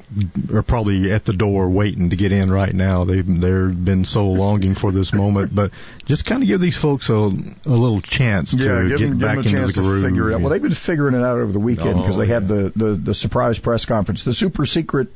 are 0.53 0.62
probably 0.62 1.12
at 1.12 1.24
the 1.24 1.32
door 1.32 1.68
waiting 1.68 2.11
to 2.11 2.16
get 2.16 2.32
in 2.32 2.50
right 2.50 2.74
now. 2.74 3.05
They've 3.05 3.24
they've 3.26 3.84
been 3.84 4.05
so 4.05 4.26
longing 4.26 4.74
for 4.74 4.90
this 4.90 5.12
moment, 5.12 5.55
but 5.55 5.70
just 6.05 6.24
kind 6.24 6.42
of 6.42 6.48
give 6.48 6.61
these 6.61 6.76
folks 6.76 7.09
a, 7.11 7.14
a 7.14 7.20
little 7.64 8.00
chance 8.00 8.50
to 8.50 8.57
yeah, 8.57 8.82
give 8.82 8.98
get 8.98 8.98
them, 8.98 9.11
give 9.11 9.20
back 9.20 9.36
them 9.36 9.46
a 9.46 9.48
chance 9.48 9.72
the 9.74 9.82
to 9.82 10.03
figure 10.03 10.30
it 10.30 10.34
out. 10.34 10.40
Well, 10.40 10.50
they've 10.50 10.62
been 10.62 10.72
figuring 10.72 11.14
it 11.14 11.22
out 11.22 11.38
over 11.38 11.53
the 11.53 11.61
weekend 11.61 11.96
because 11.96 12.16
Oh, 12.16 12.18
they 12.18 12.26
had 12.26 12.48
the, 12.48 12.72
the 12.74 12.94
the 12.94 13.14
surprise 13.14 13.59
press 13.59 13.84
conference, 13.84 14.24
the 14.24 14.34
super 14.34 14.66
secret. 14.66 15.09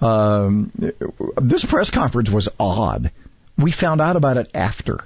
Um, 0.00 0.72
this 1.36 1.64
press 1.64 1.90
conference 1.90 2.30
was 2.30 2.48
odd. 2.58 3.10
We 3.58 3.70
found 3.72 4.00
out 4.00 4.16
about 4.16 4.36
it 4.36 4.50
after. 4.54 5.00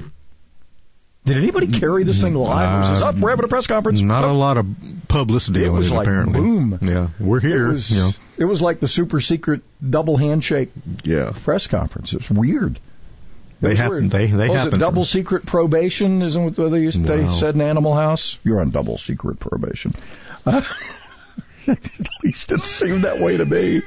Did 1.24 1.38
anybody 1.38 1.68
carry 1.68 2.04
this 2.04 2.20
thing 2.20 2.34
live? 2.34 2.80
Was 2.82 2.90
this 2.90 3.02
up? 3.02 3.14
We're 3.16 3.30
having 3.30 3.46
a 3.46 3.48
press 3.48 3.66
conference. 3.66 4.00
Not 4.02 4.24
Oh. 4.24 4.30
a 4.30 4.32
lot 4.32 4.58
of 4.58 4.66
publicity 5.08 5.64
It 5.64 5.68
on 5.68 5.76
was 5.78 5.90
it 5.90 5.94
like 5.94 6.06
apparently. 6.06 6.38
boom. 6.40 6.78
Yeah, 6.82 7.08
we're 7.18 7.40
here. 7.40 7.68
It 7.68 7.72
was, 7.72 7.90
you 7.90 7.98
know. 8.00 8.10
it 8.36 8.44
was 8.44 8.60
like 8.60 8.80
the 8.80 8.88
super 8.88 9.20
secret 9.20 9.62
double 9.88 10.16
handshake 10.18 10.70
yeah. 11.02 11.32
press 11.34 11.66
conference. 11.66 12.12
It's 12.12 12.30
weird. 12.30 12.76
It 12.76 12.80
They 13.62 13.68
was 13.70 13.78
happen. 13.78 13.92
weird. 14.00 14.10
They 14.10 14.26
they 14.26 14.48
Oh, 14.50 14.54
happen. 14.54 14.74
it 14.74 14.78
double 14.78 15.06
secret 15.06 15.46
probation? 15.46 16.20
Isn't 16.20 16.44
what 16.44 16.56
they 16.56 16.80
used, 16.80 17.02
they 17.02 17.26
said 17.28 17.54
in 17.54 17.62
Animal 17.62 17.94
House? 17.94 18.38
You're 18.44 18.60
on 18.60 18.70
double 18.70 18.98
secret 18.98 19.40
probation. 19.40 19.94
At 20.46 20.66
least 22.22 22.52
it 22.52 22.60
seemed 22.60 23.04
that 23.04 23.20
way 23.20 23.38
to 23.38 23.46
me. 23.46 23.80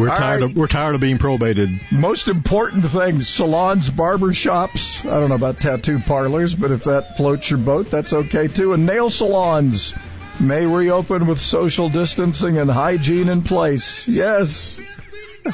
We're 0.00 0.08
All 0.10 0.16
tired 0.16 0.40
right. 0.40 0.50
of 0.50 0.56
we're 0.56 0.66
tired 0.66 0.94
of 0.94 1.00
being 1.02 1.18
probated. 1.18 1.78
Most 1.92 2.28
important 2.28 2.86
thing: 2.86 3.20
salons, 3.22 3.90
barber 3.90 4.32
shops. 4.32 5.04
I 5.04 5.20
don't 5.20 5.28
know 5.28 5.34
about 5.34 5.58
tattoo 5.58 5.98
parlors, 5.98 6.54
but 6.54 6.70
if 6.70 6.84
that 6.84 7.16
floats 7.18 7.50
your 7.50 7.58
boat, 7.58 7.90
that's 7.90 8.12
okay 8.12 8.48
too. 8.48 8.72
And 8.72 8.86
nail 8.86 9.10
salons 9.10 9.94
may 10.40 10.64
reopen 10.64 11.26
with 11.26 11.38
social 11.38 11.90
distancing 11.90 12.56
and 12.56 12.70
hygiene 12.70 13.28
in 13.28 13.42
place. 13.42 14.08
Yes. 14.08 14.80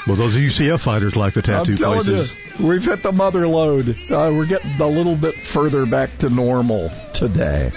Well, 0.06 0.16
those 0.16 0.34
UCF 0.34 0.80
fighters 0.80 1.16
like 1.16 1.34
the 1.34 1.42
tattoo 1.42 1.72
I'm 1.72 1.76
telling 1.78 2.04
places. 2.04 2.34
you, 2.58 2.66
we've 2.68 2.84
hit 2.84 3.02
the 3.02 3.12
mother 3.12 3.46
load. 3.48 3.88
Uh, 4.10 4.30
we're 4.32 4.46
getting 4.46 4.70
a 4.80 4.86
little 4.86 5.16
bit 5.16 5.34
further 5.34 5.86
back 5.86 6.18
to 6.18 6.30
normal 6.30 6.90
today. 7.14 7.72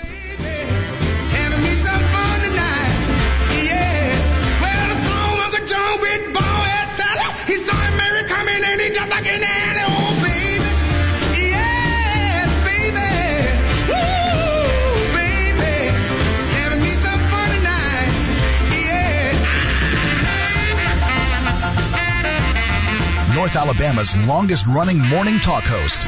North 23.40 23.56
Alabama's 23.56 24.18
longest 24.18 24.68
running 24.68 25.00
morning 25.00 25.40
talk 25.40 25.64
host. 25.64 26.06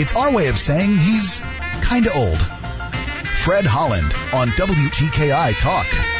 It's 0.00 0.16
our 0.16 0.32
way 0.32 0.46
of 0.46 0.58
saying 0.58 0.96
he's 0.96 1.42
kinda 1.82 2.10
old. 2.14 2.38
Fred 2.38 3.66
Holland 3.66 4.14
on 4.32 4.48
WTKI 4.48 5.60
Talk. 5.60 6.13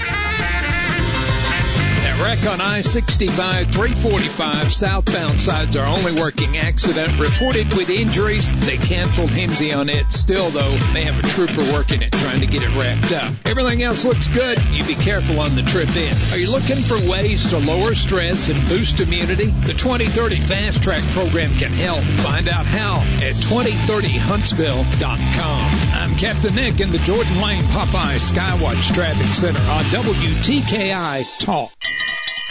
That 2.14 2.22
wreck 2.22 2.46
on 2.46 2.60
I-65 2.60 3.72
345 3.72 4.72
southbound 4.72 5.40
side's 5.40 5.76
are 5.76 5.84
only 5.84 6.14
working 6.14 6.56
accident. 6.56 7.18
Reported 7.18 7.74
with 7.74 7.90
injuries. 7.90 8.48
They 8.64 8.76
canceled 8.76 9.30
HEMSI 9.30 9.76
on 9.76 9.88
it. 9.88 10.12
Still 10.12 10.50
though, 10.50 10.78
they 10.92 11.02
have 11.04 11.18
a 11.18 11.22
trooper 11.26 11.72
working 11.72 12.02
it 12.02 12.12
trying 12.12 12.38
to 12.40 12.46
get 12.46 12.62
it 12.62 12.70
wrapped 12.76 13.10
up. 13.10 13.34
Everything 13.44 13.82
else 13.82 14.04
looks 14.04 14.28
good. 14.28 14.62
You 14.70 14.84
be 14.84 14.94
careful 14.94 15.40
on 15.40 15.56
the 15.56 15.64
trip 15.64 15.96
in. 15.96 16.16
Are 16.32 16.36
you 16.36 16.52
looking 16.52 16.76
for 16.76 17.00
ways 17.10 17.50
to 17.50 17.58
lower 17.58 17.96
stress 17.96 18.48
and 18.48 18.68
boost 18.68 19.00
immunity? 19.00 19.46
The 19.46 19.74
2030 19.74 20.36
Fast 20.36 20.84
Track 20.84 21.02
program 21.14 21.52
can 21.54 21.72
help. 21.72 22.04
Find 22.04 22.48
out 22.48 22.66
how 22.66 23.00
at 23.26 23.34
2030huntsville.com. 23.34 25.72
I'm 25.94 26.14
Captain 26.16 26.54
Nick 26.54 26.78
in 26.80 26.92
the 26.92 26.98
Jordan 26.98 27.40
Lane 27.40 27.64
Popeye 27.64 28.20
Skywatch 28.20 28.94
Traffic 28.94 29.34
Center 29.34 29.58
on 29.58 29.82
WTKI 29.84 31.24
Talk. 31.40 31.72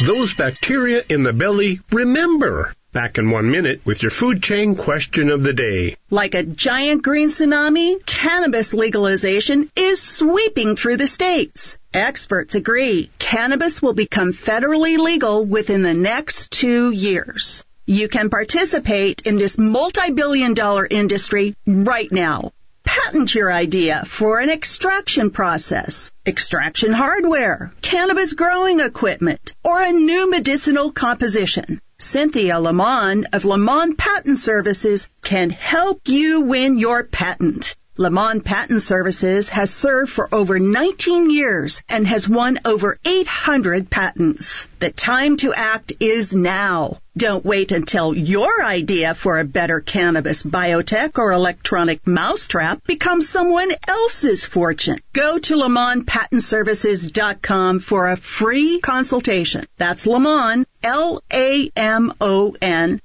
Those 0.02 0.34
bacteria 0.34 1.04
in 1.08 1.22
the 1.24 1.34
belly 1.34 1.80
remember. 1.92 2.74
Back 2.94 3.20
in 3.20 3.30
one 3.30 3.52
minute 3.52 3.86
with 3.86 4.02
your 4.02 4.10
food 4.10 4.42
chain 4.42 4.76
question 4.76 5.30
of 5.30 5.44
the 5.44 5.54
day. 5.54 5.96
Like 6.10 6.34
a 6.34 6.44
giant 6.44 7.04
green 7.04 7.30
tsunami, 7.30 8.04
cannabis 8.06 8.74
legalization 8.74 9.70
is 9.76 10.02
sweeping 10.02 10.76
through 10.76 10.98
the 10.98 11.08
states. 11.08 11.78
Experts 11.94 12.56
agree 12.56 13.12
cannabis 13.20 13.82
will 13.82 13.94
become 13.94 14.32
federally 14.34 14.98
legal 14.98 15.46
within 15.46 15.84
the 15.84 15.94
next 15.94 16.52
two 16.52 16.92
years. 16.92 17.64
You 17.86 18.08
can 18.10 18.30
participate 18.30 19.22
in 19.26 19.38
this 19.38 19.58
multi-billion 19.58 20.54
dollar 20.54 20.88
industry 20.90 21.56
right 21.68 22.12
now. 22.12 22.52
Patent 22.94 23.34
your 23.34 23.52
idea 23.52 24.04
for 24.06 24.40
an 24.40 24.52
extraction 24.52 25.32
process, 25.32 26.12
extraction 26.28 26.94
hardware, 26.94 27.74
cannabis 27.82 28.34
growing 28.34 28.82
equipment, 28.82 29.54
or 29.64 29.82
a 29.82 29.92
new 29.92 30.30
medicinal 30.30 30.92
composition. 30.92 31.82
Cynthia 31.98 32.60
Lamont 32.60 33.26
of 33.34 33.46
Lamont 33.46 33.98
Patent 33.98 34.38
Services 34.38 35.10
can 35.24 35.50
help 35.50 36.08
you 36.08 36.42
win 36.42 36.78
your 36.78 37.04
patent. 37.04 37.76
Lamont 37.96 38.44
Patent 38.44 38.82
Services 38.82 39.52
has 39.52 39.70
served 39.70 40.12
for 40.12 40.28
over 40.32 40.58
19 40.58 41.30
years 41.30 41.84
and 41.88 42.08
has 42.08 42.28
won 42.28 42.60
over 42.66 42.98
800 43.06 43.88
patents. 43.88 44.68
The 44.80 44.90
time 44.90 45.38
to 45.38 45.54
act 45.54 45.94
is 46.00 46.34
now. 46.34 46.98
Don't 47.16 47.46
wait 47.46 47.72
until 47.72 48.16
your 48.16 48.64
idea 48.64 49.14
for 49.14 49.38
a 49.38 49.46
better 49.46 49.80
cannabis 49.80 50.42
biotech 50.42 51.20
or 51.20 51.34
electronic 51.34 52.08
mousetrap 52.08 52.84
becomes 52.88 53.30
someone 53.30 53.70
else's 53.88 54.44
fortune. 54.44 54.98
Go 55.14 55.38
to 55.38 55.54
LamontPatentServices.com 55.54 57.78
for 57.78 58.10
a 58.10 58.18
free 58.18 58.80
consultation. 58.80 59.68
That's 59.78 60.08
Lamont, 60.08 60.68
L-A-M-O-N, 60.82 61.72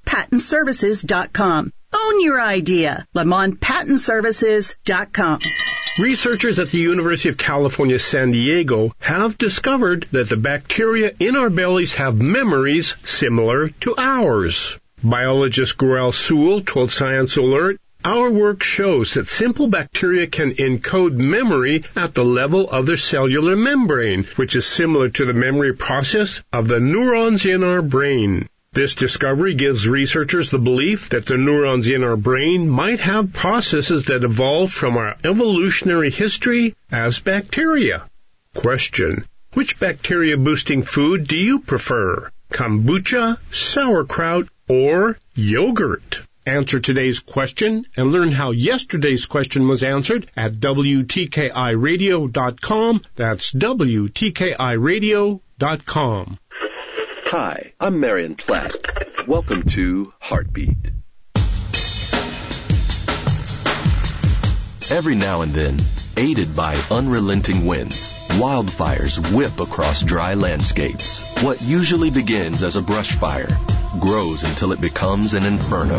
PatentServices.com. 0.06 1.72
Own 1.92 2.22
your 2.22 2.40
idea. 2.40 3.06
LamontPatentServices.com. 3.14 5.40
Researchers 5.98 6.58
at 6.58 6.68
the 6.68 6.78
University 6.78 7.30
of 7.30 7.36
California, 7.36 7.98
San 7.98 8.30
Diego 8.30 8.92
have 9.00 9.36
discovered 9.36 10.06
that 10.12 10.28
the 10.28 10.36
bacteria 10.36 11.12
in 11.18 11.34
our 11.34 11.50
bellies 11.50 11.94
have 11.94 12.20
memories 12.20 12.94
similar 13.04 13.70
to 13.80 13.96
ours. 13.98 14.78
Biologist 15.02 15.76
Gürol 15.76 16.12
Süel 16.12 16.64
told 16.64 16.92
Science 16.92 17.36
Alert, 17.36 17.80
our 18.04 18.30
work 18.30 18.62
shows 18.62 19.14
that 19.14 19.26
simple 19.26 19.66
bacteria 19.66 20.28
can 20.28 20.52
encode 20.52 21.16
memory 21.16 21.82
at 21.96 22.14
the 22.14 22.24
level 22.24 22.70
of 22.70 22.86
their 22.86 22.96
cellular 22.96 23.56
membrane, 23.56 24.22
which 24.36 24.54
is 24.54 24.66
similar 24.66 25.08
to 25.08 25.24
the 25.24 25.32
memory 25.32 25.72
process 25.72 26.40
of 26.52 26.68
the 26.68 26.78
neurons 26.78 27.44
in 27.44 27.64
our 27.64 27.82
brain. 27.82 28.48
This 28.72 28.94
discovery 28.94 29.54
gives 29.54 29.88
researchers 29.88 30.50
the 30.50 30.58
belief 30.58 31.08
that 31.08 31.24
the 31.24 31.38
neurons 31.38 31.88
in 31.88 32.04
our 32.04 32.16
brain 32.16 32.68
might 32.68 33.00
have 33.00 33.32
processes 33.32 34.04
that 34.04 34.24
evolved 34.24 34.74
from 34.74 34.98
our 34.98 35.16
evolutionary 35.24 36.10
history 36.10 36.74
as 36.92 37.18
bacteria. 37.18 38.04
Question. 38.54 39.24
Which 39.54 39.80
bacteria 39.80 40.36
boosting 40.36 40.82
food 40.82 41.26
do 41.26 41.38
you 41.38 41.60
prefer? 41.60 42.30
Kombucha, 42.52 43.38
sauerkraut, 43.50 44.48
or 44.68 45.18
yogurt? 45.34 46.20
Answer 46.46 46.80
today's 46.80 47.20
question 47.20 47.86
and 47.96 48.12
learn 48.12 48.32
how 48.32 48.50
yesterday's 48.50 49.24
question 49.26 49.66
was 49.66 49.82
answered 49.82 50.30
at 50.36 50.52
WTKIRadio.com. 50.54 53.02
That's 53.16 53.52
WTKIRadio.com. 53.52 56.38
Hi, 57.30 57.74
I'm 57.78 58.00
Marion 58.00 58.36
Platt. 58.36 58.74
Welcome 59.26 59.64
to 59.74 60.14
Heartbeat. 60.18 60.78
Every 64.90 65.14
now 65.14 65.42
and 65.42 65.52
then, 65.52 65.78
aided 66.16 66.56
by 66.56 66.74
unrelenting 66.90 67.66
winds, 67.66 68.08
wildfires 68.40 69.18
whip 69.30 69.60
across 69.60 70.00
dry 70.00 70.32
landscapes. 70.32 71.42
What 71.42 71.60
usually 71.60 72.08
begins 72.08 72.62
as 72.62 72.76
a 72.76 72.82
brush 72.82 73.12
fire 73.12 73.54
grows 74.00 74.44
until 74.44 74.72
it 74.72 74.80
becomes 74.80 75.34
an 75.34 75.44
inferno. 75.44 75.98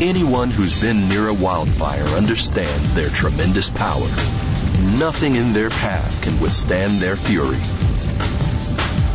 Anyone 0.00 0.50
who's 0.50 0.80
been 0.80 1.10
near 1.10 1.28
a 1.28 1.34
wildfire 1.34 2.06
understands 2.16 2.94
their 2.94 3.10
tremendous 3.10 3.68
power. 3.68 4.45
Nothing 4.98 5.34
in 5.34 5.52
their 5.52 5.70
path 5.70 6.22
can 6.22 6.40
withstand 6.40 7.00
their 7.00 7.16
fury. 7.16 7.60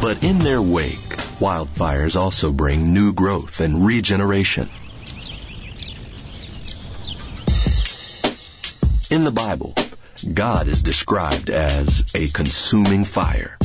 But 0.01 0.23
in 0.23 0.39
their 0.39 0.61
wake, 0.61 0.95
wildfires 1.39 2.15
also 2.15 2.51
bring 2.51 2.93
new 2.93 3.13
growth 3.13 3.61
and 3.61 3.85
regeneration. 3.85 4.69
In 9.09 9.23
the 9.23 9.31
Bible, 9.31 9.75
God 10.33 10.67
is 10.67 10.83
described 10.83 11.49
as 11.49 12.11
a 12.15 12.27
consuming 12.29 13.03
fire. 13.03 13.57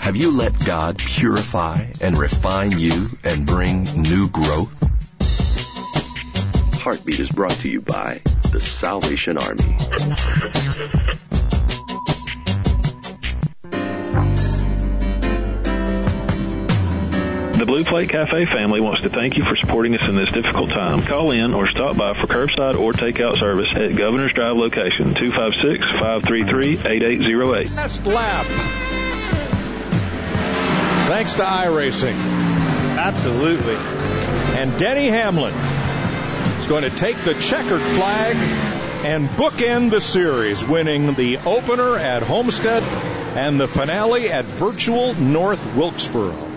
Have 0.00 0.16
you 0.16 0.32
let 0.32 0.58
God 0.64 0.98
purify 0.98 1.86
and 2.00 2.18
refine 2.18 2.78
you 2.78 3.08
and 3.22 3.46
bring 3.46 3.84
new 4.02 4.28
growth? 4.28 4.87
Heartbeat 6.88 7.20
is 7.20 7.28
brought 7.28 7.50
to 7.50 7.68
you 7.68 7.82
by 7.82 8.22
the 8.50 8.62
Salvation 8.62 9.36
Army. 9.36 9.76
The 17.58 17.66
Blue 17.66 17.84
Plate 17.84 18.08
Cafe 18.08 18.46
family 18.56 18.80
wants 18.80 19.02
to 19.02 19.10
thank 19.10 19.36
you 19.36 19.44
for 19.44 19.54
supporting 19.56 19.94
us 19.96 20.08
in 20.08 20.16
this 20.16 20.30
difficult 20.30 20.70
time. 20.70 21.04
Call 21.04 21.32
in 21.32 21.52
or 21.52 21.68
stop 21.68 21.98
by 21.98 22.18
for 22.18 22.26
curbside 22.26 22.80
or 22.80 22.94
takeout 22.94 23.36
service 23.36 23.68
at 23.74 23.94
Governor's 23.94 24.32
Drive 24.32 24.56
location 24.56 25.12
256-533-8808. 25.12 27.76
Best 27.76 28.06
lap. 28.06 28.46
Thanks 31.08 31.34
to 31.34 31.42
iRacing. 31.42 32.16
Absolutely. 32.96 33.76
And 34.56 34.78
Denny 34.78 35.08
Hamlin 35.08 35.52
is 36.58 36.66
going 36.66 36.82
to 36.82 36.90
take 36.90 37.16
the 37.18 37.34
checkered 37.34 37.80
flag 37.80 38.36
and 39.04 39.28
bookend 39.28 39.90
the 39.90 40.00
series, 40.00 40.64
winning 40.64 41.14
the 41.14 41.38
opener 41.38 41.96
at 41.96 42.22
Homestead 42.22 42.82
and 43.36 43.60
the 43.60 43.68
finale 43.68 44.30
at 44.30 44.44
Virtual 44.44 45.14
North 45.14 45.64
Wilkesboro. 45.76 46.48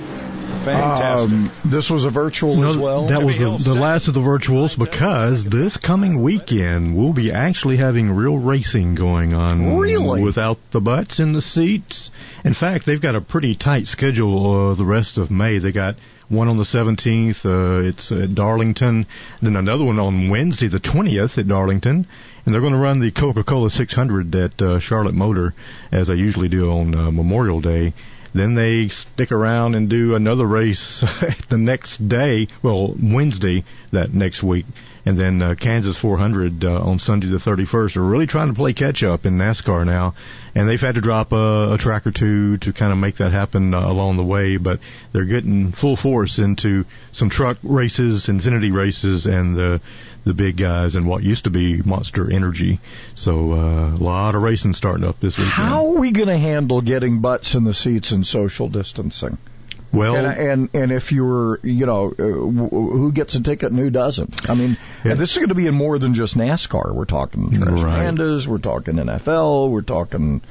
Fantastic. 0.63 1.31
Um, 1.31 1.51
this 1.65 1.89
was 1.89 2.05
a 2.05 2.09
virtual 2.09 2.55
No, 2.55 2.69
as 2.69 2.77
well. 2.77 3.07
That 3.07 3.23
was 3.23 3.37
the, 3.39 3.57
the 3.73 3.79
last 3.79 4.07
of 4.07 4.13
the 4.13 4.19
virtuals 4.19 4.77
because 4.77 5.43
this 5.43 5.77
coming 5.77 6.21
weekend 6.21 6.95
we'll 6.95 7.13
be 7.13 7.31
actually 7.31 7.77
having 7.77 8.11
real 8.11 8.37
racing 8.37 8.95
going 8.95 9.33
on. 9.33 9.77
Really? 9.77 10.21
Without 10.21 10.59
the 10.71 10.81
butts 10.81 11.19
in 11.19 11.33
the 11.33 11.41
seats. 11.41 12.11
In 12.43 12.53
fact, 12.53 12.85
they've 12.85 13.01
got 13.01 13.15
a 13.15 13.21
pretty 13.21 13.55
tight 13.55 13.87
schedule 13.87 14.69
uh, 14.69 14.73
the 14.75 14.85
rest 14.85 15.17
of 15.17 15.31
May. 15.31 15.57
They 15.57 15.71
got 15.71 15.95
one 16.31 16.47
on 16.47 16.55
the 16.55 16.63
17th, 16.63 17.45
uh, 17.45 17.87
it's 17.87 18.11
at 18.11 18.33
Darlington, 18.33 19.05
then 19.41 19.57
another 19.57 19.83
one 19.83 19.99
on 19.99 20.29
Wednesday 20.29 20.67
the 20.67 20.79
20th 20.79 21.37
at 21.37 21.47
Darlington, 21.47 22.07
and 22.45 22.53
they're 22.53 22.61
going 22.61 22.73
to 22.73 22.79
run 22.79 22.99
the 22.99 23.11
Coca-Cola 23.11 23.69
600 23.69 24.35
at 24.35 24.61
uh, 24.61 24.79
Charlotte 24.79 25.13
Motor 25.13 25.53
as 25.91 26.07
they 26.07 26.15
usually 26.15 26.47
do 26.47 26.71
on 26.71 26.95
uh, 26.95 27.11
Memorial 27.11 27.59
Day. 27.59 27.93
Then 28.33 28.53
they 28.53 28.87
stick 28.87 29.33
around 29.33 29.75
and 29.75 29.89
do 29.89 30.15
another 30.15 30.45
race 30.45 31.01
the 31.49 31.57
next 31.57 32.07
day, 32.07 32.47
well, 32.63 32.95
Wednesday 32.97 33.65
that 33.91 34.13
next 34.13 34.41
week, 34.41 34.65
and 35.05 35.17
then 35.17 35.41
uh, 35.41 35.55
Kansas 35.55 35.97
400 35.97 36.63
uh, 36.63 36.81
on 36.81 36.99
Sunday 36.99 37.27
the 37.27 37.37
31st. 37.37 37.93
They're 37.93 38.03
really 38.03 38.27
trying 38.27 38.49
to 38.49 38.53
play 38.53 38.73
catch 38.73 39.03
up 39.03 39.25
in 39.25 39.37
NASCAR 39.37 39.85
now, 39.85 40.15
and 40.55 40.67
they've 40.67 40.81
had 40.81 40.95
to 40.95 41.01
drop 41.01 41.31
a, 41.31 41.73
a 41.73 41.77
track 41.77 42.05
or 42.05 42.11
two 42.11 42.57
to 42.57 42.73
kind 42.73 42.91
of 42.91 42.97
make 42.97 43.15
that 43.15 43.31
happen 43.31 43.73
uh, 43.73 43.79
along 43.79 44.17
the 44.17 44.23
way. 44.23 44.57
But 44.57 44.79
they're 45.11 45.25
getting 45.25 45.71
full 45.71 45.95
force 45.95 46.39
into 46.39 46.85
some 47.11 47.29
truck 47.29 47.57
races, 47.63 48.27
Xfinity 48.27 48.73
races, 48.73 49.25
and 49.25 49.55
the 49.55 49.81
the 50.23 50.33
big 50.33 50.55
guys 50.55 50.95
and 50.95 51.07
what 51.07 51.23
used 51.23 51.45
to 51.45 51.49
be 51.49 51.81
Monster 51.81 52.31
Energy. 52.31 52.79
So 53.15 53.53
uh, 53.53 53.95
a 53.95 54.03
lot 54.03 54.35
of 54.35 54.43
racing 54.43 54.73
starting 54.73 55.03
up 55.03 55.19
this 55.19 55.37
weekend. 55.37 55.53
How 55.53 55.87
are 55.87 55.99
we 55.99 56.11
going 56.11 56.27
to 56.27 56.37
handle 56.37 56.81
getting 56.81 57.21
butts 57.21 57.55
in 57.55 57.63
the 57.63 57.73
seats 57.73 58.11
and 58.11 58.25
social 58.25 58.69
distancing? 58.69 59.39
Well, 59.93 60.15
and 60.15 60.27
and, 60.37 60.69
and 60.73 60.91
if 60.91 61.11
you're, 61.11 61.59
you 61.63 61.85
know, 61.85 62.07
uh, 62.11 62.15
w- 62.15 62.69
who 62.69 63.11
gets 63.11 63.35
a 63.35 63.41
ticket 63.41 63.71
and 63.71 63.79
who 63.79 63.89
doesn't? 63.89 64.49
I 64.49 64.53
mean, 64.53 64.77
and 65.03 65.19
this 65.19 65.31
is 65.31 65.37
going 65.37 65.49
to 65.49 65.55
be 65.55 65.67
in 65.67 65.75
more 65.75 65.99
than 65.99 66.13
just 66.13 66.37
NASCAR. 66.37 66.93
We're 66.93 67.05
talking 67.05 67.49
Trash 67.51 67.81
Right. 67.81 68.05
Pandas, 68.05 68.47
we're 68.47 68.57
talking 68.59 68.95
NFL, 68.95 69.69
we're 69.69 69.81
talking 69.81 70.41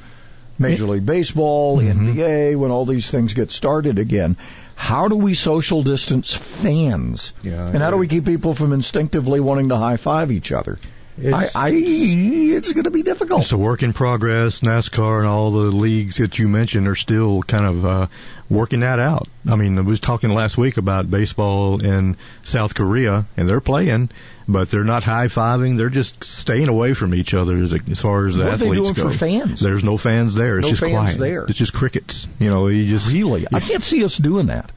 Major 0.59 0.85
League 0.85 1.05
Baseball, 1.05 1.77
NBA. 1.79 2.55
When 2.55 2.69
all 2.71 2.85
these 2.85 3.09
things 3.09 3.33
get 3.33 3.49
started 3.51 3.97
again, 3.97 4.37
how 4.75 5.07
do 5.07 5.15
we 5.15 5.33
social 5.33 5.81
distance 5.81 6.33
fans? 6.33 7.33
Yeah, 7.41 7.67
and 7.67 7.77
how 7.77 7.89
do 7.89 7.97
we 7.97 8.07
keep 8.07 8.25
people 8.25 8.53
from 8.53 8.73
instinctively 8.73 9.39
wanting 9.39 9.69
to 9.69 9.77
high 9.77 9.97
five 9.97 10.31
each 10.31 10.51
other? 10.51 10.77
I, 11.17 11.21
It's- 11.27 11.55
I, 11.55 11.69
it's 11.73 12.71
going 12.73 12.85
to 12.85 12.91
be 12.91 13.03
difficult. 13.03 13.41
It's 13.43 13.51
a 13.51 13.57
work 13.57 13.83
in 13.83 13.93
progress. 13.93 14.61
NASCAR 14.61 15.19
and 15.19 15.27
all 15.27 15.51
the 15.51 15.59
leagues 15.59 16.17
that 16.17 16.39
you 16.39 16.47
mentioned 16.47 16.87
are 16.87 16.95
still 16.95 17.43
kind 17.43 17.65
of 17.65 17.85
uh, 17.85 18.07
working 18.49 18.79
that 18.81 18.99
out. 18.99 19.27
I 19.47 19.55
mean, 19.55 19.77
I 19.77 19.81
was 19.81 19.99
talking 19.99 20.29
last 20.29 20.57
week 20.57 20.77
about 20.77 21.09
baseball 21.11 21.83
in 21.83 22.17
South 22.43 22.73
Korea, 22.75 23.25
and 23.37 23.47
they're 23.47 23.61
playing, 23.61 24.09
but 24.47 24.69
they're 24.71 24.83
not 24.83 25.03
high 25.03 25.27
fiving. 25.27 25.77
They're 25.77 25.89
just 25.89 26.23
staying 26.23 26.69
away 26.69 26.93
from 26.93 27.13
each 27.13 27.33
other 27.33 27.57
as, 27.57 27.73
as 27.73 27.99
far 27.99 28.27
as 28.27 28.35
the 28.35 28.45
What 28.45 28.53
are 28.53 28.57
they 28.57 28.65
athletes 28.67 28.81
doing 28.81 28.93
go. 28.93 29.11
for 29.11 29.17
fans? 29.17 29.59
There's 29.59 29.83
no 29.83 29.97
fans 29.97 30.33
there. 30.35 30.57
It's 30.59 30.63
No 30.63 30.69
just 30.69 30.81
fans 30.81 30.93
quiet. 30.93 31.17
there. 31.19 31.43
It's 31.45 31.57
just 31.57 31.73
crickets. 31.73 32.27
You 32.39 32.49
know, 32.49 32.67
you 32.67 32.87
just 32.87 33.11
really. 33.11 33.45
I 33.51 33.59
can't 33.59 33.83
see 33.83 34.03
us 34.03 34.17
doing 34.17 34.47
that. 34.47 34.71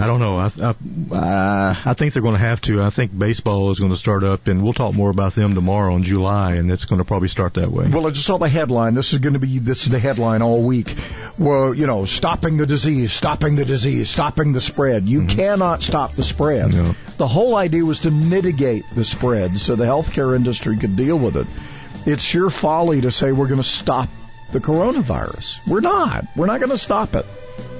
I 0.00 0.06
don't 0.06 0.20
know. 0.20 0.38
I 0.38 0.52
I, 1.10 1.82
I 1.86 1.94
think 1.94 2.12
they're 2.12 2.22
going 2.22 2.36
to 2.36 2.40
have 2.40 2.60
to. 2.62 2.80
I 2.82 2.90
think 2.90 3.16
baseball 3.18 3.72
is 3.72 3.80
going 3.80 3.90
to 3.90 3.96
start 3.96 4.22
up, 4.22 4.46
and 4.46 4.62
we'll 4.62 4.72
talk 4.72 4.94
more 4.94 5.10
about 5.10 5.34
them 5.34 5.56
tomorrow 5.56 5.96
in 5.96 6.04
July, 6.04 6.54
and 6.54 6.70
it's 6.70 6.84
going 6.84 7.00
to 7.00 7.04
probably 7.04 7.26
start 7.26 7.54
that 7.54 7.72
way. 7.72 7.88
Well, 7.88 8.06
I 8.06 8.10
just 8.10 8.24
saw 8.24 8.38
the 8.38 8.48
headline. 8.48 8.94
This 8.94 9.12
is 9.12 9.18
going 9.18 9.32
to 9.32 9.40
be 9.40 9.58
this 9.58 9.82
is 9.82 9.90
the 9.90 9.98
headline 9.98 10.40
all 10.40 10.62
week. 10.62 10.94
Well, 11.36 11.74
you 11.74 11.88
know, 11.88 12.04
stopping 12.04 12.58
the 12.58 12.66
disease, 12.66 13.12
stopping 13.12 13.56
the 13.56 13.64
disease, 13.64 14.08
stopping 14.08 14.52
the 14.52 14.60
spread. 14.60 15.08
You 15.08 15.22
mm-hmm. 15.22 15.36
cannot 15.36 15.82
stop 15.82 16.12
the 16.12 16.22
spread. 16.22 16.70
The 17.16 17.26
whole 17.26 17.56
idea 17.56 17.84
was 17.84 18.00
to 18.00 18.12
mitigate 18.12 18.84
the 18.94 19.02
spread 19.02 19.58
so 19.58 19.74
the 19.74 19.84
healthcare 19.84 20.36
industry 20.36 20.76
could 20.76 20.94
deal 20.94 21.18
with 21.18 21.36
it. 21.36 21.48
It's 22.06 22.22
sheer 22.22 22.50
folly 22.50 23.00
to 23.00 23.10
say 23.10 23.32
we're 23.32 23.48
going 23.48 23.60
to 23.60 23.68
stop 23.68 24.08
the 24.52 24.60
coronavirus. 24.60 25.66
We're 25.66 25.80
not. 25.80 26.24
We're 26.36 26.46
not 26.46 26.60
going 26.60 26.70
to 26.70 26.78
stop 26.78 27.16
it. 27.16 27.26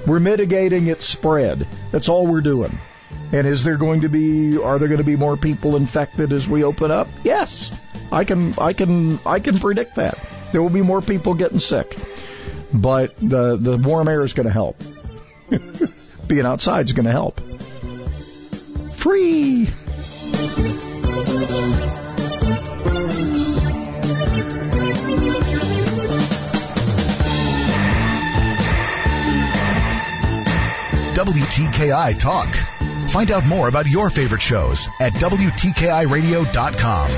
We're 0.05 0.19
mitigating 0.19 0.87
its 0.87 1.05
spread. 1.05 1.67
That's 1.91 2.09
all 2.09 2.27
we're 2.27 2.41
doing. 2.41 2.77
And 3.31 3.45
is 3.45 3.63
there 3.63 3.77
going 3.77 4.01
to 4.01 4.09
be 4.09 4.57
are 4.57 4.79
there 4.79 4.87
going 4.87 4.99
to 4.99 5.03
be 5.03 5.15
more 5.15 5.37
people 5.37 5.75
infected 5.75 6.33
as 6.33 6.47
we 6.47 6.63
open 6.63 6.91
up? 6.91 7.07
Yes. 7.23 7.71
I 8.11 8.23
can 8.23 8.53
I 8.57 8.73
can 8.73 9.19
I 9.25 9.39
can 9.39 9.57
predict 9.57 9.95
that. 9.95 10.17
There 10.51 10.61
will 10.61 10.69
be 10.69 10.81
more 10.81 11.01
people 11.01 11.35
getting 11.35 11.59
sick. 11.59 11.95
But 12.73 13.17
the 13.17 13.57
the 13.57 13.77
warm 13.77 14.07
air 14.07 14.21
is 14.23 14.33
going 14.33 14.47
to 14.47 14.53
help. 14.53 14.77
Being 16.27 16.45
outside 16.45 16.85
is 16.85 16.93
going 16.93 17.05
to 17.05 17.11
help. 17.11 17.39
Free. 18.97 19.67
WTKI 31.19 32.17
Talk. 32.17 32.47
Find 33.09 33.29
out 33.29 33.45
more 33.45 33.67
about 33.67 33.85
your 33.87 34.09
favorite 34.09 34.41
shows 34.41 34.87
at 35.01 35.11
WTKIRadio.com. 35.11 37.09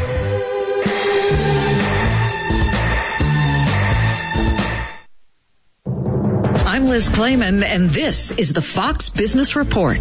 I'm 6.65 6.85
Liz 6.85 7.09
Claman, 7.09 7.61
and 7.61 7.91
this 7.91 8.31
is 8.31 8.53
the 8.53 8.63
Fox 8.63 9.09
Business 9.09 9.55
Report. 9.55 9.99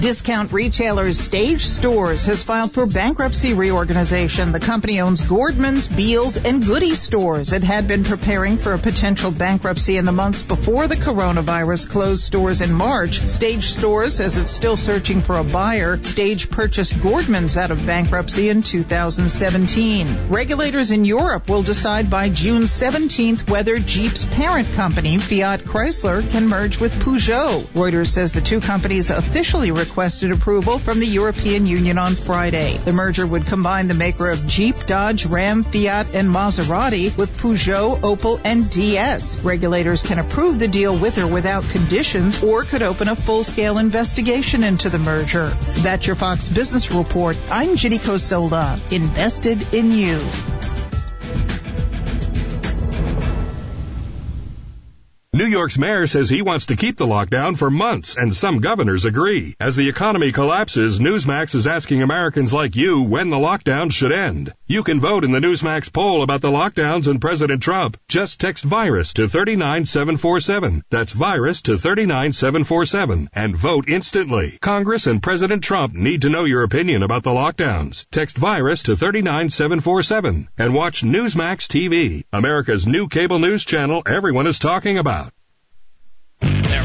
Discount 0.00 0.52
retailer 0.52 1.12
Stage 1.12 1.66
Stores 1.66 2.26
has 2.26 2.44
filed 2.44 2.70
for 2.70 2.86
bankruptcy 2.86 3.52
reorganization. 3.52 4.52
The 4.52 4.60
company 4.60 5.00
owns 5.00 5.20
Gordman's, 5.20 5.88
Bealls, 5.88 6.36
and 6.36 6.64
Goody 6.64 6.94
stores. 6.94 7.52
It 7.52 7.64
had 7.64 7.88
been 7.88 8.04
preparing 8.04 8.58
for 8.58 8.74
a 8.74 8.78
potential 8.78 9.32
bankruptcy 9.32 9.96
in 9.96 10.04
the 10.04 10.12
months 10.12 10.42
before 10.42 10.86
the 10.86 10.96
coronavirus 10.96 11.90
closed 11.90 12.22
stores 12.22 12.60
in 12.60 12.72
March. 12.72 13.18
Stage 13.28 13.72
Stores 13.72 14.14
says 14.14 14.38
it's 14.38 14.52
still 14.52 14.76
searching 14.76 15.20
for 15.20 15.36
a 15.36 15.42
buyer. 15.42 16.00
Stage 16.00 16.48
purchased 16.48 16.94
Gordman's 16.94 17.58
out 17.58 17.72
of 17.72 17.84
bankruptcy 17.84 18.50
in 18.50 18.62
2017. 18.62 20.28
Regulators 20.28 20.92
in 20.92 21.06
Europe 21.06 21.48
will 21.48 21.64
decide 21.64 22.08
by 22.08 22.28
June 22.28 22.62
17th 22.62 23.50
whether 23.50 23.80
Jeep's 23.80 24.24
parent 24.24 24.72
company, 24.74 25.18
Fiat 25.18 25.64
Chrysler, 25.64 26.28
can 26.30 26.46
merge 26.46 26.78
with 26.78 26.92
Peugeot. 27.00 27.64
Reuters 27.74 28.08
says 28.08 28.32
the 28.32 28.40
two 28.40 28.60
companies 28.60 29.10
officially 29.10 29.72
requested 29.88 30.30
approval 30.30 30.78
from 30.78 31.00
the 31.00 31.06
European 31.06 31.66
Union 31.66 31.98
on 31.98 32.14
Friday. 32.14 32.76
The 32.76 32.92
merger 32.92 33.26
would 33.26 33.46
combine 33.46 33.88
the 33.88 33.94
maker 33.94 34.30
of 34.30 34.46
Jeep, 34.46 34.76
Dodge, 34.86 35.24
Ram, 35.26 35.62
Fiat, 35.62 36.14
and 36.14 36.28
Maserati 36.28 37.16
with 37.16 37.36
Peugeot, 37.38 38.00
Opel, 38.00 38.40
and 38.44 38.70
DS. 38.70 39.40
Regulators 39.40 40.02
can 40.02 40.18
approve 40.18 40.58
the 40.58 40.68
deal 40.68 40.96
with 40.96 41.18
or 41.18 41.26
without 41.26 41.64
conditions 41.70 42.42
or 42.42 42.62
could 42.64 42.82
open 42.82 43.08
a 43.08 43.16
full-scale 43.16 43.78
investigation 43.78 44.62
into 44.62 44.90
the 44.90 44.98
merger. 44.98 45.46
That's 45.82 46.06
your 46.06 46.16
Fox 46.16 46.48
Business 46.48 46.92
Report. 46.92 47.38
I'm 47.50 47.76
Ginny 47.76 47.98
Cosola, 47.98 48.78
invested 48.92 49.74
in 49.74 49.90
you. 49.90 50.77
New 55.34 55.44
York's 55.44 55.76
mayor 55.76 56.06
says 56.06 56.30
he 56.30 56.40
wants 56.40 56.66
to 56.66 56.76
keep 56.76 56.96
the 56.96 57.06
lockdown 57.06 57.54
for 57.54 57.70
months, 57.70 58.16
and 58.16 58.34
some 58.34 58.60
governors 58.60 59.04
agree. 59.04 59.54
As 59.60 59.76
the 59.76 59.88
economy 59.88 60.32
collapses, 60.32 61.00
Newsmax 61.00 61.54
is 61.54 61.66
asking 61.66 62.02
Americans 62.02 62.50
like 62.50 62.74
you 62.74 63.02
when 63.02 63.28
the 63.28 63.36
lockdown 63.36 63.92
should 63.92 64.10
end. 64.10 64.54
You 64.66 64.82
can 64.82 65.00
vote 65.00 65.24
in 65.24 65.32
the 65.32 65.38
Newsmax 65.38 65.92
poll 65.92 66.22
about 66.22 66.40
the 66.40 66.50
lockdowns 66.50 67.08
and 67.08 67.20
President 67.20 67.62
Trump. 67.62 67.98
Just 68.08 68.40
text 68.40 68.64
virus 68.64 69.12
to 69.14 69.28
39747. 69.28 70.82
That's 70.88 71.12
virus 71.12 71.60
to 71.62 71.76
39747 71.76 73.28
and 73.34 73.54
vote 73.54 73.88
instantly. 73.88 74.58
Congress 74.62 75.06
and 75.06 75.22
President 75.22 75.62
Trump 75.62 75.92
need 75.92 76.22
to 76.22 76.30
know 76.30 76.44
your 76.44 76.62
opinion 76.62 77.02
about 77.02 77.22
the 77.22 77.30
lockdowns. 77.30 78.06
Text 78.10 78.38
virus 78.38 78.82
to 78.84 78.96
39747 78.96 80.48
and 80.56 80.74
watch 80.74 81.02
Newsmax 81.02 81.68
TV, 81.68 82.24
America's 82.32 82.86
new 82.86 83.08
cable 83.08 83.38
news 83.38 83.64
channel 83.66 84.02
everyone 84.06 84.46
is 84.46 84.58
talking 84.58 84.96
about. 84.96 85.27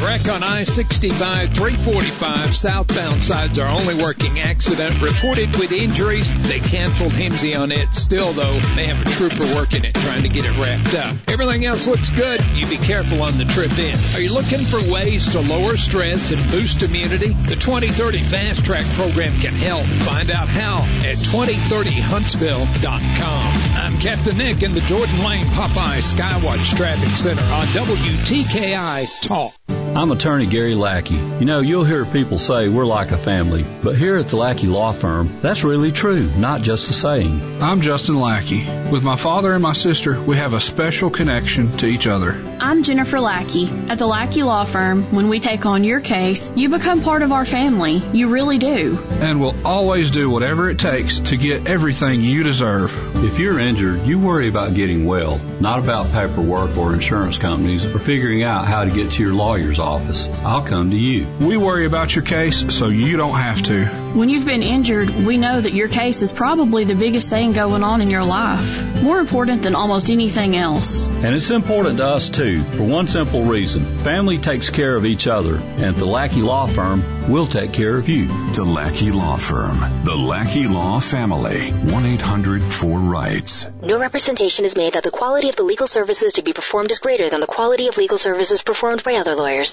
Wreck 0.04 0.28
on 0.28 0.44
I-65, 0.44 1.56
345 1.56 2.56
southbound 2.56 3.24
sides 3.24 3.58
are 3.58 3.70
only 3.70 3.96
working 3.96 4.40
accident. 4.40 5.02
Reported 5.02 5.56
with 5.56 5.72
injuries. 5.72 6.32
They 6.44 6.60
canceled 6.60 7.14
HEMSI 7.14 7.58
on 7.58 7.72
it. 7.72 7.96
Still 7.96 8.34
though, 8.34 8.60
they 8.76 8.88
have 8.88 9.00
a 9.00 9.06
trooper 9.10 9.46
working 9.56 9.86
it 9.86 9.96
trying 9.96 10.24
to 10.24 10.30
get 10.30 10.44
it 10.44 10.60
wrapped 10.60 10.94
up. 10.94 11.16
Everything 11.30 11.64
else 11.66 11.88
looks 11.88 12.10
good. 12.10 12.44
You 12.54 12.68
be 12.68 12.76
careful 12.78 13.22
on 13.22 13.38
the 13.38 13.46
trip 13.46 13.80
in. 13.80 13.98
Are 14.14 14.20
you 14.20 14.34
looking 14.34 14.60
for 14.60 14.82
ways 14.92 15.30
to 15.32 15.40
lower 15.40 15.78
stress 15.78 16.32
and 16.32 16.52
boost 16.52 16.84
immunity? 16.84 17.32
The 17.34 17.56
2030 17.56 18.24
Fast 18.24 18.66
Track 18.66 18.86
program 18.96 19.32
can 19.40 19.54
help. 19.54 19.86
Find 19.86 20.30
out 20.32 20.50
how 20.50 20.80
at 21.08 21.16
2030huntsville.com. 21.18 23.78
I'm 23.78 23.98
Captain 24.00 24.38
Nick 24.38 24.64
in 24.64 24.74
the 24.74 24.82
Jordan 24.82 25.24
Lane 25.24 25.46
Popeye 25.46 26.02
Skywatch 26.02 26.76
Traffic 26.76 27.12
Center 27.12 27.44
on 27.44 27.68
WTKI 27.68 29.08
Talk. 29.22 29.54
I'm 29.96 30.10
attorney 30.10 30.48
Gary 30.48 30.74
Lackey. 30.74 31.14
You 31.14 31.46
know, 31.46 31.60
you'll 31.60 31.84
hear 31.84 32.04
people 32.04 32.40
say 32.40 32.68
we're 32.68 32.84
like 32.84 33.12
a 33.12 33.18
family, 33.18 33.64
but 33.84 33.96
here 33.96 34.18
at 34.18 34.26
the 34.26 34.38
Lackey 34.38 34.66
Law 34.66 34.92
Firm, 34.92 35.40
that's 35.44 35.64
really 35.64 35.92
true, 35.92 36.32
not 36.36 36.64
just 36.64 36.90
a 36.90 36.94
saying. 36.94 37.62
I'm 37.62 37.82
Justin 37.82 38.20
Lackey. 38.20 38.66
With 38.92 39.04
my 39.04 39.18
father 39.18 39.54
and 39.54 39.62
my 39.62 39.74
sister, 39.74 40.20
we 40.20 40.38
have 40.38 40.54
a 40.54 40.60
special 40.60 41.12
connection 41.12 41.78
to 41.78 41.86
each 41.86 42.08
other. 42.08 42.32
I'm 42.60 42.82
Jennifer 42.82 43.20
Lackey. 43.20 43.70
At 43.88 44.00
the 44.00 44.08
Lackey 44.08 44.42
Law 44.42 44.66
Firm, 44.66 45.04
when 45.14 45.30
we 45.30 45.40
take 45.40 45.68
on 45.68 45.84
your 45.84 46.02
case, 46.02 46.52
you 46.56 46.70
become 46.70 47.04
part 47.04 47.22
of 47.22 47.32
our 47.32 47.46
family. 47.46 48.02
You 48.14 48.30
really 48.30 48.58
do. 48.58 48.98
And 49.12 49.40
we'll 49.40 49.68
always 49.68 50.10
do 50.10 50.28
whatever 50.28 50.72
it 50.72 50.80
takes 50.80 51.20
to 51.20 51.38
get 51.38 51.68
everything 51.68 52.22
you 52.22 52.42
deserve. 52.42 53.24
If 53.24 53.38
you're 53.38 53.60
injured, 53.60 54.08
you 54.08 54.18
worry 54.18 54.48
about 54.48 54.74
getting 54.74 55.06
well, 55.06 55.38
not 55.60 55.78
about 55.78 56.12
paperwork 56.12 56.78
or 56.78 56.96
insurance 56.96 57.38
companies 57.38 57.86
or 57.86 58.00
figuring 58.00 58.42
out 58.42 58.66
how 58.66 58.86
to 58.86 58.90
get 58.90 59.12
to 59.12 59.22
your 59.22 59.34
lawyer's 59.34 59.80
office. 59.84 60.28
I'll 60.44 60.64
come 60.64 60.90
to 60.92 60.98
you. 60.98 61.28
We 61.40 61.58
worry 61.58 61.86
about 61.86 62.16
your 62.16 62.24
case 62.24 62.64
so 62.76 62.88
you 62.88 63.18
don't 63.18 63.36
have 63.36 63.62
to. 63.64 63.86
When 64.14 64.30
you've 64.30 64.46
been 64.46 64.64
injured, 64.64 65.10
we 65.10 65.38
know 65.38 65.60
that 65.60 65.74
your 65.74 65.88
case 65.88 66.22
is 66.22 66.32
probably 66.32 66.84
the 66.84 66.96
biggest 66.96 67.30
thing 67.30 67.52
going 67.52 67.84
on 67.84 68.02
in 68.02 68.10
your 68.10 68.24
life. 68.24 69.02
More 69.02 69.20
important 69.20 69.64
than 69.64 69.76
almost 69.76 70.10
anything 70.10 70.56
else. 70.56 71.06
And 71.08 71.36
it's 71.36 71.50
important 71.50 71.98
to 71.98 72.06
us 72.06 72.30
too, 72.30 72.64
for 72.64 72.84
one 72.84 73.08
simple 73.08 73.44
reason. 73.44 73.98
Family 74.00 74.38
takes 74.38 74.70
care 74.70 74.96
of 74.96 75.06
each 75.06 75.28
other, 75.28 75.56
and 75.56 75.84
at 75.84 75.96
the 75.96 76.06
Lackey 76.06 76.42
Law 76.42 76.68
Firm, 76.68 77.04
we'll 77.30 77.48
take 77.48 77.74
care 77.74 77.98
of 77.98 78.08
you. 78.08 78.28
The 78.54 78.64
Lackey 78.64 79.12
Law 79.12 79.38
Firm. 79.38 79.80
The 80.04 80.16
Lackey 80.16 80.68
Law 80.68 81.00
Family. 81.00 81.72
1-800-4-RIGHTS. 81.72 83.66
No 83.82 84.00
representation 84.00 84.66
is 84.66 84.76
made 84.78 84.94
that 84.94 85.04
the 85.04 85.12
quality 85.12 85.50
of 85.50 85.56
the 85.56 85.64
legal 85.64 85.88
services 85.88 86.34
to 86.34 86.44
be 86.44 86.54
performed 86.54 86.92
is 86.92 87.00
greater 87.00 87.30
than 87.30 87.42
the 87.42 87.48
quality 87.48 87.88
of 87.88 87.98
legal 87.98 88.18
services 88.18 88.62
performed 88.62 89.04
by 89.04 89.16
other 89.16 89.36
lawyers. 89.36 89.73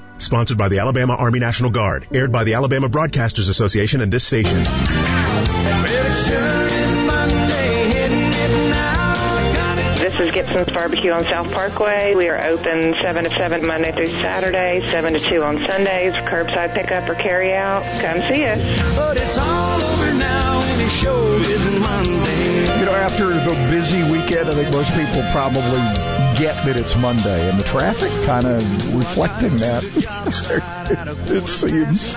Sponsored 0.21 0.57
by 0.57 0.69
the 0.69 0.79
Alabama 0.79 1.15
Army 1.15 1.39
National 1.39 1.71
Guard. 1.71 2.07
Aired 2.13 2.31
by 2.31 2.43
the 2.43 2.53
Alabama 2.53 2.89
Broadcasters 2.89 3.49
Association 3.49 4.01
and 4.01 4.13
this 4.13 4.23
station. 4.23 4.63
This 9.97 10.19
is 10.19 10.31
Gibson's 10.31 10.69
Barbecue 10.69 11.11
on 11.11 11.23
South 11.23 11.51
Parkway. 11.51 12.13
We 12.15 12.27
are 12.27 12.43
open 12.43 12.93
7 13.01 13.23
to 13.23 13.29
7 13.31 13.65
Monday 13.65 13.91
through 13.91 14.07
Saturday, 14.07 14.87
7 14.89 15.13
to 15.13 15.19
2 15.19 15.43
on 15.43 15.65
Sundays, 15.65 16.13
curbside 16.13 16.75
pickup 16.75 17.09
or 17.09 17.15
carry 17.15 17.55
out. 17.55 17.81
Come 18.01 18.21
see 18.29 18.45
us. 18.45 18.95
But 18.95 19.17
it's 19.17 19.37
all 19.39 19.81
over 19.81 20.13
now 20.13 20.61
and 20.61 20.81
it 20.81 20.89
sure 20.89 21.41
isn't 21.41 21.79
Monday. 21.79 22.79
You 22.79 22.85
know, 22.85 22.93
after 22.93 23.27
the 23.27 23.55
busy 23.71 24.03
weekend, 24.11 24.49
I 24.49 24.53
think 24.53 24.71
most 24.71 24.91
people 24.93 25.23
probably 25.31 26.20
get 26.37 26.55
that 26.65 26.77
it's 26.77 26.95
Monday, 26.97 27.49
and 27.49 27.59
the 27.59 27.63
traffic 27.63 28.09
kind 28.25 28.45
of 28.45 28.95
reflecting 28.95 29.57
that. 29.57 29.83
it 31.27 31.47
seems. 31.47 32.13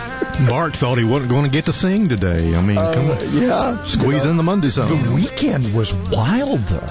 Bart 0.48 0.76
thought 0.76 0.98
he 0.98 1.04
wasn't 1.04 1.30
going 1.30 1.44
to 1.44 1.50
get 1.50 1.66
to 1.66 1.72
sing 1.72 2.08
today. 2.08 2.54
I 2.56 2.60
mean, 2.60 2.76
come 2.76 3.10
Uh, 3.10 3.14
on. 3.14 3.38
yeah. 3.42 3.84
Squeeze 3.84 4.04
You 4.06 4.24
know, 4.24 4.30
in 4.30 4.36
the 4.36 4.42
Monday 4.42 4.68
song. 4.70 5.02
The 5.04 5.12
weekend 5.12 5.72
was 5.74 5.92
wild, 5.94 6.60
though. 6.60 6.88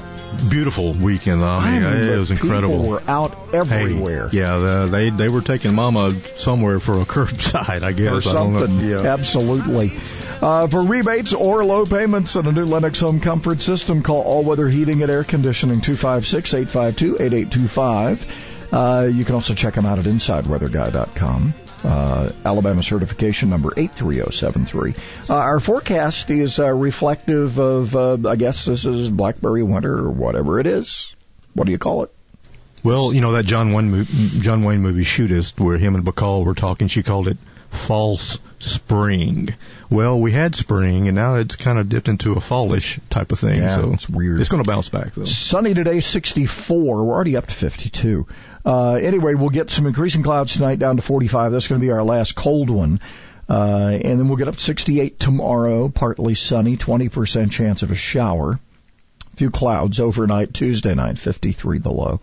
Beautiful 0.50 0.94
weekend. 0.94 1.42
though. 1.42 1.48
I 1.48 1.72
mean, 1.72 1.84
I 1.84 2.14
it 2.14 2.18
was 2.18 2.32
incredible. 2.32 2.76
People 2.78 2.90
were 2.90 3.04
out 3.08 3.54
everywhere. 3.54 4.30
Hey, 4.30 4.40
yeah, 4.40 4.58
the, 4.58 4.88
they 4.92 5.10
they 5.10 5.30
were 5.30 5.42
taking 5.42 5.74
Mama 5.76 6.12
somewhere 6.38 6.80
for 6.80 7.00
a 7.02 7.06
curbside, 7.14 7.84
I 7.84 7.92
guess. 7.92 8.26
or 8.26 8.30
I 8.30 8.34
don't 8.34 8.54
know. 8.54 8.60
something. 8.60 8.88
Yeah. 8.88 9.02
Absolutely. 9.14 9.92
Uh, 10.42 10.68
for 10.68 10.84
rebates 10.86 11.34
or 11.34 11.64
low 11.64 11.86
payments 11.86 12.36
on 12.36 12.48
a 12.48 12.52
new 12.52 12.66
Lennox 12.66 13.00
home 13.00 13.20
comfort 13.20 13.62
system, 13.62 14.04
call 14.04 14.22
All 14.22 14.44
Weather 14.44 14.68
Heating 14.68 15.02
and 15.02 15.12
Air 15.12 15.24
Conditioning 15.24 15.82
256-852-8825. 15.82 18.26
Uh, 18.72 19.06
you 19.08 19.24
can 19.24 19.36
also 19.36 19.54
check 19.54 19.76
them 19.76 19.86
out 19.86 20.00
at 20.00 20.06
InsideWeatherGuy.com. 20.06 21.54
Uh, 21.84 22.32
Alabama 22.46 22.82
certification 22.82 23.50
number 23.50 23.74
83073. 23.76 24.96
Uh, 25.30 25.36
our 25.36 25.60
forecast 25.60 26.30
is 26.30 26.60
uh, 26.60 26.70
reflective 26.72 27.60
of, 27.60 27.96
uh, 27.96 28.18
I 28.26 28.36
guess 28.38 28.66
this 28.66 28.86
is 28.86 29.10
Blackberry 29.10 29.64
winter 29.64 29.98
or 29.98 30.10
whatever 30.10 30.60
it 30.60 30.68
is. 30.68 31.16
What 31.54 31.66
do 31.66 31.72
you 31.72 31.78
call 31.78 32.04
it? 32.04 32.14
Well, 32.84 33.14
you 33.14 33.22
know 33.22 33.34
that 33.34 33.46
John 33.46 33.74
Wayne 33.74 34.06
John 34.06 34.64
Wayne 34.64 34.82
movie 34.82 35.06
Shootist, 35.06 35.58
where 35.60 35.78
him 35.78 35.96
and 35.96 36.06
Bacall 36.06 36.46
were 36.46 36.54
talking. 36.54 36.90
She 36.90 37.02
called 37.02 37.30
it 37.30 37.38
false 37.70 38.38
spring. 38.64 39.54
Well, 39.90 40.20
we 40.20 40.32
had 40.32 40.56
spring, 40.56 41.08
and 41.08 41.16
now 41.16 41.36
it's 41.36 41.56
kind 41.56 41.78
of 41.78 41.90
dipped 41.90 42.08
into 42.08 42.34
a 42.34 42.42
fallish 42.42 43.00
type 43.10 43.32
of 43.32 43.40
thing. 43.40 43.58
Yeah, 43.62 43.76
so 43.76 43.94
it's 43.94 44.10
weird. 44.10 44.40
It's 44.40 44.50
going 44.50 44.64
to 44.64 44.70
bounce 44.70 44.90
back 44.90 45.14
though. 45.14 45.26
Sunny 45.26 45.74
today, 45.74 46.00
64. 46.00 47.04
We're 47.04 47.14
already 47.14 47.38
up 47.38 47.48
to 47.48 47.54
52. 47.54 48.28
Uh, 48.66 48.94
anyway, 48.94 49.34
we'll 49.34 49.50
get 49.50 49.70
some 49.70 49.86
increasing 49.86 50.24
clouds 50.24 50.54
tonight 50.54 50.80
down 50.80 50.96
to 50.96 51.02
45. 51.02 51.52
That's 51.52 51.68
going 51.68 51.80
to 51.80 51.86
be 51.86 51.92
our 51.92 52.04
last 52.04 52.36
cold 52.36 52.70
one. 52.70 53.00
Uh, 53.48 54.00
and 54.04 54.20
then 54.20 54.28
we'll 54.28 54.38
get 54.38 54.48
up 54.48 54.56
to 54.56 54.62
68 54.62 55.20
tomorrow, 55.20 55.90
partly 55.90 56.34
sunny, 56.34 56.78
20% 56.78 57.52
chance 57.52 57.84
of 57.84 57.92
a 57.92 57.96
shower. 57.96 58.60
A 59.34 59.36
few 59.36 59.52
clouds 59.52 60.00
overnight, 60.00 60.54
Tuesday 60.54 60.94
night, 60.94 61.18
53 61.18 61.80
the 61.80 61.92
low. 61.92 62.22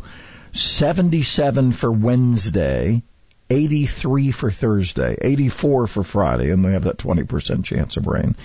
77 0.52 1.72
for 1.72 1.92
Wednesday, 1.92 3.02
83 3.50 4.30
for 4.30 4.50
Thursday, 4.50 5.16
84 5.20 5.86
for 5.88 6.04
Friday, 6.04 6.50
and 6.50 6.64
we 6.64 6.72
have 6.72 6.84
that 6.84 6.98
20% 6.98 7.64
chance 7.64 7.96
of 7.96 8.06
rain. 8.06 8.36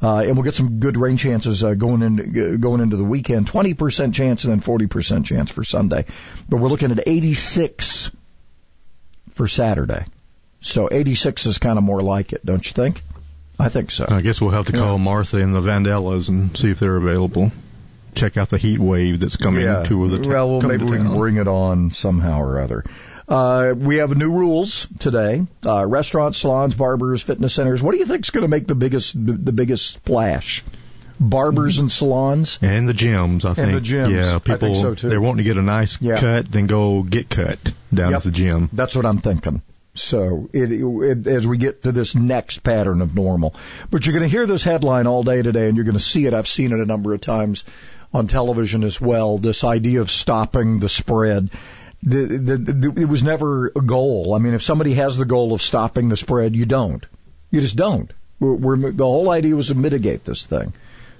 Uh, 0.00 0.20
and 0.20 0.36
we'll 0.36 0.44
get 0.44 0.54
some 0.54 0.78
good 0.78 0.96
rain 0.96 1.16
chances 1.16 1.64
uh, 1.64 1.74
going 1.74 2.02
into 2.02 2.58
going 2.58 2.80
into 2.80 2.96
the 2.96 3.04
weekend. 3.04 3.50
20% 3.50 4.14
chance 4.14 4.44
and 4.44 4.52
then 4.52 4.60
40% 4.60 5.24
chance 5.24 5.50
for 5.50 5.64
Sunday. 5.64 6.04
But 6.48 6.58
we're 6.58 6.68
looking 6.68 6.92
at 6.92 7.02
86 7.06 8.12
for 9.32 9.48
Saturday. 9.48 10.04
So 10.60 10.88
86 10.90 11.46
is 11.46 11.58
kind 11.58 11.78
of 11.78 11.84
more 11.84 12.00
like 12.00 12.32
it, 12.32 12.44
don't 12.46 12.64
you 12.64 12.72
think? 12.72 13.02
I 13.58 13.68
think 13.68 13.90
so. 13.90 14.06
I 14.08 14.20
guess 14.20 14.40
we'll 14.40 14.50
have 14.50 14.66
to 14.66 14.72
call 14.72 14.98
yeah. 14.98 15.04
Martha 15.04 15.38
and 15.38 15.54
the 15.54 15.60
Vandellas 15.60 16.28
and 16.28 16.56
see 16.56 16.70
if 16.70 16.78
they're 16.78 16.96
available. 16.96 17.50
Check 18.14 18.36
out 18.36 18.50
the 18.50 18.58
heat 18.58 18.78
wave 18.78 19.18
that's 19.20 19.36
coming 19.36 19.62
yeah. 19.62 19.82
to 19.82 20.08
the. 20.08 20.18
T- 20.22 20.28
well, 20.28 20.60
maybe 20.60 20.84
we 20.84 20.96
can 20.96 21.16
bring 21.16 21.36
it 21.36 21.48
on 21.48 21.90
somehow 21.90 22.40
or 22.40 22.60
other. 22.60 22.84
Uh, 23.28 23.74
we 23.76 23.96
have 23.96 24.16
new 24.16 24.32
rules 24.32 24.86
today. 25.00 25.46
Uh, 25.64 25.86
restaurants, 25.86 26.38
salons, 26.38 26.74
barbers, 26.74 27.22
fitness 27.22 27.52
centers. 27.54 27.82
What 27.82 27.92
do 27.92 27.98
you 27.98 28.06
think 28.06 28.24
is 28.24 28.30
going 28.30 28.42
to 28.42 28.48
make 28.48 28.66
the 28.66 28.74
biggest 28.74 29.14
the 29.14 29.52
biggest 29.52 29.86
splash? 29.86 30.64
Barbers 31.20 31.78
and 31.78 31.90
salons 31.90 32.60
and 32.62 32.88
the 32.88 32.94
gyms. 32.94 33.44
I 33.44 33.54
think. 33.54 33.68
And 33.68 33.76
the 33.76 33.80
gyms. 33.80 34.14
Yeah, 34.14 34.38
people. 34.38 34.74
so 34.74 34.94
too. 34.94 35.08
They're 35.08 35.20
wanting 35.20 35.38
to 35.38 35.42
get 35.42 35.56
a 35.56 35.62
nice 35.62 36.00
yeah. 36.00 36.20
cut, 36.20 36.50
then 36.50 36.68
go 36.68 37.02
get 37.02 37.28
cut 37.28 37.58
down 37.92 38.12
yep. 38.12 38.18
at 38.18 38.22
the 38.22 38.30
gym. 38.30 38.70
That's 38.72 38.94
what 38.94 39.04
I'm 39.04 39.18
thinking. 39.18 39.62
So 39.94 40.48
it, 40.52 40.70
it, 40.70 41.26
as 41.26 41.44
we 41.44 41.58
get 41.58 41.82
to 41.82 41.92
this 41.92 42.14
next 42.14 42.62
pattern 42.62 43.02
of 43.02 43.16
normal, 43.16 43.56
but 43.90 44.06
you're 44.06 44.12
going 44.12 44.22
to 44.22 44.28
hear 44.28 44.46
this 44.46 44.62
headline 44.62 45.08
all 45.08 45.24
day 45.24 45.42
today, 45.42 45.66
and 45.66 45.76
you're 45.76 45.84
going 45.84 45.96
to 45.96 46.02
see 46.02 46.24
it. 46.26 46.34
I've 46.34 46.46
seen 46.46 46.72
it 46.72 46.78
a 46.78 46.86
number 46.86 47.12
of 47.14 47.20
times 47.20 47.64
on 48.14 48.28
television 48.28 48.84
as 48.84 49.00
well. 49.00 49.38
This 49.38 49.64
idea 49.64 50.00
of 50.00 50.10
stopping 50.10 50.78
the 50.78 50.88
spread 50.88 51.50
the, 52.02 52.26
the, 52.26 52.56
the, 52.56 53.02
it 53.02 53.08
was 53.08 53.22
never 53.22 53.68
a 53.68 53.80
goal. 53.80 54.34
I 54.34 54.38
mean, 54.38 54.54
if 54.54 54.62
somebody 54.62 54.94
has 54.94 55.16
the 55.16 55.24
goal 55.24 55.52
of 55.52 55.62
stopping 55.62 56.08
the 56.08 56.16
spread, 56.16 56.54
you 56.54 56.64
don't. 56.64 57.04
You 57.50 57.60
just 57.60 57.76
don't. 57.76 58.10
We're, 58.40 58.52
we're, 58.52 58.92
the 58.92 59.04
whole 59.04 59.30
idea 59.30 59.56
was 59.56 59.68
to 59.68 59.74
mitigate 59.74 60.24
this 60.24 60.46
thing, 60.46 60.72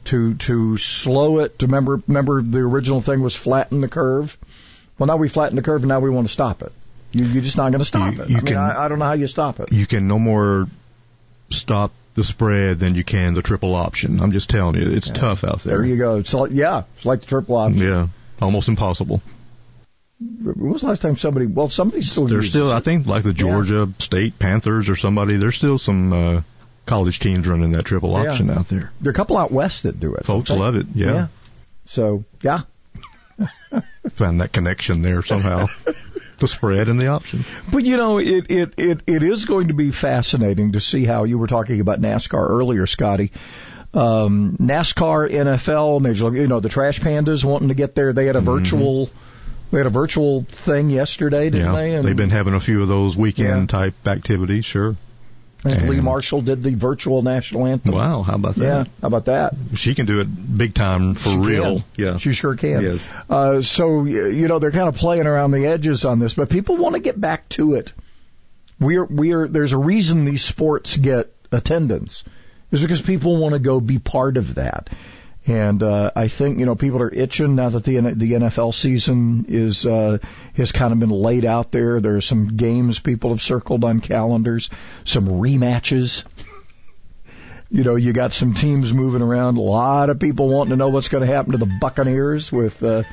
to 0.04 0.34
to 0.34 0.76
slow 0.76 1.40
it. 1.40 1.58
To 1.58 1.66
remember, 1.66 2.02
remember 2.06 2.42
the 2.42 2.60
original 2.60 3.00
thing 3.00 3.20
was 3.22 3.34
flatten 3.34 3.80
the 3.80 3.88
curve. 3.88 4.36
Well, 4.98 5.08
now 5.08 5.16
we 5.16 5.28
flatten 5.28 5.56
the 5.56 5.62
curve, 5.62 5.82
and 5.82 5.88
now 5.88 6.00
we 6.00 6.10
want 6.10 6.28
to 6.28 6.32
stop 6.32 6.62
it. 6.62 6.72
You, 7.10 7.24
you're 7.24 7.42
just 7.42 7.56
not 7.56 7.70
going 7.70 7.80
to 7.80 7.84
stop 7.84 8.14
you, 8.14 8.22
it. 8.22 8.30
You 8.30 8.36
I 8.36 8.40
can, 8.40 8.46
mean, 8.46 8.56
I, 8.56 8.84
I 8.84 8.88
don't 8.88 8.98
know 8.98 9.06
how 9.06 9.14
you 9.14 9.26
stop 9.26 9.60
it. 9.60 9.72
You 9.72 9.86
can 9.86 10.06
no 10.06 10.18
more 10.18 10.68
stop 11.50 11.92
the 12.14 12.24
spread 12.24 12.78
than 12.78 12.94
you 12.94 13.04
can 13.04 13.34
the 13.34 13.42
triple 13.42 13.74
option. 13.74 14.20
I'm 14.20 14.32
just 14.32 14.50
telling 14.50 14.76
you, 14.76 14.92
it's 14.92 15.08
yeah. 15.08 15.14
tough 15.14 15.44
out 15.44 15.62
there. 15.62 15.78
There 15.78 15.86
you 15.86 15.96
go. 15.96 16.18
It's 16.18 16.34
yeah, 16.50 16.82
it's 16.96 17.06
like 17.06 17.20
the 17.20 17.26
triple 17.26 17.56
option. 17.56 17.78
Yeah, 17.78 18.08
almost 18.40 18.68
impossible. 18.68 19.22
When 20.20 20.72
was 20.72 20.80
the 20.80 20.88
last 20.88 21.02
time 21.02 21.16
somebody? 21.16 21.46
Well, 21.46 21.68
somebody 21.68 22.02
still. 22.02 22.26
There's 22.26 22.50
still, 22.50 22.72
it. 22.72 22.74
I 22.74 22.80
think, 22.80 23.06
like 23.06 23.22
the 23.22 23.32
Georgia 23.32 23.86
yeah. 23.88 24.04
State 24.04 24.38
Panthers 24.38 24.88
or 24.88 24.96
somebody. 24.96 25.36
There's 25.36 25.56
still 25.56 25.78
some 25.78 26.12
uh, 26.12 26.42
college 26.86 27.20
teams 27.20 27.46
running 27.46 27.72
that 27.72 27.84
triple 27.84 28.12
yeah. 28.12 28.30
option 28.30 28.50
out 28.50 28.66
there. 28.66 28.90
There 29.00 29.10
are 29.10 29.12
a 29.12 29.14
couple 29.14 29.36
out 29.36 29.52
west 29.52 29.84
that 29.84 30.00
do 30.00 30.14
it. 30.14 30.26
Folks 30.26 30.50
love 30.50 30.74
it. 30.74 30.86
Yeah. 30.94 31.06
yeah. 31.06 31.26
So 31.86 32.24
yeah. 32.42 32.62
Found 34.14 34.40
that 34.40 34.52
connection 34.52 35.02
there 35.02 35.22
somehow. 35.22 35.68
the 36.40 36.48
spread 36.48 36.88
and 36.88 36.98
the 36.98 37.08
option. 37.08 37.44
But 37.70 37.84
you 37.84 37.96
know, 37.96 38.18
it, 38.18 38.50
it, 38.50 38.74
it, 38.76 39.00
it 39.06 39.22
is 39.22 39.44
going 39.44 39.68
to 39.68 39.74
be 39.74 39.92
fascinating 39.92 40.72
to 40.72 40.80
see 40.80 41.04
how 41.04 41.24
you 41.24 41.38
were 41.38 41.46
talking 41.46 41.80
about 41.80 42.00
NASCAR 42.00 42.48
earlier, 42.48 42.86
Scotty. 42.86 43.32
Um, 43.94 44.56
NASCAR, 44.60 45.30
NFL, 45.30 46.00
Major 46.00 46.26
League, 46.26 46.42
you 46.42 46.46
know, 46.48 46.60
the 46.60 46.68
Trash 46.68 47.00
Pandas 47.00 47.44
wanting 47.44 47.68
to 47.68 47.74
get 47.74 47.94
there. 47.94 48.12
They 48.12 48.26
had 48.26 48.36
a 48.36 48.40
virtual. 48.40 49.06
Mm-hmm 49.06 49.24
we 49.70 49.78
had 49.78 49.86
a 49.86 49.90
virtual 49.90 50.44
thing 50.44 50.90
yesterday, 50.90 51.50
didn't 51.50 51.66
yeah, 51.66 51.72
they? 51.72 51.94
And 51.94 52.04
they've 52.04 52.16
been 52.16 52.30
having 52.30 52.54
a 52.54 52.60
few 52.60 52.82
of 52.82 52.88
those 52.88 53.16
weekend 53.16 53.72
yeah. 53.72 53.78
type 53.78 54.06
activities, 54.06 54.64
sure. 54.64 54.96
And 55.64 55.88
Lee 55.88 56.00
Marshall 56.00 56.42
did 56.42 56.62
the 56.62 56.74
virtual 56.74 57.22
national 57.22 57.66
anthem. 57.66 57.92
Wow, 57.92 58.22
how 58.22 58.36
about 58.36 58.54
that? 58.56 58.64
Yeah, 58.64 58.84
how 59.00 59.08
about 59.08 59.24
that? 59.24 59.54
She 59.74 59.94
can 59.96 60.06
do 60.06 60.20
it 60.20 60.56
big 60.56 60.72
time 60.72 61.14
for 61.14 61.30
she 61.30 61.36
real. 61.36 61.80
Can. 61.80 61.84
Yeah, 61.96 62.16
she 62.18 62.32
sure 62.32 62.54
can. 62.54 62.82
Yes. 62.82 63.08
Uh, 63.28 63.60
so 63.60 64.04
you 64.04 64.46
know 64.46 64.60
they're 64.60 64.70
kind 64.70 64.88
of 64.88 64.94
playing 64.94 65.26
around 65.26 65.50
the 65.50 65.66
edges 65.66 66.04
on 66.04 66.20
this, 66.20 66.34
but 66.34 66.48
people 66.48 66.76
want 66.76 66.94
to 66.94 67.00
get 67.00 67.20
back 67.20 67.48
to 67.50 67.74
it. 67.74 67.92
We're 68.78 69.04
we're 69.04 69.48
there's 69.48 69.72
a 69.72 69.78
reason 69.78 70.24
these 70.24 70.44
sports 70.44 70.96
get 70.96 71.34
attendance, 71.50 72.22
is 72.70 72.80
because 72.80 73.02
people 73.02 73.36
want 73.36 73.54
to 73.54 73.58
go 73.58 73.80
be 73.80 73.98
part 73.98 74.36
of 74.36 74.54
that. 74.56 74.90
And 75.48 75.82
uh, 75.82 76.10
I 76.14 76.28
think 76.28 76.58
you 76.58 76.66
know 76.66 76.74
people 76.74 77.00
are 77.00 77.12
itching 77.12 77.54
now 77.54 77.70
that 77.70 77.82
the 77.82 77.98
the 78.00 78.32
NFL 78.32 78.74
season 78.74 79.46
is 79.48 79.86
uh, 79.86 80.18
has 80.54 80.72
kind 80.72 80.92
of 80.92 81.00
been 81.00 81.08
laid 81.08 81.46
out 81.46 81.72
there. 81.72 82.00
There 82.00 82.16
are 82.16 82.20
some 82.20 82.48
games 82.48 82.98
people 82.98 83.30
have 83.30 83.40
circled 83.40 83.82
on 83.82 84.00
calendars, 84.00 84.68
some 85.04 85.26
rematches. 85.26 86.24
you 87.70 87.82
know, 87.82 87.96
you 87.96 88.12
got 88.12 88.32
some 88.32 88.52
teams 88.52 88.92
moving 88.92 89.22
around. 89.22 89.56
A 89.56 89.62
lot 89.62 90.10
of 90.10 90.20
people 90.20 90.50
wanting 90.50 90.70
to 90.70 90.76
know 90.76 90.90
what's 90.90 91.08
going 91.08 91.26
to 91.26 91.32
happen 91.32 91.52
to 91.52 91.58
the 91.58 91.78
Buccaneers 91.80 92.52
with 92.52 92.82
uh, 92.82 93.04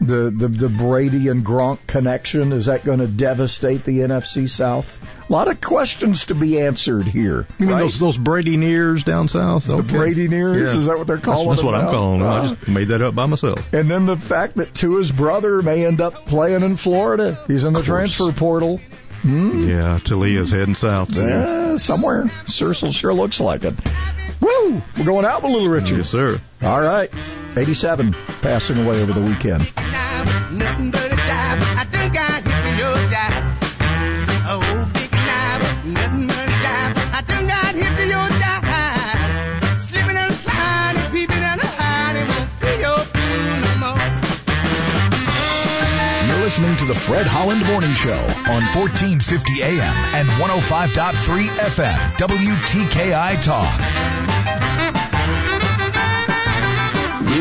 the, 0.00 0.30
the 0.30 0.48
the 0.48 0.68
Brady 0.68 1.28
and 1.28 1.44
Gronk 1.44 1.86
connection? 1.86 2.52
Is 2.52 2.66
that 2.66 2.84
going 2.84 2.98
to 2.98 3.06
devastate 3.06 3.84
the 3.84 4.00
NFC 4.00 4.48
South? 4.48 5.00
A 5.28 5.32
lot 5.32 5.48
of 5.48 5.60
questions 5.60 6.26
to 6.26 6.36
be 6.36 6.60
answered 6.60 7.04
here. 7.04 7.48
You 7.58 7.66
mean 7.66 7.74
right? 7.74 7.80
those 7.80 7.98
those 7.98 8.16
Brady 8.16 8.56
Nears 8.56 9.02
down 9.02 9.26
south? 9.26 9.68
Okay. 9.68 9.82
The 9.82 9.92
Brady 9.92 10.28
Nears 10.28 10.72
yeah. 10.72 10.78
is 10.78 10.86
that 10.86 10.98
what 10.98 11.08
they're 11.08 11.18
calling? 11.18 11.48
That's, 11.48 11.62
that's 11.62 11.64
what 11.64 11.72
now? 11.72 11.88
I'm 11.88 11.92
calling 11.92 12.20
them. 12.20 12.28
Uh, 12.28 12.42
I 12.42 12.46
just 12.46 12.68
made 12.68 12.88
that 12.88 13.02
up 13.02 13.16
by 13.16 13.26
myself. 13.26 13.74
And 13.74 13.90
then 13.90 14.06
the 14.06 14.16
fact 14.16 14.56
that 14.56 14.72
Tua's 14.72 15.10
brother 15.10 15.62
may 15.62 15.84
end 15.84 16.00
up 16.00 16.26
playing 16.26 16.62
in 16.62 16.76
Florida. 16.76 17.42
He's 17.48 17.64
in 17.64 17.72
the 17.72 17.82
transfer 17.82 18.30
portal. 18.30 18.80
Hmm? 19.22 19.68
Yeah, 19.68 19.98
Taulia's 19.98 20.52
heading 20.52 20.76
south. 20.76 21.12
Too. 21.12 21.22
Yeah, 21.22 21.76
somewhere. 21.76 22.30
Cecil 22.46 22.92
sure 22.92 23.12
looks 23.12 23.40
like 23.40 23.64
it. 23.64 23.74
Woo! 24.40 24.80
We're 24.96 25.04
going 25.04 25.24
out 25.24 25.42
with 25.42 25.52
Little 25.52 25.68
Richard. 25.68 25.98
Yes, 25.98 26.10
sir. 26.10 26.40
All 26.62 26.80
right. 26.80 27.10
87 27.56 28.12
passing 28.42 28.78
away 28.78 29.02
over 29.02 29.12
the 29.12 29.22
weekend. 29.22 29.72
Listening 46.56 46.76
to 46.78 46.86
the 46.86 46.98
Fred 46.98 47.26
Holland 47.26 47.66
Morning 47.66 47.92
Show 47.92 48.16
on 48.16 48.62
1450 48.72 49.62
AM 49.62 49.94
and 50.14 50.26
105.3 50.26 51.48
FM, 51.48 52.16
WTKI 52.16 53.42
Talk. 53.42 54.75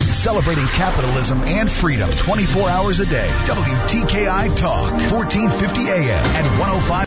Celebrating 0.00 0.66
capitalism 0.66 1.40
and 1.42 1.70
freedom 1.70 2.10
24 2.10 2.68
hours 2.68 3.00
a 3.00 3.06
day. 3.06 3.28
WTKI 3.46 4.56
Talk, 4.56 4.92
1450 4.92 5.82
AM 5.88 6.24
and 6.36 6.46
105. 6.58 6.90